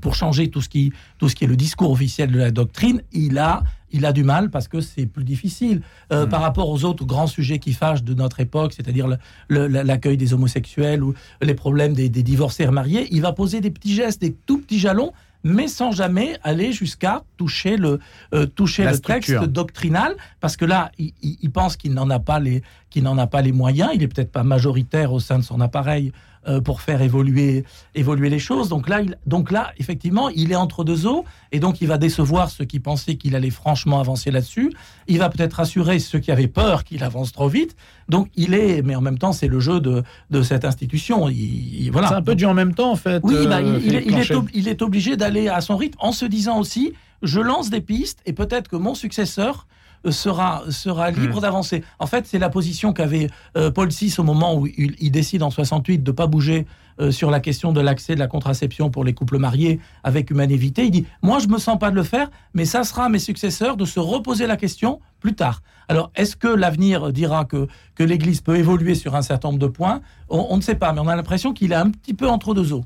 pour 0.00 0.14
changer 0.14 0.48
tout 0.48 0.60
ce 0.60 0.68
qui, 0.68 0.92
tout 1.18 1.28
ce 1.28 1.34
qui 1.34 1.44
est 1.44 1.48
le 1.48 1.56
discours 1.56 1.90
officiel 1.90 2.30
de 2.30 2.38
la 2.38 2.50
doctrine, 2.50 3.02
il 3.12 3.38
a 3.38 3.62
il 3.92 4.06
a 4.06 4.12
du 4.12 4.24
mal 4.24 4.50
parce 4.50 4.68
que 4.68 4.80
c'est 4.80 5.06
plus 5.06 5.24
difficile 5.24 5.82
euh, 6.12 6.26
hmm. 6.26 6.28
par 6.28 6.40
rapport 6.40 6.68
aux 6.68 6.84
autres 6.84 7.04
grands 7.04 7.26
sujets 7.26 7.58
qui 7.58 7.72
fâchent 7.72 8.02
de 8.02 8.14
notre 8.14 8.40
époque, 8.40 8.72
c'est-à-dire 8.72 9.08
l'accueil 9.48 10.16
des 10.16 10.32
homosexuels 10.32 11.02
ou 11.02 11.14
les 11.42 11.54
problèmes 11.54 11.92
des, 11.92 12.08
divorcés 12.08 12.66
remariés. 12.66 13.08
Il 13.10 13.22
va 13.22 13.32
poser 13.32 13.60
des 13.60 13.70
petits 13.70 13.94
gestes, 13.94 14.20
des 14.20 14.32
tout 14.32 14.58
petits 14.58 14.78
jalons, 14.78 15.12
mais 15.42 15.68
sans 15.68 15.90
jamais 15.90 16.36
aller 16.42 16.72
jusqu'à 16.72 17.22
toucher 17.36 17.76
le 17.76 17.98
euh, 18.34 18.44
toucher 18.46 18.84
le 18.84 18.98
texte 18.98 19.32
doctrinal, 19.44 20.14
parce 20.40 20.56
que 20.56 20.66
là, 20.66 20.92
il, 20.98 21.50
pense 21.50 21.76
qu'il 21.76 21.94
n'en 21.94 22.10
a 22.10 22.20
pas 22.20 22.40
les 22.40 22.62
qu'il 22.90 23.04
n'en 23.04 23.16
a 23.16 23.26
pas 23.26 23.40
les 23.40 23.52
moyens. 23.52 23.90
Il 23.94 24.02
est 24.02 24.08
peut-être 24.08 24.32
pas 24.32 24.44
majoritaire 24.44 25.12
au 25.12 25.20
sein 25.20 25.38
de 25.38 25.44
son 25.44 25.60
appareil 25.60 26.12
euh, 26.48 26.60
pour 26.60 26.80
faire 26.80 27.02
évoluer, 27.02 27.64
évoluer 27.94 28.30
les 28.30 28.38
choses. 28.38 28.68
Donc 28.70 28.88
là, 28.88 29.02
il, 29.02 29.18
donc 29.26 29.50
là, 29.50 29.72
effectivement, 29.76 30.30
il 30.30 30.52
est 30.52 30.56
entre 30.56 30.84
deux 30.84 31.06
eaux 31.06 31.24
et 31.52 31.60
donc 31.60 31.82
il 31.82 31.88
va 31.88 31.98
décevoir 31.98 32.50
ceux 32.50 32.64
qui 32.64 32.80
pensaient 32.80 33.16
qu'il 33.16 33.36
allait 33.36 33.50
franchement 33.50 34.00
avancer 34.00 34.30
là-dessus. 34.30 34.72
Il 35.06 35.18
va 35.18 35.28
peut-être 35.28 35.54
rassurer 35.54 35.98
ceux 35.98 36.18
qui 36.18 36.32
avaient 36.32 36.48
peur 36.48 36.84
qu'il 36.84 37.04
avance 37.04 37.32
trop 37.32 37.48
vite. 37.48 37.76
Donc 38.08 38.28
il 38.36 38.54
est, 38.54 38.80
mais 38.82 38.94
en 38.94 39.02
même 39.02 39.18
temps, 39.18 39.32
c'est 39.32 39.48
le 39.48 39.60
jeu 39.60 39.80
de, 39.80 40.02
de 40.30 40.42
cette 40.42 40.64
institution. 40.64 41.28
Il, 41.28 41.90
voilà. 41.90 42.08
C'est 42.08 42.14
un 42.14 42.22
peu 42.22 42.34
du 42.34 42.46
en 42.46 42.54
même 42.54 42.74
temps, 42.74 42.90
en 42.90 42.96
fait. 42.96 43.20
Oui, 43.22 43.46
bah, 43.46 43.58
euh, 43.58 43.78
il, 43.84 43.94
est, 43.94 44.06
il 44.54 44.68
est 44.68 44.82
obligé 44.82 45.16
d'aller 45.16 45.48
à 45.48 45.60
son 45.60 45.76
rythme 45.76 45.98
en 46.00 46.12
se 46.12 46.24
disant 46.24 46.58
aussi, 46.58 46.94
je 47.22 47.40
lance 47.40 47.68
des 47.68 47.82
pistes 47.82 48.20
et 48.24 48.32
peut-être 48.32 48.68
que 48.68 48.76
mon 48.76 48.94
successeur 48.94 49.66
sera, 50.08 50.62
sera 50.70 51.10
libre 51.10 51.38
hmm. 51.38 51.42
d'avancer. 51.42 51.84
En 51.98 52.06
fait, 52.06 52.26
c'est 52.26 52.38
la 52.38 52.48
position 52.48 52.92
qu'avait 52.92 53.28
euh, 53.56 53.70
Paul 53.70 53.88
VI 53.88 54.14
au 54.18 54.22
moment 54.22 54.54
où 54.54 54.66
il, 54.66 55.10
décide 55.10 55.42
en 55.42 55.50
68 55.50 56.02
de 56.02 56.10
ne 56.10 56.14
pas 56.14 56.26
bouger 56.26 56.66
euh, 57.00 57.10
sur 57.10 57.30
la 57.30 57.40
question 57.40 57.72
de 57.72 57.80
l'accès 57.80 58.14
de 58.14 58.18
la 58.18 58.26
contraception 58.26 58.90
pour 58.90 59.04
les 59.04 59.12
couples 59.12 59.38
mariés 59.38 59.80
avec 60.04 60.30
humanité. 60.30 60.84
Il 60.84 60.90
dit 60.90 61.06
Moi, 61.22 61.38
je 61.38 61.48
me 61.48 61.58
sens 61.58 61.78
pas 61.78 61.90
de 61.90 61.96
le 61.96 62.02
faire, 62.02 62.30
mais 62.54 62.64
ça 62.64 62.84
sera 62.84 63.06
à 63.06 63.08
mes 63.08 63.18
successeurs 63.18 63.76
de 63.76 63.84
se 63.84 64.00
reposer 64.00 64.46
la 64.46 64.56
question 64.56 65.00
plus 65.20 65.34
tard. 65.34 65.62
Alors, 65.88 66.10
est-ce 66.14 66.36
que 66.36 66.48
l'avenir 66.48 67.12
dira 67.12 67.44
que, 67.44 67.66
que 67.94 68.04
l'Église 68.04 68.40
peut 68.40 68.56
évoluer 68.56 68.94
sur 68.94 69.16
un 69.16 69.22
certain 69.22 69.48
nombre 69.48 69.60
de 69.60 69.66
points? 69.66 70.00
On, 70.28 70.46
on 70.50 70.56
ne 70.56 70.62
sait 70.62 70.76
pas, 70.76 70.92
mais 70.92 71.00
on 71.00 71.08
a 71.08 71.16
l'impression 71.16 71.52
qu'il 71.52 71.72
est 71.72 71.76
un 71.76 71.90
petit 71.90 72.14
peu 72.14 72.28
entre 72.28 72.54
deux 72.54 72.72
eaux. 72.72 72.84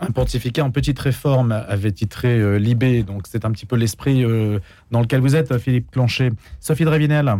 Un 0.00 0.12
pontificat 0.12 0.64
en 0.64 0.70
petite 0.70 0.98
réforme 0.98 1.50
avait 1.50 1.90
titré 1.90 2.38
euh, 2.38 2.56
Libé, 2.56 3.02
donc 3.02 3.22
c'est 3.28 3.44
un 3.44 3.50
petit 3.50 3.66
peu 3.66 3.74
l'esprit 3.74 4.24
euh, 4.24 4.60
dans 4.92 5.00
lequel 5.00 5.20
vous 5.20 5.34
êtes, 5.34 5.58
Philippe 5.58 5.90
Clonchet. 5.90 6.30
Sophie 6.60 6.84
Drévinel. 6.84 7.34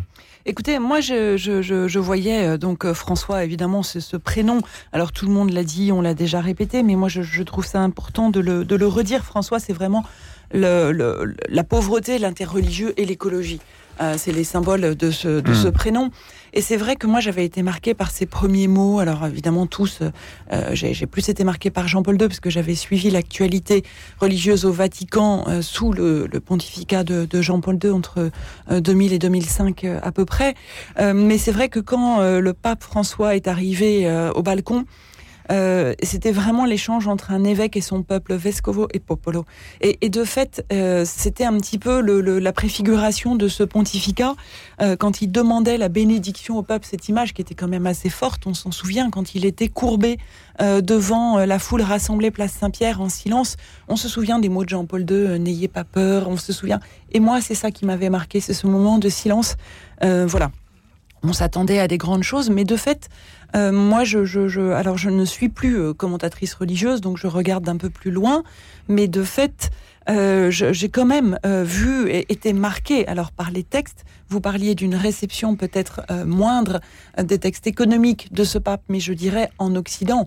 Écoutez, 0.44 0.80
moi, 0.80 1.00
je, 1.00 1.98
voyais 1.98 2.48
euh, 2.48 2.56
donc 2.56 2.92
François, 2.94 3.44
évidemment, 3.44 3.84
c'est 3.84 4.00
ce 4.00 4.16
prénom. 4.16 4.60
Alors 4.92 5.12
tout 5.12 5.26
le 5.26 5.32
monde 5.32 5.50
l'a 5.50 5.62
dit, 5.62 5.92
on 5.92 6.00
l'a 6.00 6.14
déjà 6.14 6.40
répété, 6.40 6.82
mais 6.82 6.96
moi, 6.96 7.08
je, 7.08 7.42
trouve 7.44 7.64
ça 7.64 7.80
important 7.80 8.30
de 8.30 8.40
le, 8.40 8.86
redire. 8.86 9.24
François, 9.24 9.60
c'est 9.60 9.72
vraiment 9.72 10.04
la 10.52 11.64
pauvreté, 11.64 12.18
l'interreligieux 12.18 12.92
et 12.96 13.04
l'écologie. 13.04 13.60
c'est 14.16 14.32
les 14.32 14.44
symboles 14.44 14.96
de 14.96 15.10
ce, 15.12 15.40
de 15.40 15.54
ce 15.54 15.68
hmm. 15.68 15.72
prénom. 15.72 16.10
Et 16.52 16.62
c'est 16.62 16.76
vrai 16.76 16.96
que 16.96 17.06
moi, 17.06 17.20
j'avais 17.20 17.44
été 17.44 17.62
marquée 17.62 17.94
par 17.94 18.10
ces 18.10 18.26
premiers 18.26 18.68
mots. 18.68 18.98
Alors 18.98 19.26
évidemment, 19.26 19.66
tous, 19.66 20.00
euh, 20.52 20.70
j'ai 20.72 21.06
plus 21.06 21.28
été 21.28 21.44
marquée 21.44 21.70
par 21.70 21.88
Jean-Paul 21.88 22.20
II, 22.20 22.28
parce 22.28 22.40
que 22.40 22.50
j'avais 22.50 22.74
suivi 22.74 23.10
l'actualité 23.10 23.84
religieuse 24.20 24.64
au 24.64 24.72
Vatican 24.72 25.44
euh, 25.48 25.62
sous 25.62 25.92
le, 25.92 26.28
pontificat 26.44 27.04
de, 27.04 27.42
Jean-Paul 27.42 27.78
II 27.82 27.90
entre 27.90 28.30
2000 28.70 29.12
euh, 29.12 29.14
et 29.14 29.18
2005 29.18 29.84
à 30.02 30.12
peu 30.12 30.24
près. 30.24 30.54
mais 30.98 31.38
c'est 31.38 31.52
vrai 31.52 31.68
que 31.68 31.80
quand 31.80 32.20
le 32.20 32.52
pape 32.52 32.82
François 32.82 33.36
est 33.36 33.48
arrivé 33.48 34.10
au 34.34 34.42
balcon, 34.42 34.84
euh, 35.50 35.94
c'était 36.02 36.32
vraiment 36.32 36.64
l'échange 36.64 37.06
entre 37.08 37.30
un 37.30 37.44
évêque 37.44 37.76
et 37.76 37.80
son 37.80 38.02
peuple, 38.02 38.34
vescovo 38.34 38.88
et 38.92 39.00
popolo. 39.00 39.44
Et, 39.80 40.08
de 40.08 40.24
fait, 40.24 40.64
euh, 40.72 41.04
c'était 41.06 41.44
un 41.44 41.56
petit 41.58 41.78
peu 41.78 42.00
la 42.00 42.52
préfiguration 42.52 43.36
de 43.36 43.48
ce 43.48 43.62
pontificat 43.62 44.34
euh, 44.80 44.96
quand 44.96 45.22
il 45.22 45.30
demandait 45.30 45.78
la 45.78 45.88
bénédiction 45.88 46.58
au 46.58 46.62
peuple. 46.62 46.86
Cette 46.88 47.08
image 47.08 47.34
qui 47.34 47.42
était 47.42 47.54
quand 47.54 47.68
même 47.68 47.86
assez 47.86 48.10
forte, 48.10 48.46
on 48.46 48.54
s'en 48.54 48.70
souvient, 48.70 49.10
quand 49.10 49.34
il 49.34 49.44
était 49.44 49.68
courbé 49.68 50.18
devant 50.60 51.38
la 51.38 51.60
foule 51.60 51.82
rassemblée 51.82 52.32
place 52.32 52.50
Saint-Pierre 52.50 53.00
en 53.00 53.08
silence. 53.08 53.56
On 53.86 53.94
se 53.94 54.08
souvient 54.08 54.40
des 54.40 54.48
mots 54.48 54.64
de 54.64 54.68
Jean-Paul 54.68 55.06
II, 55.08 55.38
n'ayez 55.38 55.68
pas 55.68 55.84
peur. 55.84 56.28
On 56.28 56.36
se 56.36 56.52
souvient. 56.52 56.80
Et 57.12 57.20
moi, 57.20 57.40
c'est 57.40 57.54
ça 57.54 57.70
qui 57.70 57.86
m'avait 57.86 58.10
marqué, 58.10 58.40
c'est 58.40 58.54
ce 58.54 58.66
moment 58.66 58.98
de 58.98 59.08
silence. 59.08 59.54
voilà 60.02 60.50
on 61.22 61.32
s'attendait 61.32 61.80
à 61.80 61.88
des 61.88 61.98
grandes 61.98 62.22
choses, 62.22 62.50
mais 62.50 62.64
de 62.64 62.76
fait, 62.76 63.08
euh, 63.56 63.72
moi, 63.72 64.04
je, 64.04 64.24
je, 64.24 64.72
alors 64.72 64.98
je 64.98 65.10
ne 65.10 65.24
suis 65.24 65.48
plus 65.48 65.78
euh, 65.78 65.94
commentatrice 65.94 66.54
religieuse, 66.54 67.00
donc 67.00 67.16
je 67.16 67.26
regarde 67.26 67.64
d'un 67.64 67.76
peu 67.76 67.90
plus 67.90 68.10
loin, 68.10 68.42
mais 68.88 69.08
de 69.08 69.22
fait, 69.22 69.70
euh, 70.10 70.50
j'ai 70.50 70.88
quand 70.88 71.04
même 71.04 71.38
vu 71.44 72.08
et 72.08 72.30
été 72.32 72.52
marqué 72.52 73.06
alors 73.06 73.30
par 73.30 73.50
les 73.50 73.62
textes. 73.62 74.04
Vous 74.30 74.40
parliez 74.40 74.74
d'une 74.74 74.94
réception 74.94 75.56
peut-être 75.56 76.02
moindre 76.24 76.80
des 77.22 77.38
textes 77.38 77.66
économiques 77.66 78.32
de 78.32 78.44
ce 78.44 78.58
pape, 78.58 78.82
mais 78.88 79.00
je 79.00 79.12
dirais 79.12 79.50
en 79.58 79.74
Occident, 79.76 80.26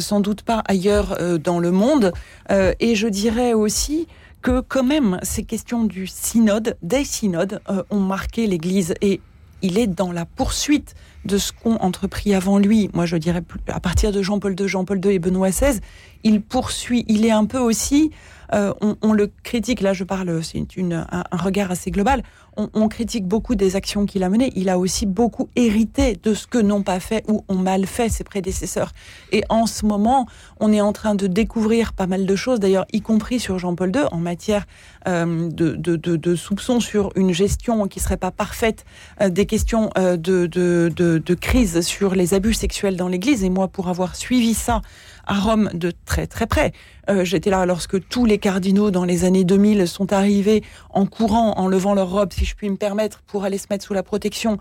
sans 0.00 0.20
doute 0.20 0.42
pas 0.42 0.62
ailleurs 0.66 1.18
dans 1.38 1.58
le 1.58 1.70
monde. 1.70 2.12
et 2.50 2.94
je 2.94 3.08
dirais 3.08 3.52
aussi 3.52 4.06
que 4.40 4.60
quand 4.60 4.84
même 4.84 5.18
ces 5.22 5.44
questions 5.44 5.84
du 5.84 6.06
synode, 6.06 6.78
des 6.82 7.04
synodes, 7.04 7.60
ont 7.90 8.00
marqué 8.00 8.46
l'Église 8.46 8.94
et 9.02 9.20
il 9.62 9.78
est 9.78 9.86
dans 9.86 10.12
la 10.12 10.24
poursuite 10.24 10.94
de 11.28 11.38
ce 11.38 11.52
qu'ont 11.52 11.76
entrepris 11.76 12.34
avant 12.34 12.58
lui, 12.58 12.90
moi 12.94 13.06
je 13.06 13.16
dirais 13.16 13.42
à 13.68 13.78
partir 13.78 14.10
de 14.10 14.22
Jean-Paul 14.22 14.56
II, 14.58 14.66
Jean-Paul 14.66 15.00
II 15.04 15.12
et 15.12 15.18
Benoît 15.20 15.50
XVI, 15.50 15.78
il 16.24 16.40
poursuit, 16.42 17.04
il 17.06 17.24
est 17.24 17.30
un 17.30 17.44
peu 17.44 17.58
aussi, 17.58 18.10
euh, 18.54 18.72
on, 19.02 19.12
le 19.12 19.30
critique, 19.42 19.80
là 19.80 19.92
je 19.92 20.04
parle, 20.04 20.42
c'est 20.42 20.58
un, 20.78 21.06
un, 21.10 21.36
regard 21.36 21.70
assez 21.70 21.90
global, 21.90 22.22
on, 22.56 22.88
critique 22.88 23.26
beaucoup 23.26 23.54
des 23.54 23.76
actions 23.76 24.04
qu'il 24.04 24.24
a 24.24 24.28
menées, 24.28 24.52
il 24.56 24.68
a 24.68 24.78
aussi 24.78 25.06
beaucoup 25.06 25.48
hérité 25.54 26.18
de 26.20 26.34
ce 26.34 26.46
que 26.48 26.58
n'ont 26.58 26.82
pas 26.82 26.98
fait 26.98 27.24
ou 27.28 27.44
ont 27.48 27.54
mal 27.54 27.86
fait 27.86 28.08
ses 28.08 28.24
prédécesseurs. 28.24 28.92
Et 29.30 29.44
en 29.48 29.66
ce 29.66 29.86
moment, 29.86 30.26
on 30.58 30.72
est 30.72 30.80
en 30.80 30.92
train 30.92 31.14
de 31.14 31.28
découvrir 31.28 31.92
pas 31.92 32.08
mal 32.08 32.26
de 32.26 32.36
choses, 32.36 32.58
d'ailleurs 32.58 32.86
y 32.92 33.00
compris 33.00 33.38
sur 33.38 33.60
Jean-Paul 33.60 33.92
II, 33.94 34.02
en 34.10 34.18
matière 34.18 34.66
euh, 35.06 35.48
de, 35.50 35.76
de, 35.76 36.34
soupçons 36.34 36.80
sur 36.80 37.12
une 37.14 37.32
gestion 37.32 37.86
qui 37.86 38.00
serait 38.00 38.16
pas 38.16 38.32
parfaite, 38.32 38.84
euh, 39.20 39.28
des 39.28 39.46
questions 39.46 39.90
de, 39.96 40.46
de 40.46 41.34
crise 41.34 41.80
sur 41.82 42.14
les 42.14 42.34
abus 42.34 42.54
sexuels 42.54 42.96
dans 42.96 43.08
l'Église. 43.08 43.44
Et 43.44 43.50
moi, 43.50 43.68
pour 43.68 43.88
avoir 43.88 44.16
suivi 44.16 44.54
ça, 44.54 44.82
à 45.28 45.38
Rome 45.38 45.70
de 45.74 45.92
très 46.04 46.26
très 46.26 46.46
près. 46.46 46.72
Euh, 47.08 47.24
j'étais 47.24 47.50
là 47.50 47.64
lorsque 47.66 48.08
tous 48.08 48.24
les 48.24 48.38
cardinaux 48.38 48.90
dans 48.90 49.04
les 49.04 49.24
années 49.24 49.44
2000 49.44 49.86
sont 49.86 50.12
arrivés 50.12 50.64
en 50.90 51.06
courant, 51.06 51.52
en 51.56 51.68
levant 51.68 51.94
leur 51.94 52.10
robe, 52.10 52.32
si 52.32 52.44
je 52.44 52.56
puis 52.56 52.68
me 52.68 52.76
permettre, 52.76 53.20
pour 53.26 53.44
aller 53.44 53.58
se 53.58 53.66
mettre 53.70 53.84
sous 53.84 53.94
la 53.94 54.02
protection 54.02 54.58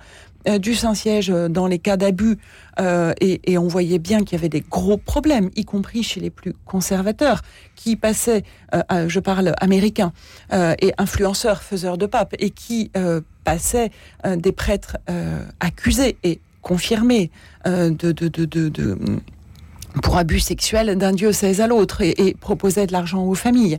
euh, 0.47 0.59
du 0.59 0.75
Saint-Siège 0.75 1.29
euh, 1.29 1.47
dans 1.47 1.67
les 1.67 1.79
cas 1.79 1.97
d'abus. 1.97 2.37
Et, 3.21 3.57
on 3.57 3.67
voyait 3.67 3.97
bien 3.97 4.19
qu'il 4.19 4.33
y 4.33 4.35
avait 4.35 4.49
des 4.49 4.61
gros 4.61 4.97
problèmes, 4.97 5.49
y 5.55 5.65
compris 5.65 6.03
chez 6.03 6.19
les 6.19 6.29
plus 6.29 6.53
conservateurs, 6.65 7.41
qui 7.75 7.95
passaient, 7.95 8.43
je 9.07 9.19
parle 9.19 9.53
américain, 9.59 10.13
et 10.53 10.93
influenceurs, 10.99 11.63
faiseurs 11.63 11.97
de 11.97 12.05
pape, 12.05 12.35
et 12.37 12.51
qui 12.51 12.91
passaient 13.43 13.89
des 14.23 14.51
prêtres 14.51 14.97
accusés 15.59 16.17
et 16.23 16.39
confirmés 16.61 17.31
de, 17.65 17.89
de, 17.89 18.27
de, 18.27 18.45
de 18.45 18.97
pour 20.01 20.17
abus 20.17 20.39
sexuels 20.39 20.95
d'un 20.97 21.11
diocèse 21.11 21.61
à 21.61 21.67
l'autre 21.67 22.01
et, 22.01 22.13
et, 22.17 22.33
proposait 22.33 22.87
de 22.87 22.91
l'argent 22.91 23.23
aux 23.23 23.35
familles. 23.35 23.77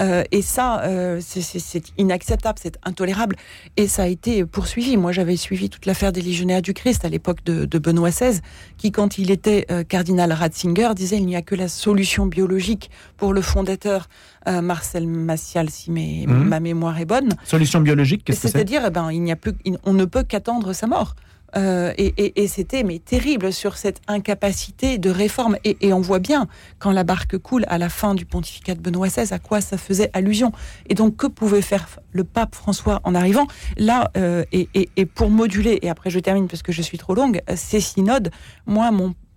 Euh, 0.00 0.22
et 0.30 0.42
ça, 0.42 0.82
euh, 0.82 1.20
c'est 1.20 1.82
inacceptable, 1.98 2.58
c'est 2.62 2.78
intolérable. 2.84 3.36
Et 3.76 3.88
ça 3.88 4.04
a 4.04 4.06
été 4.06 4.44
poursuivi. 4.44 4.96
Moi, 4.96 5.12
j'avais 5.12 5.36
suivi 5.36 5.68
toute 5.70 5.86
l'affaire 5.86 6.12
des 6.12 6.20
légionnaires 6.20 6.62
du 6.62 6.74
Christ 6.74 7.04
à 7.04 7.08
l'époque 7.08 7.44
de, 7.44 7.64
de, 7.64 7.78
Benoît 7.78 8.10
XVI, 8.10 8.40
qui, 8.76 8.92
quand 8.92 9.18
il 9.18 9.30
était 9.30 9.66
euh, 9.70 9.82
cardinal 9.84 10.32
Ratzinger, 10.32 10.90
disait 10.94 11.16
il 11.16 11.26
n'y 11.26 11.36
a 11.36 11.42
que 11.42 11.54
la 11.54 11.68
solution 11.68 12.26
biologique 12.26 12.90
pour 13.16 13.32
le 13.32 13.42
fondateur 13.42 14.08
euh, 14.46 14.62
Marcel 14.62 15.06
Massial, 15.06 15.68
si 15.68 15.90
mes, 15.90 16.26
mhm. 16.26 16.44
ma 16.44 16.60
mémoire 16.60 16.98
est 16.98 17.04
bonne. 17.04 17.34
Solution 17.44 17.80
biologique, 17.80 18.24
qu'est-ce 18.24 18.40
que 18.40 18.48
c'est? 18.48 18.52
C'est-à-dire, 18.52 18.82
eh 18.86 18.90
ben, 18.90 19.10
il 19.10 19.22
n'y 19.22 19.32
a 19.32 19.36
plus, 19.36 19.52
on 19.84 19.92
ne 19.92 20.04
peut 20.04 20.22
qu'attendre 20.22 20.72
sa 20.72 20.86
mort. 20.86 21.14
Euh, 21.56 21.92
et, 21.96 22.46
c'était 22.46 22.82
mais 22.82 22.98
terrible 22.98 23.52
sur 23.52 23.76
cette 23.76 24.00
incapacité 24.06 24.98
de 24.98 25.10
réforme. 25.10 25.56
Et, 25.64 25.92
on 25.92 26.00
voit 26.00 26.18
bien 26.18 26.46
quand 26.78 26.90
la 26.90 27.04
barque 27.04 27.38
coule 27.38 27.64
à 27.68 27.78
la 27.78 27.88
fin 27.88 28.14
du 28.14 28.26
pontificat 28.26 28.74
de 28.74 28.80
Benoît 28.80 29.08
XVI 29.08 29.32
à 29.32 29.38
quoi 29.38 29.60
ça 29.60 29.78
faisait 29.78 30.10
allusion. 30.12 30.52
Et 30.88 30.94
donc 30.94 31.16
que 31.16 31.26
pouvait 31.26 31.62
faire 31.62 31.88
le 32.12 32.24
pape 32.24 32.54
François 32.54 33.00
en 33.04 33.14
arrivant? 33.14 33.46
Là 33.76 34.10
euh, 34.16 34.44
et, 34.52 35.06
pour 35.06 35.30
moduler. 35.30 35.78
Et 35.82 35.88
après 35.88 36.10
je 36.10 36.18
termine 36.18 36.48
parce 36.48 36.62
que 36.62 36.72
je 36.72 36.82
suis 36.82 36.98
trop 36.98 37.14
longue. 37.14 37.40
Ces 37.54 37.80
synodes, 37.80 38.30
moi 38.66 38.90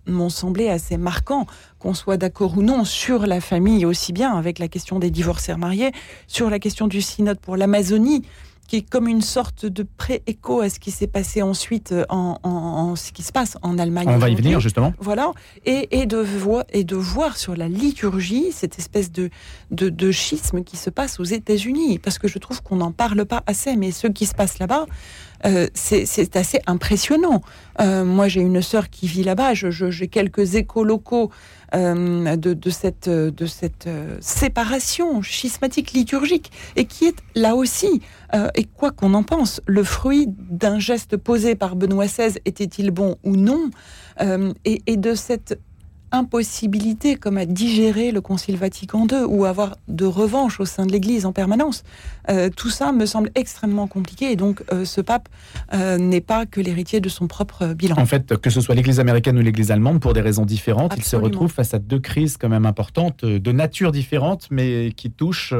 m'ont 0.06 0.28
semblé 0.28 0.68
assez 0.68 0.96
marquant 0.96 1.46
qu'on 1.78 1.94
soit 1.94 2.16
d'accord 2.16 2.58
ou 2.58 2.62
non 2.62 2.84
sur 2.84 3.26
la 3.26 3.40
famille 3.40 3.86
aussi 3.86 4.12
bien 4.12 4.36
avec 4.36 4.58
la 4.58 4.68
question 4.68 4.98
des 4.98 5.10
divorcés 5.10 5.54
mariés, 5.56 5.92
sur 6.26 6.50
la 6.50 6.58
question 6.58 6.88
du 6.88 7.00
synode 7.00 7.38
pour 7.38 7.56
l'Amazonie 7.56 8.22
qui 8.72 8.78
est 8.78 8.88
comme 8.88 9.06
une 9.06 9.20
sorte 9.20 9.66
de 9.66 9.82
pré-écho 9.82 10.62
à 10.62 10.70
ce 10.70 10.80
qui 10.80 10.92
s'est 10.92 11.06
passé 11.06 11.42
ensuite 11.42 11.92
euh, 11.92 12.06
en, 12.08 12.96
ce 12.96 13.12
qui 13.12 13.22
se 13.22 13.30
passe 13.30 13.58
en 13.60 13.76
Allemagne. 13.76 14.08
On 14.08 14.16
va 14.16 14.30
y 14.30 14.34
venir 14.34 14.60
justement. 14.60 14.94
Voilà, 14.98 15.32
et, 15.66 16.00
et, 16.00 16.06
de 16.06 16.16
voir, 16.16 16.64
et 16.72 16.82
de 16.82 16.96
voir 16.96 17.36
sur 17.36 17.54
la 17.54 17.68
liturgie 17.68 18.50
cette 18.50 18.78
espèce 18.78 19.12
de, 19.12 19.28
de, 19.70 20.10
schisme 20.10 20.64
qui 20.64 20.78
se 20.78 20.88
passe 20.88 21.20
aux 21.20 21.24
États-Unis, 21.24 21.98
parce 21.98 22.18
que 22.18 22.28
je 22.28 22.38
trouve 22.38 22.62
qu'on 22.62 22.76
n'en 22.76 22.92
parle 22.92 23.26
pas 23.26 23.42
assez, 23.46 23.76
mais 23.76 23.90
ce 23.90 24.06
qui 24.06 24.24
se 24.24 24.34
passe 24.34 24.58
là-bas, 24.58 24.86
euh, 25.44 25.66
c'est 25.74 26.36
assez 26.36 26.60
impressionnant. 26.66 27.42
Euh, 27.78 28.06
moi, 28.06 28.28
j'ai 28.28 28.40
une 28.40 28.62
sœur 28.62 28.88
qui 28.88 29.06
vit 29.06 29.22
là-bas, 29.22 29.52
j'ai 29.52 30.08
quelques 30.08 30.54
échos 30.54 30.84
locaux 30.84 31.30
euh, 31.74 32.36
de, 32.36 32.70
cette, 32.70 33.08
de 33.08 33.46
cette 33.46 33.88
séparation 34.20 35.22
schismatique 35.22 35.92
liturgique, 35.92 36.50
et 36.76 36.84
qui 36.84 37.06
est 37.06 37.16
là 37.34 37.54
aussi, 37.54 38.02
et 38.54 38.64
quoi 38.64 38.90
qu'on 38.90 39.14
en 39.14 39.22
pense, 39.22 39.60
le 39.66 39.84
fruit 39.84 40.26
d'un 40.28 40.78
geste 40.78 41.16
posé 41.16 41.54
par 41.54 41.76
Benoît 41.76 42.06
XVI, 42.06 42.38
était-il 42.44 42.90
bon 42.90 43.16
ou 43.24 43.36
non, 43.36 43.70
et 44.64 44.96
de 44.96 45.14
cette 45.14 45.58
impossibilité 46.12 47.16
comme 47.16 47.38
à 47.38 47.46
digérer 47.46 48.12
le 48.12 48.20
Concile 48.20 48.56
Vatican 48.56 49.06
II 49.10 49.24
ou 49.26 49.44
avoir 49.44 49.76
de 49.88 50.04
revanche 50.04 50.60
au 50.60 50.64
sein 50.64 50.86
de 50.86 50.92
l'Église 50.92 51.26
en 51.26 51.32
permanence. 51.32 51.82
Euh, 52.28 52.50
tout 52.54 52.70
ça 52.70 52.92
me 52.92 53.06
semble 53.06 53.30
extrêmement 53.34 53.86
compliqué 53.86 54.30
et 54.30 54.36
donc 54.36 54.62
euh, 54.72 54.84
ce 54.84 55.00
pape 55.00 55.28
euh, 55.72 55.98
n'est 55.98 56.20
pas 56.20 56.46
que 56.46 56.60
l'héritier 56.60 57.00
de 57.00 57.08
son 57.08 57.26
propre 57.26 57.74
bilan. 57.74 57.96
En 57.98 58.06
fait, 58.06 58.36
que 58.36 58.50
ce 58.50 58.60
soit 58.60 58.74
l'Église 58.74 59.00
américaine 59.00 59.38
ou 59.38 59.42
l'Église 59.42 59.70
allemande, 59.70 60.00
pour 60.00 60.12
des 60.12 60.20
raisons 60.20 60.44
différentes, 60.44 60.94
il 60.96 61.04
se 61.04 61.16
retrouve 61.16 61.50
face 61.50 61.74
à 61.74 61.78
deux 61.78 62.00
crises 62.00 62.36
quand 62.36 62.48
même 62.48 62.66
importantes, 62.66 63.24
de 63.24 63.52
nature 63.52 63.92
différente, 63.92 64.48
mais 64.50 64.92
qui 64.92 65.10
touchent 65.10 65.54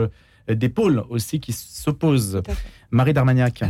des 0.49 0.69
pôles 0.69 1.05
aussi 1.09 1.41
qui 1.41 1.53
s'opposent. 1.53 2.43
Marie 2.91 3.15
Darmagnac. 3.15 3.63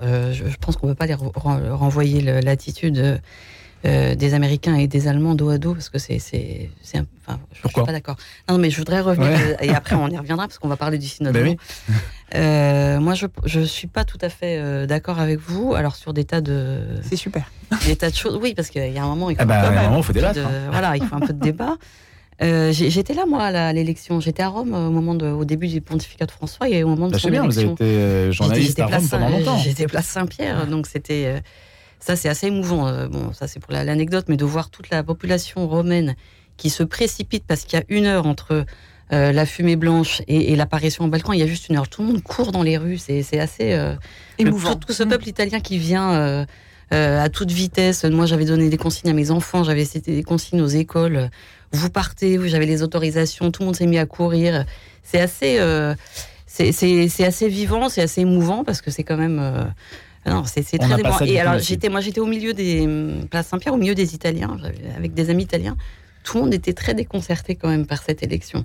je, 0.00 0.56
pense 0.60 0.76
qu'on 0.76 0.88
ne 0.88 0.92
peut 0.92 0.96
pas 0.96 1.06
les 1.06 1.14
renvoyer 1.14 2.20
l'attitude 2.42 3.20
euh, 3.84 4.14
des 4.14 4.34
Américains 4.34 4.76
et 4.76 4.86
des 4.86 5.08
Allemands 5.08 5.34
dos 5.34 5.48
à 5.48 5.58
dos 5.58 5.74
parce 5.74 5.88
que 5.88 5.98
c'est 5.98 6.20
c'est 6.20 6.70
enfin 7.26 7.40
je, 7.52 7.68
suis 7.68 7.82
pas 7.82 7.90
d'accord. 7.90 8.14
Non 8.48 8.56
mais 8.56 8.70
je 8.70 8.76
voudrais 8.78 9.00
revenir 9.00 9.32
euh, 9.32 9.56
et 9.60 9.70
après 9.70 9.96
on 9.96 10.08
y 10.08 10.16
reviendra 10.16 10.46
parce 10.46 10.58
qu'on 10.58 10.68
va 10.68 10.76
parler 10.76 10.98
du 10.98 11.08
synode. 11.08 11.32
Ben 11.32 11.56
euh, 12.36 13.00
moi 13.00 13.14
je 13.14 13.26
je 13.44 13.58
suis 13.58 13.88
pas 13.88 14.04
tout 14.04 14.18
à 14.20 14.28
fait 14.28 14.86
d'accord 14.86 15.18
avec 15.18 15.40
vous. 15.40 15.74
Alors 15.74 15.96
sur 15.96 16.12
des 16.12 16.24
tas 16.24 16.40
de 16.40 16.78
c'est 17.02 17.16
super. 17.16 17.50
Des 17.84 17.96
tas 17.96 18.10
de 18.10 18.14
choses 18.14 18.38
oui 18.40 18.54
parce 18.54 18.68
qu'il 18.68 18.92
y 18.92 18.98
a 18.98 19.02
un 19.02 19.08
moment 19.08 19.30
il 19.30 19.36
faut, 19.36 19.42
ah 19.42 19.46
bah, 19.46 19.68
un 19.68 19.88
moment, 19.88 20.02
faut 20.02 20.12
débattre, 20.12 20.38
hein. 20.38 20.70
voilà 20.70 20.96
il 20.96 21.04
faut 21.04 21.16
un 21.16 21.20
peu 21.20 21.32
de 21.32 21.40
débat. 21.40 21.76
j'étais 22.40 23.14
là 23.14 23.26
moi 23.26 23.42
à 23.42 23.72
l'élection. 23.72 24.20
J'étais 24.20 24.44
à 24.44 24.48
Rome 24.48 24.74
au 24.74 24.90
moment 24.90 25.16
de, 25.16 25.26
au 25.26 25.44
début 25.44 25.66
du 25.66 25.80
pontificat 25.80 26.26
de 26.26 26.30
François 26.30 26.68
et 26.68 26.84
au 26.84 26.88
moment 26.88 27.08
de 27.08 27.14
bah, 27.14 27.18
son 27.18 27.30
bien, 27.30 27.42
élection. 27.42 27.74
Vous 27.76 27.82
avez 27.82 28.26
été 28.26 28.32
journaliste 28.32 28.78
à 28.78 28.86
Rome 28.86 29.08
pendant 29.08 29.28
longtemps. 29.28 29.58
J'étais 29.58 29.88
place 29.88 30.06
Saint-Pierre, 30.06 30.68
donc 30.68 30.86
c'était 30.86 31.42
ça, 32.02 32.16
c'est 32.16 32.28
assez 32.28 32.48
émouvant. 32.48 32.88
Euh, 32.88 33.06
bon, 33.06 33.32
ça, 33.32 33.46
c'est 33.46 33.60
pour 33.60 33.72
l'anecdote, 33.72 34.24
mais 34.28 34.36
de 34.36 34.44
voir 34.44 34.70
toute 34.70 34.90
la 34.90 35.04
population 35.04 35.68
romaine 35.68 36.16
qui 36.56 36.68
se 36.68 36.82
précipite 36.82 37.44
parce 37.46 37.62
qu'il 37.62 37.78
y 37.78 37.82
a 37.82 37.84
une 37.88 38.06
heure 38.06 38.26
entre 38.26 38.66
euh, 39.12 39.30
la 39.30 39.46
fumée 39.46 39.76
blanche 39.76 40.20
et, 40.26 40.56
l'apparition 40.56 41.04
au 41.04 41.08
balcon. 41.08 41.32
Il 41.32 41.38
y 41.38 41.44
a 41.44 41.46
juste 41.46 41.68
une 41.68 41.76
heure. 41.76 41.88
Tout 41.88 42.02
le 42.02 42.08
monde 42.08 42.22
court 42.22 42.50
dans 42.50 42.64
les 42.64 42.76
rues. 42.76 42.98
C'est 42.98 43.38
assez 43.38 43.72
euh, 43.74 43.94
émouvant. 44.38 44.74
tout, 44.74 44.92
ce 44.92 45.04
peuple 45.04 45.28
italien 45.28 45.60
qui 45.60 45.78
vient 45.78 46.44
à 46.90 47.28
toute 47.28 47.52
vitesse. 47.52 48.04
Moi, 48.04 48.26
j'avais 48.26 48.46
donné 48.46 48.68
des 48.68 48.78
consignes 48.78 49.10
à 49.10 49.14
mes 49.14 49.30
enfants. 49.30 49.62
J'avais 49.62 49.84
cité 49.84 50.12
des 50.12 50.24
consignes 50.24 50.60
aux 50.60 50.66
écoles. 50.66 51.30
Vous 51.70 51.88
partez. 51.88 52.36
J'avais 52.48 52.66
les 52.66 52.82
autorisations. 52.82 53.52
Tout 53.52 53.62
le 53.62 53.66
monde 53.66 53.76
s'est 53.76 53.86
mis 53.86 53.98
à 53.98 54.06
courir. 54.06 54.64
C'est 55.04 55.20
assez, 55.20 55.60
c'est 56.46 57.24
assez 57.24 57.48
vivant. 57.48 57.88
C'est 57.88 58.02
assez 58.02 58.22
émouvant 58.22 58.64
parce 58.64 58.82
que 58.82 58.90
c'est 58.90 59.04
quand 59.04 59.16
même 59.16 59.72
non, 60.26 60.44
c'est 60.44 60.62
très 60.62 61.00
émouvant. 61.00 61.20
Et 61.20 61.40
alors, 61.40 61.58
j'étais, 61.58 61.88
moi, 61.88 62.00
j'étais 62.00 62.20
au 62.20 62.26
milieu 62.26 62.52
des 62.52 62.82
hum, 62.82 63.26
Place 63.28 63.48
Saint-Pierre, 63.48 63.74
au 63.74 63.78
milieu 63.78 63.94
des 63.94 64.14
Italiens, 64.14 64.56
avec 64.96 65.14
des 65.14 65.30
amis 65.30 65.42
italiens. 65.42 65.76
Tout 66.22 66.36
le 66.36 66.44
monde 66.44 66.54
était 66.54 66.72
très 66.72 66.94
déconcerté 66.94 67.56
quand 67.56 67.68
même 67.68 67.86
par 67.86 68.02
cette 68.02 68.22
élection. 68.22 68.64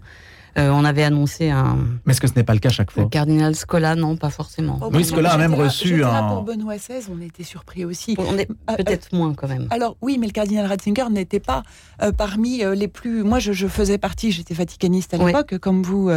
Euh, 0.58 0.72
on 0.72 0.86
avait 0.86 1.04
annoncé 1.04 1.50
un. 1.50 1.78
Mais 2.06 2.14
est-ce 2.14 2.22
que 2.22 2.28
ce 2.28 2.34
n'est 2.36 2.44
pas 2.44 2.54
le 2.54 2.60
cas 2.60 2.70
chaque 2.70 2.90
fois? 2.90 3.04
Le 3.04 3.10
cardinal 3.10 3.54
Scola, 3.54 3.96
non, 3.96 4.16
pas 4.16 4.32
forcément. 4.32 4.80
Oh, 4.82 4.90
oui, 4.92 5.06
Scola 5.06 5.34
a 5.34 5.38
même 5.38 5.54
reçu 5.54 6.04
un. 6.04 6.30
pour 6.30 6.44
Benoît 6.44 6.78
XVI, 6.78 7.06
on 7.12 7.22
était 7.22 7.44
surpris 7.44 7.86
aussi. 7.86 8.16
On 8.18 8.38
est 8.38 8.50
euh, 8.50 8.76
peut-être 8.76 9.14
moins 9.14 9.36
quand 9.36 9.48
même. 9.48 9.68
Alors 9.70 9.98
oui, 10.02 10.18
mais 10.20 10.26
le 10.26 10.32
cardinal 10.32 10.66
Ratzinger 10.66 11.10
n'était 11.12 11.40
pas 11.40 11.62
euh, 12.02 12.12
parmi 12.12 12.64
les 12.76 12.88
plus. 12.88 13.24
Moi, 13.24 13.38
je, 13.40 13.68
faisais 13.68 14.00
partie, 14.00 14.32
j'étais 14.32 14.56
vaticaniste 14.56 15.14
à 15.14 15.18
l'époque, 15.18 15.58
comme 15.60 15.84
vous 15.84 16.10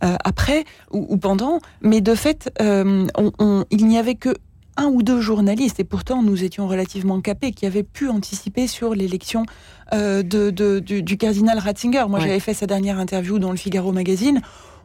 après 0.00 0.64
ou, 0.90 1.16
pendant, 1.16 1.60
mais 1.80 2.00
de 2.00 2.14
fait, 2.14 2.50
il 2.60 3.86
n'y 3.86 3.98
avait 3.98 4.16
que 4.16 4.34
un 4.76 4.86
ou 4.86 5.02
deux 5.02 5.20
journalistes, 5.20 5.80
et 5.80 5.84
pourtant 5.84 6.22
nous 6.22 6.44
étions 6.44 6.66
relativement 6.66 7.20
capés, 7.20 7.52
qui 7.52 7.66
avaient 7.66 7.82
pu 7.82 8.08
anticiper 8.08 8.66
sur 8.66 8.94
l'élection 8.94 9.44
euh, 9.92 10.22
de, 10.22 10.50
du, 10.80 11.16
cardinal 11.16 11.58
Ratzinger. 11.58 12.04
Moi, 12.08 12.20
j'avais 12.20 12.40
fait 12.40 12.54
sa 12.54 12.66
dernière 12.66 12.98
interview 12.98 13.38
dans 13.38 13.50
le 13.50 13.56
Figaro 13.56 13.92
magazine. 13.92 14.40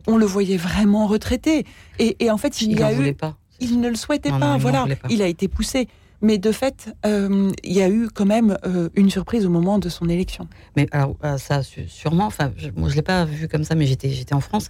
On 0.07 0.17
le 0.17 0.25
voyait 0.25 0.57
vraiment 0.57 1.07
retraité. 1.07 1.65
Et, 1.99 2.31
en 2.31 2.37
fait, 2.37 2.61
il, 2.61 2.77
y 2.77 2.83
a 2.83 2.93
eu. 2.93 3.13
Pas. 3.13 3.37
Il 3.59 3.79
ne 3.81 3.89
le 3.89 3.95
souhaitait 3.95 4.31
pas. 4.31 4.57
voilà. 4.57 4.85
Il 5.09 5.21
a 5.21 5.27
été 5.27 5.47
poussé. 5.47 5.87
Mais 6.21 6.37
de 6.37 6.51
fait, 6.51 6.93
euh, 7.05 7.49
il 7.63 7.71
y 7.71 7.81
a 7.81 7.87
eu 7.87 8.09
quand 8.13 8.25
même 8.25 8.57
euh, 8.65 8.89
une 8.95 9.09
surprise 9.09 9.45
au 9.45 9.49
moment 9.49 9.79
de 9.79 9.87
son 9.87 10.09
élection. 10.09 10.49
Mais 10.75 10.85
alors, 10.91 11.15
ça, 11.37 11.61
sûrement, 11.63 12.25
enfin, 12.25 12.51
je 12.57 12.67
ne 12.75 12.89
l'ai 12.89 13.01
pas 13.01 13.23
vu 13.23 13.47
comme 13.47 13.63
ça, 13.63 13.73
mais 13.75 13.85
j'étais 13.85 14.33
en 14.33 14.41
France. 14.41 14.69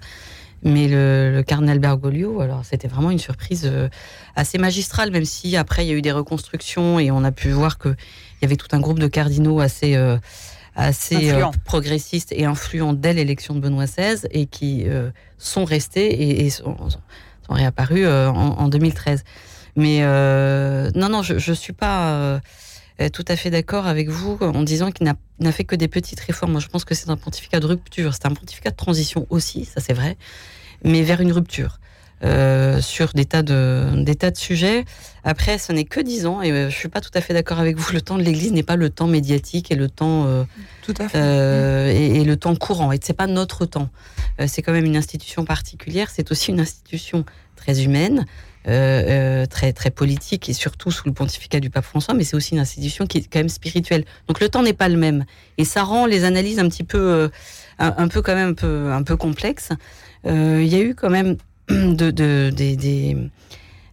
Mais 0.64 0.88
le, 0.88 1.32
le 1.34 1.44
cardinal 1.44 1.80
Bergoglio, 1.80 2.42
alors 2.42 2.66
c'était 2.66 2.90
vraiment 2.90 3.12
une 3.12 3.20
surprise 3.20 3.64
euh, 3.66 3.88
assez 4.36 4.58
magistrale, 4.58 5.12
même 5.12 5.26
si 5.26 5.56
après 5.56 5.86
il 5.86 5.90
y 5.90 5.92
a 5.92 5.96
eu 5.96 6.02
des 6.02 6.12
reconstructions 6.12 7.00
et 7.00 7.12
on 7.12 7.24
a 7.24 7.32
pu 7.32 7.50
voir 7.50 7.78
que 7.78 7.90
il 7.90 8.42
y 8.42 8.46
avait 8.46 8.58
tout 8.58 8.68
un 8.74 8.80
groupe 8.80 9.00
de 9.00 9.08
cardinaux 9.08 9.62
assez 9.62 9.96
euh, 9.96 10.18
assez 10.76 11.32
euh, 11.32 11.46
progressistes 11.66 12.32
et 12.32 12.46
influents 12.46 12.94
dès 12.94 13.14
l'élection 13.14 13.54
de 13.56 13.60
Benoît 13.60 13.86
XVI 13.86 14.28
et 14.32 14.46
qui 14.46 14.84
euh, 14.88 15.12
sont 15.38 15.66
restés 15.66 16.08
et, 16.08 16.46
et 16.46 16.50
sont, 16.50 16.76
sont 16.90 17.54
réapparus 17.54 18.06
euh, 18.06 18.28
en, 18.28 18.58
en 18.60 18.68
2013. 18.68 19.24
Mais 19.76 20.00
euh, 20.02 20.90
non, 20.96 21.10
non, 21.10 21.22
je, 21.22 21.38
je 21.38 21.54
suis 21.54 21.74
pas 21.74 22.42
tout 23.14 23.26
à 23.28 23.36
fait 23.38 23.50
d'accord 23.50 23.88
avec 23.88 24.10
vous 24.10 24.38
en 24.42 24.64
disant 24.64 24.92
qu'il 24.92 25.10
n'a 25.40 25.52
fait 25.52 25.64
que 25.64 25.76
des 25.76 25.88
petites 25.88 26.20
réformes. 26.20 26.52
Moi, 26.54 26.60
je 26.62 26.68
pense 26.68 26.84
que 26.86 26.94
c'est 26.96 27.10
un 27.10 27.16
pontificat 27.18 27.60
de 27.62 27.66
rupture. 27.68 28.14
C'est 28.14 28.26
un 28.26 28.34
pontificat 28.34 28.72
de 28.72 28.76
transition 28.76 29.26
aussi, 29.30 29.64
ça 29.66 29.80
c'est 29.80 29.94
vrai, 29.94 30.18
mais 30.84 31.02
vers 31.04 31.22
une 31.22 31.32
rupture. 31.32 31.80
euh, 32.26 32.82
sur 32.82 33.14
des 33.14 33.24
tas 33.24 33.44
de 33.44 34.04
des 34.04 34.16
tas 34.16 34.30
de 34.30 34.36
sujets. 34.38 34.84
Après, 35.24 35.58
ce 35.58 35.72
n'est 35.72 35.86
que 35.86 36.02
dix 36.02 36.26
ans 36.26 36.42
et 36.42 36.52
euh, 36.52 36.70
je 36.70 36.76
suis 36.76 36.90
pas 36.90 37.00
tout 37.00 37.12
à 37.14 37.22
fait 37.22 37.34
d'accord 37.34 37.60
avec 37.60 37.78
vous. 37.78 37.94
Le 37.94 38.02
temps 38.02 38.18
de 38.18 38.24
l'Église 38.24 38.52
n'est 38.52 38.62
pas 38.72 38.76
le 38.76 38.90
temps 38.90 39.08
médiatique 39.08 39.72
et 39.72 39.76
le 39.76 39.88
temps 39.88 40.26
euh, 40.28 40.44
Tout 40.82 40.94
à 41.00 41.08
fait. 41.08 41.18
euh, 41.18 41.94
et, 41.94 42.20
et 42.20 42.24
le 42.26 42.36
temps 42.36 42.56
courant. 42.58 42.92
Et 42.92 43.00
c'est 43.02 43.14
pas 43.14 43.28
notre 43.28 43.66
temps. 43.66 43.88
Euh, 44.42 44.48
c'est 44.50 44.62
quand 44.62 44.74
même 44.74 44.84
une 44.84 44.98
institution 44.98 45.46
particulière. 45.46 46.10
C'est 46.14 46.30
aussi 46.32 46.52
une 46.52 46.60
institution 46.60 47.24
très 47.56 47.84
humaine, 47.86 48.26
euh, 48.68 48.72
euh, 49.42 49.46
très 49.46 49.72
très 49.72 49.90
politique 49.90 50.50
et 50.50 50.54
surtout 50.54 50.92
sous 50.92 51.08
le 51.08 51.14
pontificat 51.14 51.60
du 51.60 51.70
pape 51.70 51.86
François. 51.86 52.14
Mais 52.14 52.24
c'est 52.24 52.36
aussi 52.36 52.54
une 52.54 52.60
institution 52.60 53.08
qui 53.08 53.20
est 53.20 53.22
quand 53.22 53.40
même 53.40 53.50
spirituelle. 53.50 54.04
Donc 54.28 54.42
le 54.42 54.50
temps 54.50 54.64
n'est 54.64 54.74
pas 54.74 54.90
le 54.90 54.98
même 54.98 55.26
et 55.58 55.66
ça 55.66 55.84
rend 55.84 56.06
les 56.06 56.26
analyses 56.26 56.60
un 56.60 56.68
petit 56.68 56.84
peu 56.84 57.00
euh, 57.00 57.30
un, 57.80 58.08
peu 58.10 58.22
quand 58.22 58.36
même 58.36 58.56
un 58.62 59.04
peu 59.04 59.16
complexes. 59.16 59.70
Euh, 60.26 60.62
Il 60.62 60.68
y 60.68 60.76
a 60.76 60.82
eu 60.82 60.94
quand 60.94 61.10
même 61.10 61.38
de, 61.70 62.12
de 62.12 62.52
des, 62.54 62.76
des 62.76 63.18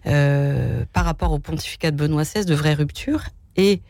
par 0.04 1.04
rapport 1.04 1.32
au 1.32 1.38
pontificat 1.38 1.90
de 1.90 1.96
Benoît 1.96 2.24
XVI 2.24 2.44
de 2.44 2.54
vraies 2.54 2.74
ruptures 2.74 3.24
et 3.56 3.80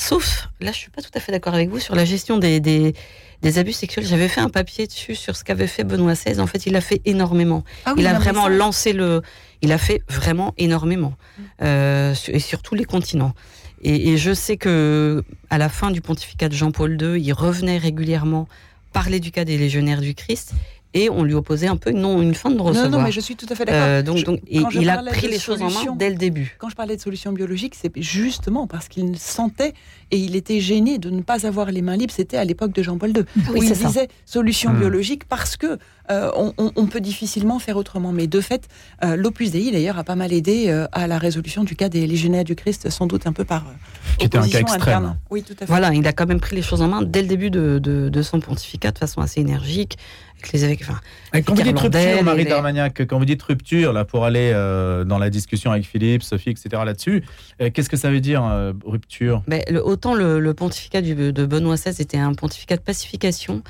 Sauf, 0.00 0.48
là, 0.62 0.72
je 0.72 0.78
suis 0.78 0.90
pas 0.90 1.02
tout 1.02 1.10
à 1.14 1.20
fait 1.20 1.30
d'accord 1.30 1.52
avec 1.52 1.68
vous 1.68 1.78
sur 1.78 1.94
la 1.94 2.06
gestion 2.06 2.38
des, 2.38 2.58
des, 2.58 2.94
des 3.42 3.58
abus 3.58 3.74
sexuels. 3.74 4.06
J'avais 4.06 4.28
fait 4.28 4.40
un 4.40 4.48
papier 4.48 4.86
dessus 4.86 5.14
sur 5.14 5.36
ce 5.36 5.44
qu'avait 5.44 5.66
fait 5.66 5.84
Benoît 5.84 6.14
XVI. 6.14 6.40
En 6.40 6.46
fait, 6.46 6.64
il 6.64 6.74
a 6.74 6.80
fait 6.80 7.02
énormément. 7.04 7.64
Ah 7.84 7.92
oui, 7.94 8.00
il 8.02 8.06
a 8.06 8.14
vraiment 8.14 8.44
ça- 8.44 8.48
lancé 8.48 8.92
le. 8.94 9.20
Il 9.60 9.72
a 9.72 9.78
fait 9.78 10.02
vraiment 10.08 10.54
énormément, 10.56 11.12
euh, 11.60 12.14
sur- 12.14 12.34
et 12.34 12.38
sur 12.38 12.62
tous 12.62 12.74
les 12.74 12.84
continents. 12.86 13.34
Et, 13.82 14.10
et 14.12 14.16
je 14.16 14.32
sais 14.32 14.56
que 14.56 15.22
à 15.50 15.58
la 15.58 15.68
fin 15.68 15.90
du 15.90 16.00
pontificat 16.00 16.48
de 16.48 16.54
Jean-Paul 16.54 16.96
II, 17.00 17.20
il 17.20 17.32
revenait 17.34 17.76
régulièrement 17.76 18.48
parler 18.94 19.20
du 19.20 19.30
cas 19.30 19.44
des 19.44 19.58
légionnaires 19.58 20.00
du 20.00 20.14
Christ, 20.14 20.52
et 20.92 21.08
on 21.10 21.22
lui 21.22 21.34
opposait 21.34 21.68
un 21.68 21.76
peu 21.76 21.92
non 21.92 22.20
une 22.20 22.34
fin 22.34 22.50
de 22.50 22.60
recevoir. 22.60 22.90
Non, 22.90 22.98
non, 22.98 23.04
mais 23.04 23.12
je 23.12 23.20
suis 23.20 23.36
tout 23.36 23.46
à 23.48 23.54
fait 23.54 23.64
d'accord. 23.64 23.80
Euh, 23.82 24.02
donc, 24.02 24.16
je 24.18 24.24
il 24.50 24.88
a 24.90 25.02
pris 25.04 25.28
les 25.28 25.38
choses 25.38 25.60
en 25.62 25.66
main 25.66 25.70
solutions- 25.70 25.96
dès 25.96 26.10
le 26.10 26.16
début. 26.16 26.56
Quand 26.58 26.68
je 26.68 26.74
parlais 26.74 26.96
de 26.96 27.00
solutions 27.00 27.32
biologiques, 27.32 27.74
c'est 27.80 27.92
justement 28.00 28.66
parce 28.66 28.88
qu'il 28.88 29.16
sentait 29.18 29.72
et 30.10 30.18
il 30.18 30.34
était 30.34 30.58
gêné 30.60 30.98
de 30.98 31.10
ne 31.10 31.22
pas 31.22 31.46
avoir 31.46 31.70
les 31.70 31.82
mains 31.82 31.96
libres. 31.96 32.12
C'était 32.14 32.36
à 32.36 32.44
l'époque 32.44 32.72
de 32.72 32.82
Jean-Paul 32.82 33.10
II. 33.10 33.22
oui, 33.36 33.42
où 33.50 33.62
il 33.62 33.68
c'est 33.68 33.74
ça. 33.76 33.86
disait 33.88 34.08
solution 34.26 34.72
Hmm. 34.72 34.78
biologique 34.80 35.24
parce 35.26 35.56
que 35.56 35.78
euh, 36.10 36.30
on, 36.34 36.52
on- 36.58 36.72
on 36.74 36.86
peut 36.86 37.00
difficilement 37.00 37.60
faire 37.60 37.76
autrement. 37.76 38.10
Mais 38.10 38.26
de 38.26 38.40
fait, 38.40 38.66
euh, 39.04 39.14
l'Opus 39.14 39.52
Dei 39.52 39.70
d'ailleurs 39.70 39.96
a 39.98 40.02
pas 40.02 40.16
mal 40.16 40.32
aidé 40.32 40.64
euh, 40.68 40.86
à 40.90 41.06
la 41.06 41.18
résolution 41.18 41.62
du 41.62 41.76
cas 41.76 41.88
des 41.88 42.04
légionnaires 42.08 42.42
du 42.42 42.56
Christ, 42.56 42.90
sans 42.90 43.06
doute 43.06 43.28
un 43.28 43.32
peu 43.32 43.44
par 43.44 43.62
euh, 43.68 43.72
Qui 44.18 44.26
était 44.26 44.38
un 44.38 44.48
cas 44.48 44.58
extrême. 44.58 44.82
interne. 45.04 45.18
Oui, 45.30 45.44
tout 45.44 45.52
à 45.52 45.58
fait. 45.58 45.66
Voilà, 45.66 45.94
il 45.94 46.04
a 46.08 46.12
quand 46.12 46.26
même 46.26 46.40
pris 46.40 46.56
les 46.56 46.62
choses 46.62 46.82
en 46.82 46.88
main 46.88 47.02
dès 47.02 47.22
le 47.22 47.28
début 47.28 47.50
de, 47.50 47.78
de, 47.78 48.08
de 48.08 48.22
son 48.22 48.40
pontificat 48.40 48.90
de 48.90 48.98
façon 48.98 49.20
assez 49.20 49.40
énergique, 49.40 49.98
avec 50.40 50.52
les 50.52 50.64
évêques. 50.64 50.80
Enfin, 50.82 51.00
Et 51.34 51.42
quand 51.42 51.54
vous 51.54 51.62
dites 51.62 51.78
rupture, 51.78 52.22
Marie 52.22 52.44
les- 52.44 52.50
Darmagnac, 52.50 53.06
quand 53.06 53.18
vous 53.18 53.24
dites 53.24 53.42
rupture, 53.42 53.92
là, 53.92 54.04
pour 54.04 54.24
aller 54.24 54.50
euh, 54.54 55.04
dans 55.04 55.18
la 55.18 55.30
discussion 55.30 55.70
avec 55.70 55.84
Philippe, 55.86 56.22
Sophie, 56.22 56.50
etc., 56.50 56.68
là-dessus, 56.84 57.22
euh, 57.60 57.70
qu'est-ce 57.72 57.88
que 57.90 57.96
ça 57.96 58.10
veut 58.10 58.20
dire, 58.20 58.44
euh, 58.44 58.72
rupture? 58.84 59.42
Ben, 59.46 59.62
le- 59.70 59.84
autant 59.84 60.14
le, 60.14 60.40
le 60.40 60.54
pontificat 60.54 61.02
du- 61.02 61.14
de 61.32 61.46
Benoît 61.46 61.76
XVI 61.76 62.00
était 62.00 62.18
un 62.18 62.34
pontificat 62.34 62.76
de 62.76 62.82
pacification, 62.82 63.62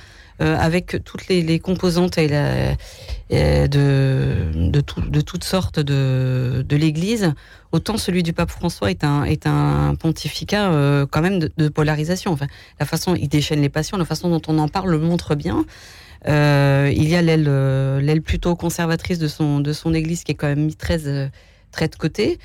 avec 0.43 0.97
toutes 1.05 1.29
les, 1.29 1.43
les 1.43 1.59
composantes 1.59 2.17
et 2.17 2.27
la- 2.27 2.73
de, 3.69 4.71
de, 4.71 4.81
tout- 4.81 5.03
de 5.03 5.21
toutes 5.21 5.45
sortes 5.45 5.81
de, 5.81 6.65
de 6.67 6.77
l'Église, 6.77 7.35
autant 7.73 7.99
celui 7.99 8.23
du 8.23 8.33
pape 8.33 8.51
François 8.51 8.91
est 8.91 9.05
un, 9.05 9.25
est 9.25 9.47
un 9.47 9.95
pontificat 9.97 10.71
quand 11.11 11.21
même 11.21 11.41
de, 11.41 11.53
de 11.59 11.69
polarisation. 11.69 12.33
Enfin, 12.33 12.47
la 12.79 12.87
façon 12.87 13.15
il 13.15 13.29
déchaîne 13.29 13.61
les 13.61 13.69
passions, 13.69 13.99
la 13.99 14.07
façon 14.07 14.31
dont 14.31 14.41
on 14.49 14.59
en 14.59 14.69
parle 14.69 14.91
le 14.91 14.99
montre 14.99 15.35
bien. 15.35 15.67
Euh, 16.29 16.93
il 16.95 17.09
y 17.09 17.17
a 17.17 17.23
l'aile 17.23 17.47
euh, 17.49 18.01
l'aile 18.01 18.21
plutôt 18.21 18.55
conservatrice 18.55 19.19
de 19.19 19.29
son, 19.29 19.61
de 19.61 19.73
son 19.73 19.95
Église 19.95 20.23
qui 20.23 20.33
est 20.33 20.35
quand 20.35 20.49
même 20.49 20.67
mise 20.67 20.77
très, 20.77 21.07
euh, 21.07 21.29
très 21.73 21.89
de 21.89 21.97
côté 21.97 22.39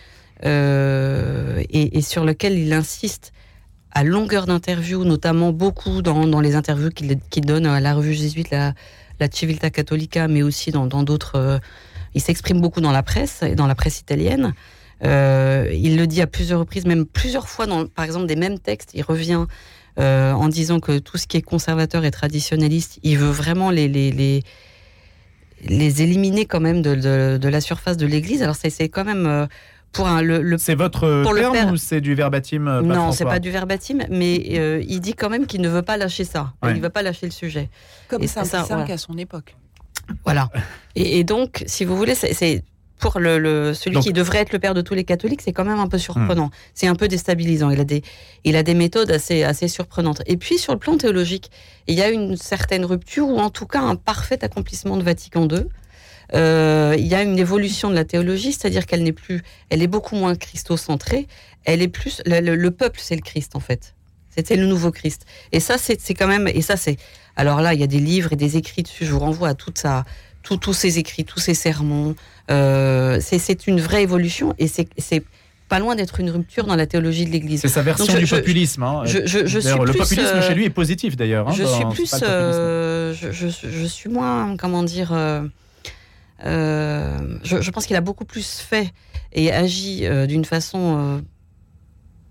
et, 0.44 2.02
sur 2.02 2.24
lequel 2.24 2.58
il 2.58 2.72
insiste 2.74 3.34
à 3.92 4.04
longueur 4.04 4.46
d'interviews, 4.46 5.04
notamment 5.04 5.52
beaucoup 5.52 6.02
dans, 6.02 6.28
dans 6.28 6.42
les 6.42 6.56
interviews 6.56 6.90
qu'il 6.92 7.46
donne 7.46 7.66
à 7.66 7.80
la 7.80 7.94
revue 7.94 8.14
jésuite, 8.14 8.52
la, 8.52 8.74
la 9.20 9.32
Civiltà 9.32 9.70
Cattolica, 9.70 10.28
mais 10.28 10.44
aussi 10.44 10.72
dans 10.72 10.88
d'autres. 10.88 11.62
il 12.14 12.22
s'exprime 12.22 12.60
beaucoup 12.60 12.82
dans 12.82 12.92
la 12.92 13.02
presse 13.02 13.42
et 13.44 13.56
dans 13.56 13.66
la 13.66 13.76
presse 13.76 14.02
italienne. 14.02 14.54
Il 15.02 15.96
le 15.98 16.06
dit 16.06 16.22
à 16.22 16.28
plusieurs 16.28 16.60
reprises, 16.60 16.86
même 16.86 17.06
plusieurs 17.06 17.48
fois, 17.48 17.66
dans, 17.66 17.88
par 17.88 18.04
exemple, 18.04 18.28
des 18.28 18.36
mêmes 18.36 18.60
textes. 18.60 18.92
Il 18.94 19.04
revient 19.04 19.46
euh, 20.00 20.34
en 20.34 20.48
disant 20.50 20.80
que 20.80 21.00
tout 21.00 21.18
ce 21.18 21.28
qui 21.28 21.38
est 21.38 21.42
conservateur 21.42 22.04
et 22.06 22.12
traditionnaliste, 22.12 23.00
il 23.04 23.18
veut 23.18 23.30
vraiment 23.30 23.70
les, 23.72 23.88
les, 23.88 24.12
les, 24.12 24.44
les 25.64 26.02
éliminer 26.02 26.46
quand 26.46 26.60
même 26.60 26.82
de, 26.82 26.96
de, 26.96 27.38
de 27.38 27.50
la 27.50 27.62
surface 27.62 27.98
de 27.98 28.06
l'Église. 28.06 28.44
Alors 28.44 28.56
c'est 28.56 28.70
c'est 28.70 28.90
quand 28.90 29.06
même 29.06 29.26
euh, 29.26 29.48
pour 29.94 30.08
un, 30.08 30.22
le, 30.22 30.42
le 30.42 30.58
C'est 30.58 30.76
votre 30.76 31.24
Pour 31.24 31.34
le 31.34 31.42
terme 31.52 31.72
ou 31.72 31.78
c'est 31.78 32.02
du 32.02 32.16
verbatim 32.16 32.68
euh, 32.68 32.82
non, 32.82 33.14
c'est 33.14 33.24
pas 33.24 33.40
du 33.40 33.50
verbatim, 33.50 34.00
mais 34.10 34.44
euh, 34.52 34.84
il 34.88 35.00
dit 35.00 35.14
quand 35.14 35.30
même 35.30 35.46
qu'il 35.48 35.62
ne 35.62 35.70
veut 35.70 35.84
pas 35.84 35.96
lâcher 35.96 36.26
ça. 36.26 36.54
Ouais. 36.62 36.72
Il 36.72 36.78
ne 36.78 36.82
veut 36.82 36.90
pas 36.90 37.02
lâcher 37.02 37.26
le 37.26 37.32
sujet. 37.32 37.70
Comme 38.10 38.22
Et 38.22 38.28
c'est 38.28 38.44
ça, 38.44 38.64
Pisarque 38.64 38.68
voilà. 38.68 38.94
à 38.94 38.98
son 38.98 39.18
époque. 39.18 39.56
Voilà. 40.26 40.50
Et, 40.96 41.20
et 41.20 41.24
donc, 41.24 41.64
si 41.66 41.86
vous 41.86 41.96
voulez, 41.96 42.14
c'est 42.14 42.64
pour 43.00 43.20
le, 43.20 43.38
le- 43.40 43.74
celui 43.74 43.96
Donc- 43.96 44.04
qui 44.04 44.14
devrait 44.14 44.40
être 44.40 44.54
le 44.54 44.60
père 44.60 44.74
de 44.74 44.82
tous 44.82 44.94
les 44.94 45.04
catholiques, 45.04 45.42
c'est 45.42 45.52
quand 45.52 45.66
même 45.66 45.80
un 45.80 45.88
peu 45.88 45.98
surprenant. 45.98 46.50
C'est 46.74 46.88
un 46.88 46.96
peu 46.96 47.08
déstabilisant. 47.08 47.70
Il 47.70 47.80
a 47.80 47.84
des, 47.84 48.04
il 48.46 48.56
a 48.56 48.64
des 48.64 48.74
méthodes 48.74 49.12
assez, 49.12 49.44
assez 49.44 49.68
surprenantes. 49.68 50.22
Et 50.28 50.38
puis, 50.38 50.58
sur 50.58 50.72
le 50.74 50.80
plan 50.80 50.98
théologique, 50.98 51.52
il 51.88 51.96
y 51.96 52.02
a 52.02 52.10
une 52.10 52.38
certaine 52.38 52.86
rupture 52.86 53.28
ou 53.28 53.38
en 53.40 53.50
tout 53.50 53.66
cas 53.66 53.82
un 53.82 53.96
parfait 53.96 54.44
accomplissement 54.44 54.96
de 54.98 55.04
Vatican 55.04 55.48
II. 55.48 55.66
Euh, 56.34 56.96
il 56.98 57.06
y 57.06 57.14
a 57.16 57.22
une 57.22 57.38
évolution 57.38 57.90
de 57.90 57.96
la 57.96 58.06
théologie, 58.06 58.52
c'est-à-dire 58.52 58.86
qu'elle 58.86 59.04
n'est 59.04 59.12
plus, 59.12 59.44
elle 59.70 59.84
est 59.84 59.88
beaucoup 59.88 60.16
moins 60.16 60.36
christocentrée. 60.36 61.28
Elle 61.66 61.82
est 61.82 61.88
plus, 61.88 62.22
le, 62.26 62.40
le- 62.40 62.56
le 62.56 62.72
peuple, 62.72 63.00
c'est 63.02 63.16
le 63.16 63.22
Christ 63.22 63.56
en 63.56 63.60
fait. 63.60 63.94
C'était 64.30 64.56
le 64.56 64.66
nouveau 64.66 64.92
Christ. 64.92 65.26
Et 65.52 65.60
ça, 65.60 65.78
c'est 65.78 66.02
c'est 66.02 66.14
quand 66.14 66.28
même, 66.28 66.48
et 66.48 66.62
ça, 66.62 66.76
c'est. 66.78 66.98
Alors 67.36 67.62
là, 67.62 67.74
il 67.74 67.80
y 67.80 67.84
a 67.84 67.88
des 67.88 68.00
livres 68.00 68.34
et 68.34 68.36
des 68.36 68.58
écrits 68.58 68.84
dessus. 68.84 69.06
Je 69.06 69.12
vous 69.12 69.20
renvoie 69.20 69.50
à 69.50 69.54
toute 69.54 69.78
sa, 69.78 70.04
tout- 70.44 70.58
tous 70.58 70.74
ces 70.74 70.98
écrits, 71.00 71.24
tous 71.26 71.40
ces 71.40 71.54
sermons. 71.54 72.16
Euh, 72.52 73.20
c'est- 73.22 73.68
une 73.68 73.80
vraie 73.82 74.04
évolution 74.04 74.54
et 74.60 74.68
c'est 74.68 75.24
pas 75.68 75.80
loin 75.80 75.96
d'être 75.96 76.20
une 76.20 76.30
rupture 76.30 76.68
dans 76.68 76.76
la 76.76 76.86
théologie 76.86 77.26
de 77.26 77.32
l'Église. 77.32 77.62
C'est 77.62 77.68
sa 77.70 77.82
version 77.82 78.06
je- 78.14 78.20
du 78.20 78.28
populisme. 78.28 78.84
hein. 78.84 79.02
je- 79.06 79.26
je- 79.26 79.48
je 79.48 79.60
suis 79.60 79.70
le 79.80 79.86
plus, 79.86 79.98
populisme 79.98 80.36
euh, 80.36 80.42
chez 80.48 80.54
lui 80.54 80.66
est 80.66 80.70
positif 80.70 81.16
d'ailleurs. 81.16 81.50
hein, 81.50 81.54
je 81.54 81.64
suis 81.64 81.86
plus, 81.86 82.14
euh, 82.22 83.14
je, 83.14 83.86
suis 83.88 84.10
moins, 84.10 84.56
comment 84.58 84.84
dire, 84.84 85.12
je, 86.44 87.70
pense 87.72 87.86
qu'il 87.88 87.96
a 87.96 88.02
beaucoup 88.02 88.26
plus 88.26 88.60
fait 88.60 88.92
et 89.34 89.52
agi 89.52 90.04
d'une 90.28 90.46
façon 90.46 91.24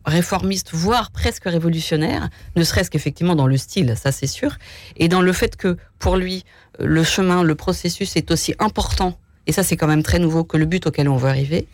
réformiste, 0.07 0.71
voire 0.73 1.11
presque 1.11 1.45
révolutionnaire, 1.45 2.29
ne 2.57 2.63
serait-ce 2.63 2.91
qu'effectivement 2.91 3.35
dans 3.35 3.47
le 3.47 3.57
style, 3.57 3.95
ça 3.97 4.13
c'est 4.13 4.27
sûr, 4.27 4.59
et 4.97 5.09
dans 5.09 5.23
le 5.23 5.33
fait 5.33 5.57
que 5.57 5.77
pour 5.99 6.17
lui, 6.17 6.45
le 6.79 7.03
chemin, 7.03 7.43
le 7.43 7.55
processus 7.55 8.15
est 8.17 8.31
aussi 8.31 8.55
important, 8.59 9.19
et 9.47 9.53
ça 9.53 9.63
c'est 9.63 9.77
quand 9.77 9.87
même 9.87 10.03
très 10.03 10.19
nouveau, 10.19 10.45
que 10.45 10.57
le 10.57 10.67
but 10.67 10.87
auquel 10.87 11.09
on 11.09 11.17
veut 11.17 11.29
arriver. 11.29 11.67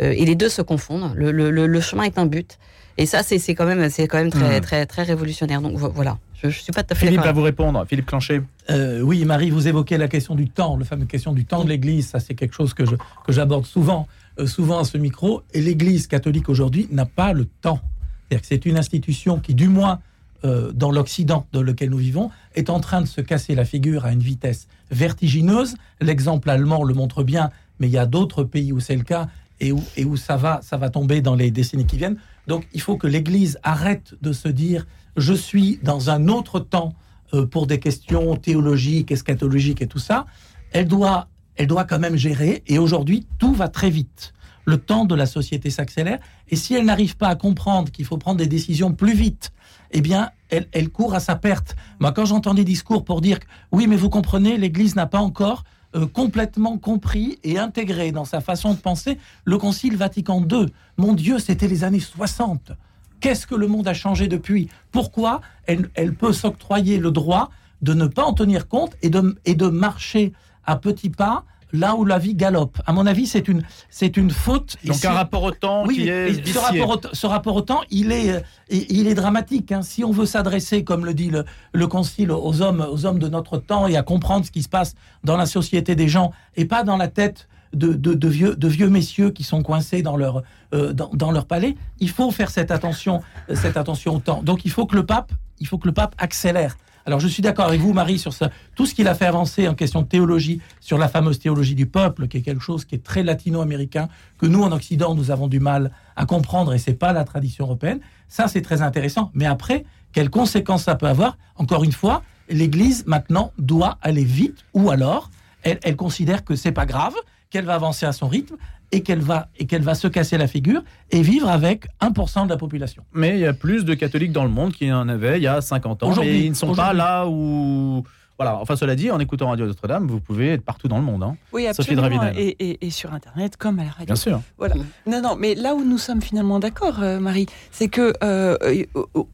Euh, 0.00 0.12
et 0.16 0.24
les 0.24 0.34
deux 0.34 0.48
se 0.48 0.62
confondent. 0.62 1.12
Le, 1.14 1.30
le- 1.32 1.50
le- 1.50 1.66
le 1.66 1.80
chemin 1.80 2.04
est 2.04 2.18
un 2.18 2.26
but. 2.26 2.58
Et 2.98 3.06
ça, 3.06 3.22
c'est 3.22 3.38
c'est 3.38 3.54
quand 3.54 3.64
même, 3.66 3.88
c'est 3.90 4.06
quand 4.08 4.18
même 4.18 4.30
très, 4.30 4.58
Hmm. 4.58 4.62
très, 4.62 4.86
très 4.86 5.02
révolutionnaire. 5.02 5.60
Donc 5.62 5.76
vo- 5.76 5.90
voilà, 5.94 6.18
je, 6.42 6.48
je 6.50 6.58
suis 6.60 6.72
pas 6.72 6.82
tout 6.82 6.92
à 6.92 6.94
fait 6.94 7.06
Philippe 7.06 7.22
va 7.22 7.32
vous 7.32 7.42
répondre. 7.42 7.84
Philippe 7.88 8.06
Clanchet. 8.06 8.42
Euh, 8.70 9.00
oui, 9.00 9.24
Marie, 9.24 9.50
vous 9.50 9.66
évoquez 9.68 9.96
la 9.98 10.08
question 10.08 10.34
du 10.34 10.48
temps, 10.48 10.76
la 10.78 10.84
fameuse 10.84 11.08
question 11.08 11.32
du 11.32 11.44
temps 11.46 11.64
de 11.64 11.68
l'Église. 11.70 12.08
Ça, 12.08 12.20
c'est 12.20 12.34
quelque 12.34 12.54
chose 12.54 12.74
que 12.74 12.84
je 12.86 12.96
que 13.26 13.32
j'aborde 13.32 13.64
souvent, 13.66 14.08
euh, 14.38 14.46
souvent 14.46 14.78
à 14.78 14.84
ce 14.84 14.98
micro. 14.98 15.42
Et 15.54 15.60
l'Église 15.62 16.06
catholique 16.06 16.48
aujourd'hui 16.50 16.86
n'a 16.90 17.06
pas 17.06 17.32
le 17.32 17.44
temps. 17.46 17.80
C'est-à-dire 18.28 18.40
que 18.42 18.46
c'est 18.46 18.66
une 18.66 18.78
institution 18.78 19.38
qui, 19.40 19.54
du 19.54 19.68
moins 19.68 20.00
euh, 20.44 20.72
dans 20.72 20.90
l'Occident 20.90 21.46
dans 21.52 21.62
lequel 21.62 21.90
nous 21.90 21.98
vivons, 21.98 22.30
est 22.54 22.70
en 22.70 22.80
train 22.80 23.00
de 23.00 23.06
se 23.06 23.20
casser 23.20 23.54
la 23.54 23.64
figure 23.64 24.04
à 24.04 24.12
une 24.12 24.20
vitesse 24.20 24.68
vertigineuse. 24.90 25.74
L'exemple 26.00 26.50
allemand 26.50 26.84
le 26.84 26.94
montre 26.94 27.22
bien, 27.22 27.50
mais 27.78 27.88
il 27.88 27.92
y 27.92 27.98
a 27.98 28.06
d'autres 28.06 28.44
pays 28.44 28.72
où 28.72 28.80
c'est 28.80 28.96
le 28.96 29.04
cas 29.04 29.28
et 29.60 29.72
où, 29.72 29.82
et 29.96 30.04
où 30.04 30.16
ça 30.16 30.36
va, 30.36 30.60
ça 30.62 30.76
va 30.76 30.90
tomber 30.90 31.20
dans 31.20 31.34
les 31.34 31.50
décennies 31.50 31.86
qui 31.86 31.96
viennent. 31.96 32.18
Donc, 32.48 32.66
il 32.72 32.80
faut 32.80 32.96
que 32.96 33.06
l'Église 33.06 33.58
arrête 33.62 34.14
de 34.22 34.32
se 34.32 34.48
dire 34.48 34.86
je 35.16 35.34
suis 35.34 35.78
dans 35.82 36.10
un 36.10 36.28
autre 36.28 36.58
temps 36.58 36.94
euh, 37.34 37.46
pour 37.46 37.66
des 37.66 37.78
questions 37.78 38.36
théologiques, 38.36 39.12
eschatologiques 39.12 39.82
et 39.82 39.86
tout 39.86 39.98
ça. 39.98 40.26
Elle 40.72 40.88
doit 40.88 41.28
elle 41.56 41.66
doit 41.66 41.84
quand 41.84 41.98
même 41.98 42.16
gérer. 42.16 42.62
Et 42.66 42.78
aujourd'hui, 42.78 43.26
tout 43.38 43.52
va 43.52 43.68
très 43.68 43.90
vite. 43.90 44.32
Le 44.64 44.78
temps 44.78 45.04
de 45.04 45.14
la 45.14 45.26
société 45.26 45.70
s'accélère. 45.70 46.18
Et 46.48 46.56
si 46.56 46.74
elle 46.74 46.84
n'arrive 46.84 47.16
pas 47.16 47.28
à 47.28 47.34
comprendre 47.34 47.90
qu'il 47.90 48.04
faut 48.04 48.16
prendre 48.16 48.38
des 48.38 48.46
décisions 48.46 48.92
plus 48.92 49.14
vite, 49.14 49.52
eh 49.92 50.00
bien, 50.00 50.30
elle, 50.50 50.88
court 50.90 51.14
à 51.14 51.20
sa 51.20 51.36
perte. 51.36 51.76
Moi, 51.98 52.12
quand 52.12 52.24
j'entends 52.24 52.54
des 52.54 52.64
discours 52.64 53.04
pour 53.04 53.20
dire 53.20 53.38
oui, 53.70 53.86
mais 53.86 53.96
vous 53.96 54.10
comprenez, 54.10 54.56
l'Église 54.56 54.96
n'a 54.96 55.06
pas 55.06 55.20
encore 55.20 55.64
euh, 55.94 56.06
complètement 56.06 56.78
compris 56.78 57.38
et 57.44 57.58
intégré 57.58 58.12
dans 58.12 58.24
sa 58.24 58.40
façon 58.40 58.74
de 58.74 58.78
penser 58.78 59.18
le 59.44 59.58
Concile 59.58 59.96
Vatican 59.96 60.44
II. 60.50 60.66
Mon 60.96 61.12
Dieu, 61.12 61.38
c'était 61.38 61.68
les 61.68 61.84
années 61.84 62.00
60. 62.00 62.72
Qu'est-ce 63.20 63.46
que 63.46 63.54
le 63.54 63.66
monde 63.66 63.88
a 63.88 63.94
changé 63.94 64.28
depuis? 64.28 64.68
Pourquoi 64.90 65.40
elle, 65.66 66.14
peut 66.14 66.32
s'octroyer 66.32 66.98
le 66.98 67.10
droit 67.10 67.50
de 67.80 67.94
ne 67.94 68.06
pas 68.06 68.24
en 68.24 68.32
tenir 68.32 68.68
compte 68.68 68.96
et 69.02 69.10
de 69.10 69.68
marcher 69.68 70.32
à 70.64 70.76
petits 70.76 71.10
pas 71.10 71.44
là 71.72 71.94
où 71.96 72.04
la 72.04 72.18
vie 72.18 72.34
galope. 72.34 72.78
À 72.86 72.92
mon 72.92 73.06
avis, 73.06 73.26
c'est 73.26 73.48
une, 73.48 73.62
c'est 73.90 74.16
une 74.16 74.30
faute. 74.30 74.76
Donc 74.84 74.96
si- 74.96 75.06
un 75.06 75.12
rapport 75.12 75.42
au 75.42 75.50
temps 75.50 75.84
oui, 75.86 75.96
qui 75.96 76.08
est 76.08 76.52
ce 76.52 76.58
rapport, 76.58 76.90
au, 77.12 77.14
ce 77.14 77.26
rapport 77.26 77.56
au 77.56 77.62
temps, 77.62 77.80
il 77.90 78.12
est, 78.12 78.32
euh, 78.32 78.40
il 78.70 79.06
est 79.06 79.14
dramatique. 79.14 79.72
hein. 79.72 79.82
Si 79.82 80.04
on 80.04 80.10
veut 80.12 80.26
s'adresser, 80.26 80.84
comme 80.84 81.04
le 81.06 81.14
dit 81.14 81.30
le, 81.30 81.44
le 81.72 81.86
Concile, 81.86 82.30
aux 82.30 82.62
hommes, 82.62 82.86
aux 82.90 83.06
hommes 83.06 83.18
de 83.18 83.28
notre 83.28 83.58
temps 83.58 83.86
et 83.86 83.96
à 83.96 84.02
comprendre 84.02 84.44
ce 84.44 84.50
qui 84.50 84.62
se 84.62 84.68
passe 84.68 84.94
dans 85.24 85.36
la 85.36 85.46
société 85.46 85.94
des 85.94 86.08
gens 86.08 86.32
et 86.56 86.64
pas 86.64 86.82
dans 86.84 86.96
la 86.96 87.08
tête 87.08 87.48
de, 87.72 87.94
de- 87.94 88.12
de 88.12 88.28
vieux, 88.28 88.54
de 88.54 88.68
vieux 88.68 88.90
messieurs 88.90 89.30
qui 89.30 89.44
sont 89.44 89.62
coincés 89.62 90.02
dans 90.02 90.16
leur, 90.16 90.42
euh, 90.74 90.92
dans, 90.92 91.08
dans 91.14 91.30
leur 91.30 91.46
palais, 91.46 91.74
il 92.00 92.10
faut 92.10 92.30
faire 92.30 92.50
cette 92.50 92.70
attention, 92.70 93.22
cette 93.54 93.78
attention 93.78 94.16
au 94.16 94.18
temps. 94.18 94.42
Donc 94.42 94.66
il 94.66 94.70
faut 94.70 94.84
que 94.84 94.94
le 94.94 95.06
pape, 95.06 95.32
il 95.58 95.66
faut 95.66 95.78
que 95.78 95.86
le 95.88 95.94
pape 95.94 96.14
accélère. 96.18 96.76
Alors 97.04 97.20
je 97.20 97.28
suis 97.28 97.42
d'accord 97.42 97.66
avec 97.66 97.80
vous, 97.80 97.92
Marie, 97.92 98.18
sur 98.18 98.32
ça. 98.32 98.50
Tout 98.74 98.86
ce 98.86 98.94
qu'il 98.94 99.08
a 99.08 99.14
fait 99.14 99.26
avancer 99.26 99.66
en 99.68 99.74
question 99.74 100.02
de 100.02 100.06
théologie, 100.06 100.60
sur 100.80 100.98
la 100.98 101.08
fameuse 101.08 101.38
théologie 101.38 101.74
du 101.74 101.86
peuple, 101.86 102.28
qui 102.28 102.38
est 102.38 102.42
quelque 102.42 102.62
chose 102.62 102.84
qui 102.84 102.94
est 102.94 103.02
très 103.02 103.22
latino-américain, 103.22 104.08
que 104.38 104.46
nous 104.46 104.62
en 104.62 104.72
Occident 104.72 105.14
nous 105.14 105.30
avons 105.30 105.48
du 105.48 105.60
mal 105.60 105.90
à 106.16 106.26
comprendre, 106.26 106.72
et 106.74 106.78
c'est 106.78 106.94
pas 106.94 107.12
la 107.12 107.24
tradition 107.24 107.64
européenne. 107.64 108.00
Ça, 108.28 108.48
c'est 108.48 108.62
très 108.62 108.82
intéressant. 108.82 109.30
Mais 109.34 109.46
après, 109.46 109.84
quelles 110.12 110.30
conséquences 110.30 110.84
ça 110.84 110.94
peut 110.94 111.08
avoir? 111.08 111.38
Encore 111.56 111.84
une 111.84 111.92
fois, 111.92 112.22
l'Église 112.48 113.04
maintenant 113.06 113.52
doit 113.58 113.98
aller 114.02 114.24
vite, 114.24 114.64
ou 114.74 114.90
alors 114.90 115.30
elle, 115.62 115.78
elle 115.82 115.96
considère 115.96 116.44
que 116.44 116.56
c'est 116.56 116.72
pas 116.72 116.86
grave, 116.86 117.14
qu'elle 117.52 117.66
va 117.66 117.74
avancer 117.74 118.06
à 118.06 118.12
son 118.12 118.28
rythme 118.28 118.56
et 118.90 119.02
qu'elle 119.02 119.20
va 119.20 119.48
et 119.58 119.66
qu'elle 119.66 119.82
va 119.82 119.94
se 119.94 120.08
casser 120.08 120.38
la 120.38 120.46
figure 120.46 120.82
et 121.10 121.22
vivre 121.22 121.48
avec 121.48 121.86
1% 122.00 122.44
de 122.44 122.48
la 122.48 122.56
population. 122.56 123.04
Mais 123.12 123.34
il 123.34 123.40
y 123.40 123.46
a 123.46 123.52
plus 123.52 123.84
de 123.84 123.94
catholiques 123.94 124.32
dans 124.32 124.44
le 124.44 124.50
monde 124.50 124.72
qu'il 124.72 124.88
y 124.88 124.92
en 124.92 125.08
avait 125.08 125.38
il 125.38 125.42
y 125.42 125.46
a 125.46 125.60
50 125.60 126.02
ans. 126.02 126.08
Aujourd'hui, 126.10 126.32
Et 126.32 126.44
ils 126.46 126.50
ne 126.50 126.54
sont 126.54 126.74
pas 126.74 126.92
là 126.92 127.26
où. 127.28 128.04
Voilà. 128.42 128.58
Enfin, 128.60 128.76
cela 128.76 128.94
dit, 128.96 129.10
en 129.10 129.20
écoutant 129.20 129.50
Radio 129.50 129.66
Notre-Dame, 129.66 130.06
vous 130.08 130.20
pouvez 130.20 130.50
être 130.54 130.62
partout 130.64 130.88
dans 130.88 130.98
le 130.98 131.04
monde. 131.04 131.22
hein. 131.22 131.36
Oui, 131.52 131.66
absolument. 131.66 132.02
Et, 132.36 132.56
et- 132.58 132.86
et 132.86 132.90
sur 132.90 133.12
Internet, 133.14 133.56
comme 133.56 133.78
à 133.78 133.84
la 133.84 133.90
radio. 133.90 134.06
Bien 134.06 134.16
sûr. 134.16 134.40
Voilà. 134.58 134.74
Non, 135.06 135.20
non, 135.22 135.36
mais 135.38 135.54
là 135.54 135.74
où 135.74 135.84
nous 135.84 135.98
sommes 135.98 136.20
finalement 136.22 136.58
d'accord, 136.58 137.02
euh, 137.02 137.20
Marie, 137.20 137.46
c'est 137.70 137.88
que 137.88 138.12
euh, 138.24 138.56
euh, 138.64 138.84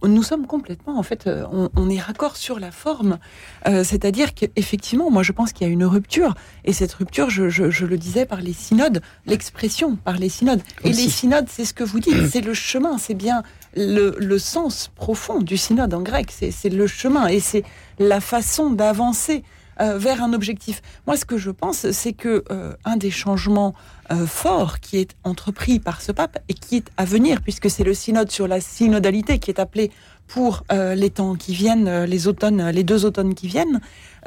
nous 0.07 0.23
sommes 0.23 0.47
complètement, 0.47 0.99
en 0.99 1.03
fait, 1.03 1.29
on, 1.53 1.69
on 1.77 1.89
est 1.91 2.01
raccord 2.01 2.37
sur 2.37 2.59
la 2.61 2.71
forme. 2.71 3.19
Euh, 3.67 3.83
C'est-à-dire 3.85 4.35
qu'effectivement, 4.35 5.11
moi, 5.11 5.23
je 5.23 5.33
pense 5.33 5.53
qu'il 5.53 5.67
y 5.67 5.71
a 5.71 5.73
une 5.73 5.85
rupture. 5.85 6.35
Et 6.65 6.73
cette 6.73 6.93
rupture, 6.93 7.31
je, 7.31 7.49
je- 7.49 7.71
je 7.71 7.87
le 7.87 7.97
disais 7.97 8.27
par 8.27 8.41
les 8.41 8.53
synodes, 8.53 9.01
l'expression 9.27 9.97
par 9.97 10.19
les 10.19 10.29
synodes. 10.29 10.61
Et 10.85 10.91
Aussi. 10.91 11.05
les 11.05 11.09
synodes, 11.11 11.47
c'est 11.49 11.65
ce 11.65 11.73
que 11.75 11.85
vous 11.85 12.01
dites, 12.01 12.27
c'est 12.29 12.41
le 12.41 12.55
chemin, 12.55 12.99
c'est 12.99 13.15
bien 13.15 13.43
le, 13.77 14.15
le 14.19 14.39
sens 14.39 14.91
profond 14.95 15.41
du 15.41 15.57
synode 15.57 15.95
en 15.95 16.03
grec. 16.03 16.31
C'est 16.31 16.69
le 16.71 16.87
chemin 16.87 17.27
et 17.29 17.41
c'est 17.41 17.65
la 17.99 18.21
façon 18.21 18.71
d'avancer 18.71 19.43
euh, 19.81 19.97
vers 19.97 20.25
un 20.25 20.33
objectif. 20.33 20.83
Moi, 21.07 21.17
ce 21.17 21.25
que 21.25 21.39
je 21.39 21.53
pense, 21.53 21.91
c'est 21.93 22.13
que 22.13 22.43
euh, 22.51 22.73
un 22.85 22.97
des 22.97 23.13
changements 23.13 23.75
euh, 24.11 24.27
forts 24.27 24.81
qui 24.81 24.97
est 24.97 25.15
entrepris 25.23 25.79
par 25.79 26.03
ce 26.03 26.11
pape 26.11 26.39
et 26.49 26.55
qui 26.55 26.79
est 26.79 26.91
à 26.97 27.05
venir, 27.05 27.43
puisque 27.43 27.71
c'est 27.71 27.85
le 27.85 27.95
synode 27.95 28.33
sur 28.33 28.49
la 28.49 28.61
synodalité 28.61 29.39
qui 29.39 29.53
est 29.53 29.61
appelé 29.61 29.93
pour 30.27 30.65
les 30.71 31.09
temps 31.09 31.37
qui 31.37 31.55
viennent, 31.55 32.05
les 32.05 32.29
automnes, 32.29 32.69
les 32.69 32.85
deux 32.85 33.07
automnes 33.07 33.35
qui 33.35 33.47
viennent, 33.47 33.81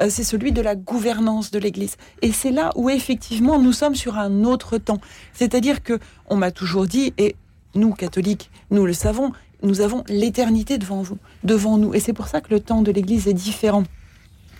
c'est 0.08 0.24
celui 0.24 0.50
de 0.50 0.60
la 0.60 0.74
gouvernance 0.74 1.52
de 1.52 1.60
l'Église. 1.60 1.96
Et 2.22 2.32
c'est 2.32 2.50
là 2.50 2.72
où 2.74 2.90
effectivement 2.90 3.60
nous 3.60 3.72
sommes 3.72 3.94
sur 3.94 4.18
un 4.18 4.42
autre 4.42 4.78
temps. 4.78 5.00
C'est-à-dire 5.32 5.80
que 5.80 6.00
on 6.26 6.34
m'a 6.34 6.50
toujours 6.50 6.88
dit, 6.88 7.14
et 7.18 7.36
nous 7.76 7.92
catholiques, 7.92 8.50
nous 8.72 8.84
le 8.84 8.94
savons, 8.94 9.30
nous 9.62 9.80
avons 9.80 10.04
l'éternité 10.08 10.78
devant 10.78 11.02
vous, 11.02 11.18
devant 11.44 11.78
nous. 11.78 11.94
Et 11.94 12.00
c'est 12.00 12.12
pour 12.12 12.28
ça 12.28 12.40
que 12.40 12.52
le 12.52 12.60
temps 12.60 12.82
de 12.82 12.90
l'Église 12.90 13.28
est 13.28 13.34
différent 13.34 13.84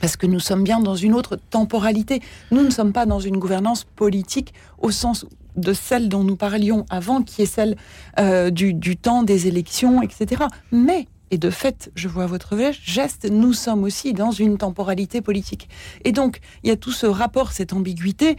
parce 0.01 0.17
que 0.17 0.27
nous 0.27 0.41
sommes 0.41 0.65
bien 0.65 0.81
dans 0.81 0.97
une 0.97 1.15
autre 1.15 1.37
temporalité. 1.37 2.21
Nous 2.51 2.63
ne 2.63 2.71
sommes 2.71 2.93
pas 2.93 3.07
dans 3.07 3.21
une 3.21 3.39
gouvernance 3.39 3.85
politique 3.85 4.53
au 4.79 4.91
sens 4.91 5.25
de 5.57 5.73
celle 5.73 6.09
dont 6.09 6.25
nous 6.25 6.35
parlions 6.35 6.87
avant, 6.91 7.23
qui 7.23 7.43
est 7.43 7.47
celle 7.47 7.77
euh, 8.19 8.51
du, 8.51 8.75
du 8.75 8.97
temps 8.97 9.23
des 9.23 9.47
élections, 9.47 10.03
etc. 10.03 10.45
Mais, 10.73 11.07
et 11.31 11.39
de 11.39 11.51
fait, 11.51 11.91
je 11.95 12.09
vois 12.09 12.27
votre 12.27 12.57
geste, 12.83 13.29
nous 13.31 13.53
sommes 13.53 13.85
aussi 13.85 14.13
dans 14.13 14.33
une 14.33 14.59
temporalité 14.59 15.21
politique. 15.21 15.69
Et 16.05 16.11
donc, 16.11 16.41
il 16.65 16.69
y 16.69 16.73
a 16.73 16.77
tout 16.77 16.91
ce 16.91 17.07
rapport, 17.07 17.53
cette 17.53 17.73
ambiguïté, 17.73 18.37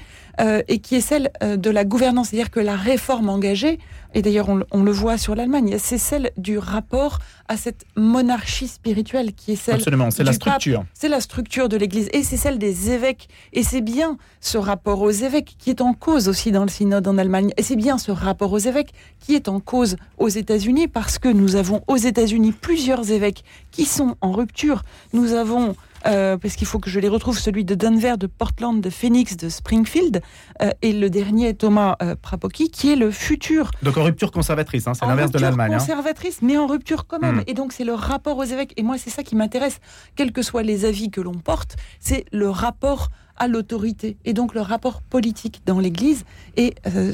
et 0.68 0.80
qui 0.80 0.96
est 0.96 1.02
celle 1.02 1.32
euh, 1.44 1.58
de 1.58 1.70
la 1.70 1.86
gouvernance, 1.86 2.30
c'est-à-dire 2.30 2.52
que 2.52 2.60
la 2.60 2.76
réforme 2.76 3.30
engagée, 3.30 3.80
et 4.16 4.22
d'ailleurs 4.22 4.50
on, 4.50 4.56
le- 4.56 4.66
on 4.72 4.84
le 4.84 4.92
voit 4.92 5.18
sur 5.18 5.36
l'Allemagne, 5.36 5.76
c'est 5.80 5.98
celle 5.98 6.32
du 6.38 6.58
rapport 6.58 7.20
à 7.48 7.58
cette 7.58 7.86
monarchie 7.96 8.68
spirituelle 8.68 9.34
qui 9.34 9.54
est 9.54 9.56
celle 9.56 9.76
Absolument, 9.76 10.10
c'est 10.12 10.24
la 10.24 10.34
structure. 10.34 10.86
C'est 10.94 11.10
la 11.10 11.20
structure 11.22 11.70
de 11.70 11.78
l'Église 11.78 12.10
et 12.14 12.24
c'est 12.24 12.38
celle 12.38 12.58
des 12.58 12.92
évêques. 12.92 13.28
Et 13.54 13.64
c'est 13.64 13.82
bien 13.82 14.18
ce 14.40 14.58
rapport 14.58 15.02
aux 15.02 15.12
évêques 15.12 15.56
qui 15.60 15.70
est 15.70 15.82
en 15.82 15.94
cause 15.94 16.28
aussi 16.30 16.52
dans 16.52 16.64
le 16.64 16.70
synode 16.70 17.08
en 17.08 17.18
Allemagne. 17.18 17.52
Et 17.58 17.64
c'est 17.64 17.76
bien 17.76 17.98
ce 17.98 18.12
rapport 18.12 18.52
aux 18.54 18.60
évêques 18.60 18.94
qui 19.20 19.36
est 19.36 19.50
en 19.50 19.60
cause 19.60 19.98
aux 20.18 20.30
États-Unis 20.30 20.88
parce 20.88 21.20
que 21.20 21.28
nous 21.30 21.56
avons 21.56 21.82
aux 21.88 21.98
États-Unis 21.98 22.54
plusieurs 22.54 23.12
évêques 23.12 23.44
qui 23.72 23.86
sont 23.86 24.16
en 24.22 24.32
rupture. 24.32 24.84
Nous 25.12 25.34
avons 25.34 25.76
euh, 26.06 26.38
parce 26.38 26.56
qu'il 26.56 26.68
faut 26.68 26.80
que 26.80 26.90
je 26.90 27.00
les 27.00 27.08
retrouve, 27.08 27.38
celui 27.38 27.66
de 27.66 27.76
Denver, 27.76 28.16
de 28.18 28.28
Portland, 28.28 28.80
de 28.80 28.90
Phoenix, 28.90 29.38
de 29.38 29.50
Springfield, 29.50 30.22
euh, 30.62 30.70
et 30.82 30.94
le 30.94 31.10
dernier, 31.10 31.54
Thomas 31.54 31.96
euh, 32.02 32.16
Prapoki, 32.22 32.70
qui 32.70 32.92
est 32.92 32.96
le 32.96 33.12
futur 33.12 33.72
Donc 33.82 33.98
en 33.98 34.04
rupture 34.04 34.32
conservatrice, 34.32 34.88
hein, 34.88 34.94
c'est 34.94 35.06
l'inverse 35.06 35.32
de 35.32 35.40
l'Allemagne. 35.40 35.74
hein. 35.74 35.78
conservatrice, 35.80 36.42
mais 36.42 36.58
en 36.58 36.68
rupture 36.68 37.08
quand 37.08 37.20
même. 37.20 37.38
Mm. 37.38 37.44
Et 37.48 37.54
donc, 37.54 37.74
c'est 37.74 37.86
le 37.86 37.94
rapport 37.94 38.38
aux 38.38 38.44
évêques. 38.44 38.74
Et 38.78 38.84
moi, 38.84 38.98
c'est 38.98 39.10
ça 39.10 39.24
qui 39.24 39.36
m'intéresse, 39.36 39.80
quels 40.16 40.32
que 40.32 40.42
soient 40.42 40.64
les 40.64 40.86
avis 40.86 41.10
que 41.10 41.22
l'on 41.22 41.34
porte, 41.34 41.76
c'est 42.00 42.26
le 42.32 42.50
rapport 42.50 43.10
à 43.38 43.48
l'autorité 43.48 44.18
et 44.26 44.34
donc 44.34 44.54
le 44.54 44.62
rapport 44.62 45.02
politique 45.02 45.62
dans 45.66 45.80
l'Église 45.80 46.24
et 46.56 46.76
euh, 46.88 47.14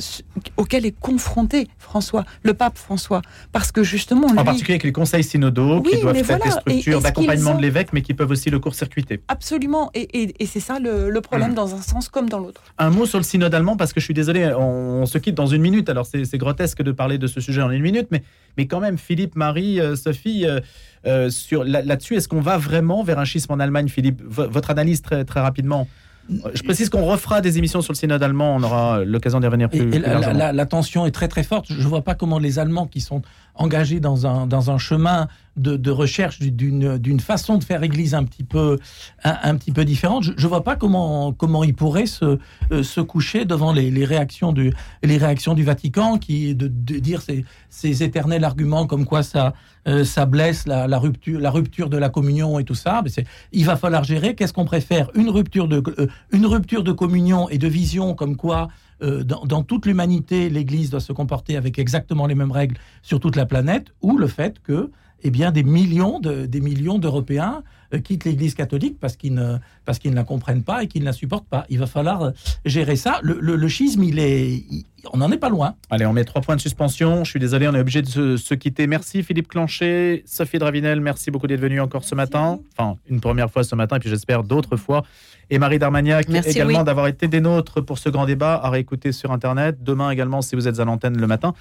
auquel 0.57 0.85
est 0.85 0.91
confronté 0.99 1.67
François, 1.77 2.25
le 2.43 2.53
pape 2.53 2.77
François, 2.77 3.21
parce 3.51 3.71
que 3.71 3.83
justement 3.83 4.27
En 4.27 4.31
lui, 4.33 4.43
particulier 4.43 4.73
avec 4.73 4.83
les 4.83 4.91
conseils 4.91 5.23
synodaux 5.23 5.79
Oui, 5.79 5.91
qui 5.91 6.01
doivent 6.01 6.15
être 6.17 6.25
voilà. 6.25 6.43
des 6.45 6.51
structures 6.51 7.01
d'accompagnement 7.01 7.51
ont- 7.51 7.57
de 7.57 7.61
l'évêque, 7.61 7.93
mais 7.93 8.01
qui 8.01 8.13
peuvent 8.13 8.29
aussi 8.31 8.49
le 8.49 8.59
court-circuiter. 8.59 9.21
absolument, 9.29 9.89
et, 9.93 10.21
et- 10.23 10.43
et 10.43 10.45
c'est 10.45 10.59
ça 10.59 10.79
le, 10.79 11.09
le 11.09 11.19
Mm. 11.19 11.23
problème 11.23 11.53
dans 11.53 11.73
un 11.75 11.81
sens 11.81 12.09
comme 12.09 12.29
dans 12.29 12.39
l'autre. 12.39 12.61
Un 12.77 12.89
mot 12.89 13.05
sur 13.05 13.17
le 13.19 13.23
synode 13.23 13.53
allemand, 13.53 13.77
parce 13.77 13.93
que 13.93 13.99
je 13.99 14.05
suis 14.05 14.13
désolé, 14.13 14.53
on, 14.57 15.01
on 15.01 15.05
se 15.05 15.17
quitte 15.17 15.35
dans 15.35 15.47
une 15.47 15.61
minute. 15.61 15.89
Alors 15.89 16.05
c'est 16.05 16.25
c'est 16.25 16.37
grotesque 16.37 16.81
de 16.81 16.91
parler 16.91 17.17
de 17.17 17.27
ce 17.27 17.39
sujet 17.41 17.61
en 17.61 17.71
une 17.71 17.81
minute, 17.81 18.07
mais, 18.11 18.23
mais 18.57 18.67
quand 18.67 18.79
même, 18.81 18.97
Philippe, 18.97 19.35
Marie, 19.35 19.79
euh, 19.79 19.95
Sophie, 19.95 20.45
euh, 20.45 20.59
euh, 21.07 21.29
sur 21.29 21.63
là- 21.63 21.81
là-dessus, 21.81 22.15
est-ce 22.15 22.27
qu'on 22.27 22.41
va 22.41 22.57
vraiment 22.57 23.03
vers 23.03 23.19
un 23.19 23.25
schisme 23.25 23.51
en 23.53 23.59
Allemagne, 23.59 23.87
Philippe? 23.87 24.21
V- 24.21 24.47
Votre 24.49 24.69
analyse 24.71 25.01
très, 25.01 25.23
très 25.25 25.39
rapidement. 25.39 25.87
Euh, 26.31 26.35
Je 26.53 26.61
précise 26.61 26.89
qu'on 26.89 27.05
refera 27.05 27.41
des 27.41 27.57
émissions 27.57 27.81
sur 27.81 27.91
le 27.93 27.97
synode 27.97 28.21
allemand, 28.21 28.55
on 28.55 28.61
aura 28.61 29.03
l'occasion 29.03 29.39
d'y 29.39 29.47
revenir 29.47 29.67
plus, 29.69 29.79
Et, 29.79 29.83
et 29.83 29.89
plus 29.89 29.99
la- 30.33 30.51
la 30.53 30.65
tension 30.67 31.05
est 31.07 31.11
très 31.11 31.27
très 31.27 31.41
forte. 31.43 31.65
Je 31.69 31.81
ne 31.81 31.87
vois 31.87 32.03
pas 32.03 32.13
comment 32.15 32.37
les 32.37 32.59
Allemands 32.59 32.85
qui 32.85 33.01
sont 33.01 33.21
engagés 33.59 33.99
dans 33.99 34.25
un, 34.25 34.47
dans 34.47 34.71
un 34.71 34.77
chemin 34.77 35.27
de, 35.57 35.75
de 35.75 35.91
recherche 35.91 36.39
d'une 36.39 37.19
façon 37.19 37.57
de 37.57 37.63
faire 37.63 37.83
Église 37.83 38.15
un 38.15 38.23
petit 38.23 38.43
peu, 38.43 38.79
un, 39.23 39.55
petit 39.57 39.71
peu 39.71 39.83
différente, 39.83 40.23
je 40.23 40.31
ne 40.31 40.47
vois 40.47 40.63
pas 40.63 40.77
comment, 40.77 41.33
comment 41.33 41.63
ils 41.65 41.75
pourraient 41.75 42.05
se, 42.05 42.39
euh, 42.71 42.81
se 42.81 43.01
coucher 43.01 43.43
devant 43.43 43.73
les, 43.73 43.91
les, 43.91 44.05
réactions 44.05 44.53
du, 44.53 44.73
les 45.03 45.17
réactions 45.17 45.53
du 45.53 45.63
Vatican, 45.63 46.17
qui 46.17 46.55
de, 46.55 46.67
de 46.67 46.99
dire 46.99 47.21
ces, 47.21 47.43
ces 47.69 48.03
éternels 48.03 48.45
arguments 48.45 48.87
comme 48.87 49.05
quoi 49.05 49.21
ça, 49.21 49.53
euh, 49.87 50.05
ça 50.05 50.25
blesse 50.25 50.65
la, 50.65 50.85
rupture, 50.97 51.39
la 51.39 51.51
rupture 51.51 51.89
de 51.89 51.97
la 51.97 52.09
communion 52.09 52.57
et 52.59 52.63
tout 52.63 52.75
ça. 52.75 53.01
Mais 53.03 53.25
il 53.51 53.65
va 53.65 53.75
falloir 53.75 54.05
gérer. 54.05 54.35
Qu'est-ce 54.35 54.53
qu'on 54.53 54.65
préfère? 54.65 55.09
Une 55.13 55.29
rupture 55.29 55.67
de, 55.67 55.83
euh, 55.99 56.07
une 56.31 56.45
rupture 56.45 56.83
de 56.83 56.93
communion 56.93 57.49
et 57.49 57.57
de 57.57 57.67
vision 57.67 58.15
comme 58.15 58.37
quoi 58.37 58.69
euh, 59.01 59.23
dans, 59.23 59.63
toute 59.63 59.85
l'humanité, 59.85 60.49
l'Église 60.49 60.89
doit 60.89 60.99
se 60.99 61.13
comporter 61.13 61.55
avec 61.55 61.79
exactement 61.79 62.27
les 62.27 62.35
mêmes 62.35 62.51
règles 62.51 62.77
sur 63.01 63.19
toute 63.19 63.35
la 63.35 63.45
planète, 63.45 63.93
ou 64.01 64.17
le 64.17 64.27
fait 64.27 64.59
que 64.61 64.91
eh 65.21 65.31
des 65.51 65.63
millions 65.63 66.19
d'Européens 66.19 67.63
quittent 67.97 68.25
l'Église 68.25 68.53
catholique 68.53 68.99
parce 68.99 69.15
qu'ils 69.15 69.33
ne, 69.33 69.57
parce 69.85 69.97
qu'ils 69.99 70.11
ne 70.11 70.15
la 70.15 70.23
comprennent 70.23 70.63
pas 70.63 70.83
et 70.83 70.87
qu'ils 70.87 71.01
ne 71.01 71.05
la 71.07 71.13
supportent 71.13 71.47
pas. 71.47 71.65
Il 71.69 71.79
va 71.79 71.87
falloir 71.87 72.21
euh, 72.21 72.31
gérer 72.65 72.95
ça. 72.95 73.19
Le, 73.23 73.37
le, 73.41 73.55
le 73.55 73.67
schisme, 73.67 74.03
il 74.03 74.19
est, 74.19 74.47
il- 74.47 74.85
on 75.13 75.17
n'en 75.17 75.31
est 75.31 75.37
pas 75.37 75.49
loin. 75.49 75.75
Allez, 75.89 76.05
on 76.05 76.11
met 76.13 76.25
trois 76.25 76.41
points 76.41 76.55
de 76.57 76.61
suspension. 76.61 77.23
Je 77.23 77.29
suis 77.29 77.39
désolé, 77.39 77.67
on 77.67 77.73
est 77.73 77.79
obligé 77.79 78.01
de 78.01 78.07
se, 78.07 78.35
se 78.37 78.53
quitter. 78.53 78.85
Merci 78.85 79.23
Philippe 79.23 79.47
Clanchet, 79.47 80.23
Sophie 80.25 80.59
Dravinel, 80.59 80.99
merci 80.99 81.31
beaucoup 81.31 81.47
d'être 81.47 81.61
venu 81.61 81.79
encore 81.79 82.03
ce 82.03 82.15
matin. 82.15 82.59
Enfin, 82.77 82.97
une 83.09 83.21
première 83.21 83.49
fois 83.49 83.63
ce 83.63 83.75
matin, 83.75 83.95
et 83.95 83.99
puis 83.99 84.09
j'espère 84.09 84.43
d'autres 84.43 84.75
fois. 84.75 85.03
Et 85.49 85.57
Marie 85.57 85.79
Darmagnac 85.79 86.27
Merci, 86.29 86.49
également 86.51 86.79
oui. 86.79 86.85
d'avoir 86.85 87.07
été 87.07 87.27
des 87.27 87.39
nôtres 87.41 87.81
pour 87.83 87.97
ce 87.97 88.09
grand 88.09 88.25
débat 88.25 88.55
à 88.61 88.69
réécouter 88.69 89.11
sur 89.13 89.31
Internet. 89.31 89.77
Demain 89.81 90.11
également, 90.11 90.41
si 90.41 90.55
vous 90.55 90.67
êtes 90.67 90.79
à 90.79 90.85
l'antenne 90.85 91.17
le 91.17 91.25
matin. 91.27 91.53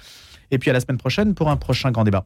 Et 0.51 0.59
puis 0.59 0.69
à 0.69 0.73
la 0.73 0.79
semaine 0.79 0.97
prochaine 0.97 1.33
pour 1.33 1.49
un 1.49 1.55
prochain 1.57 1.91
grand 1.91 2.03
débat. 2.03 2.25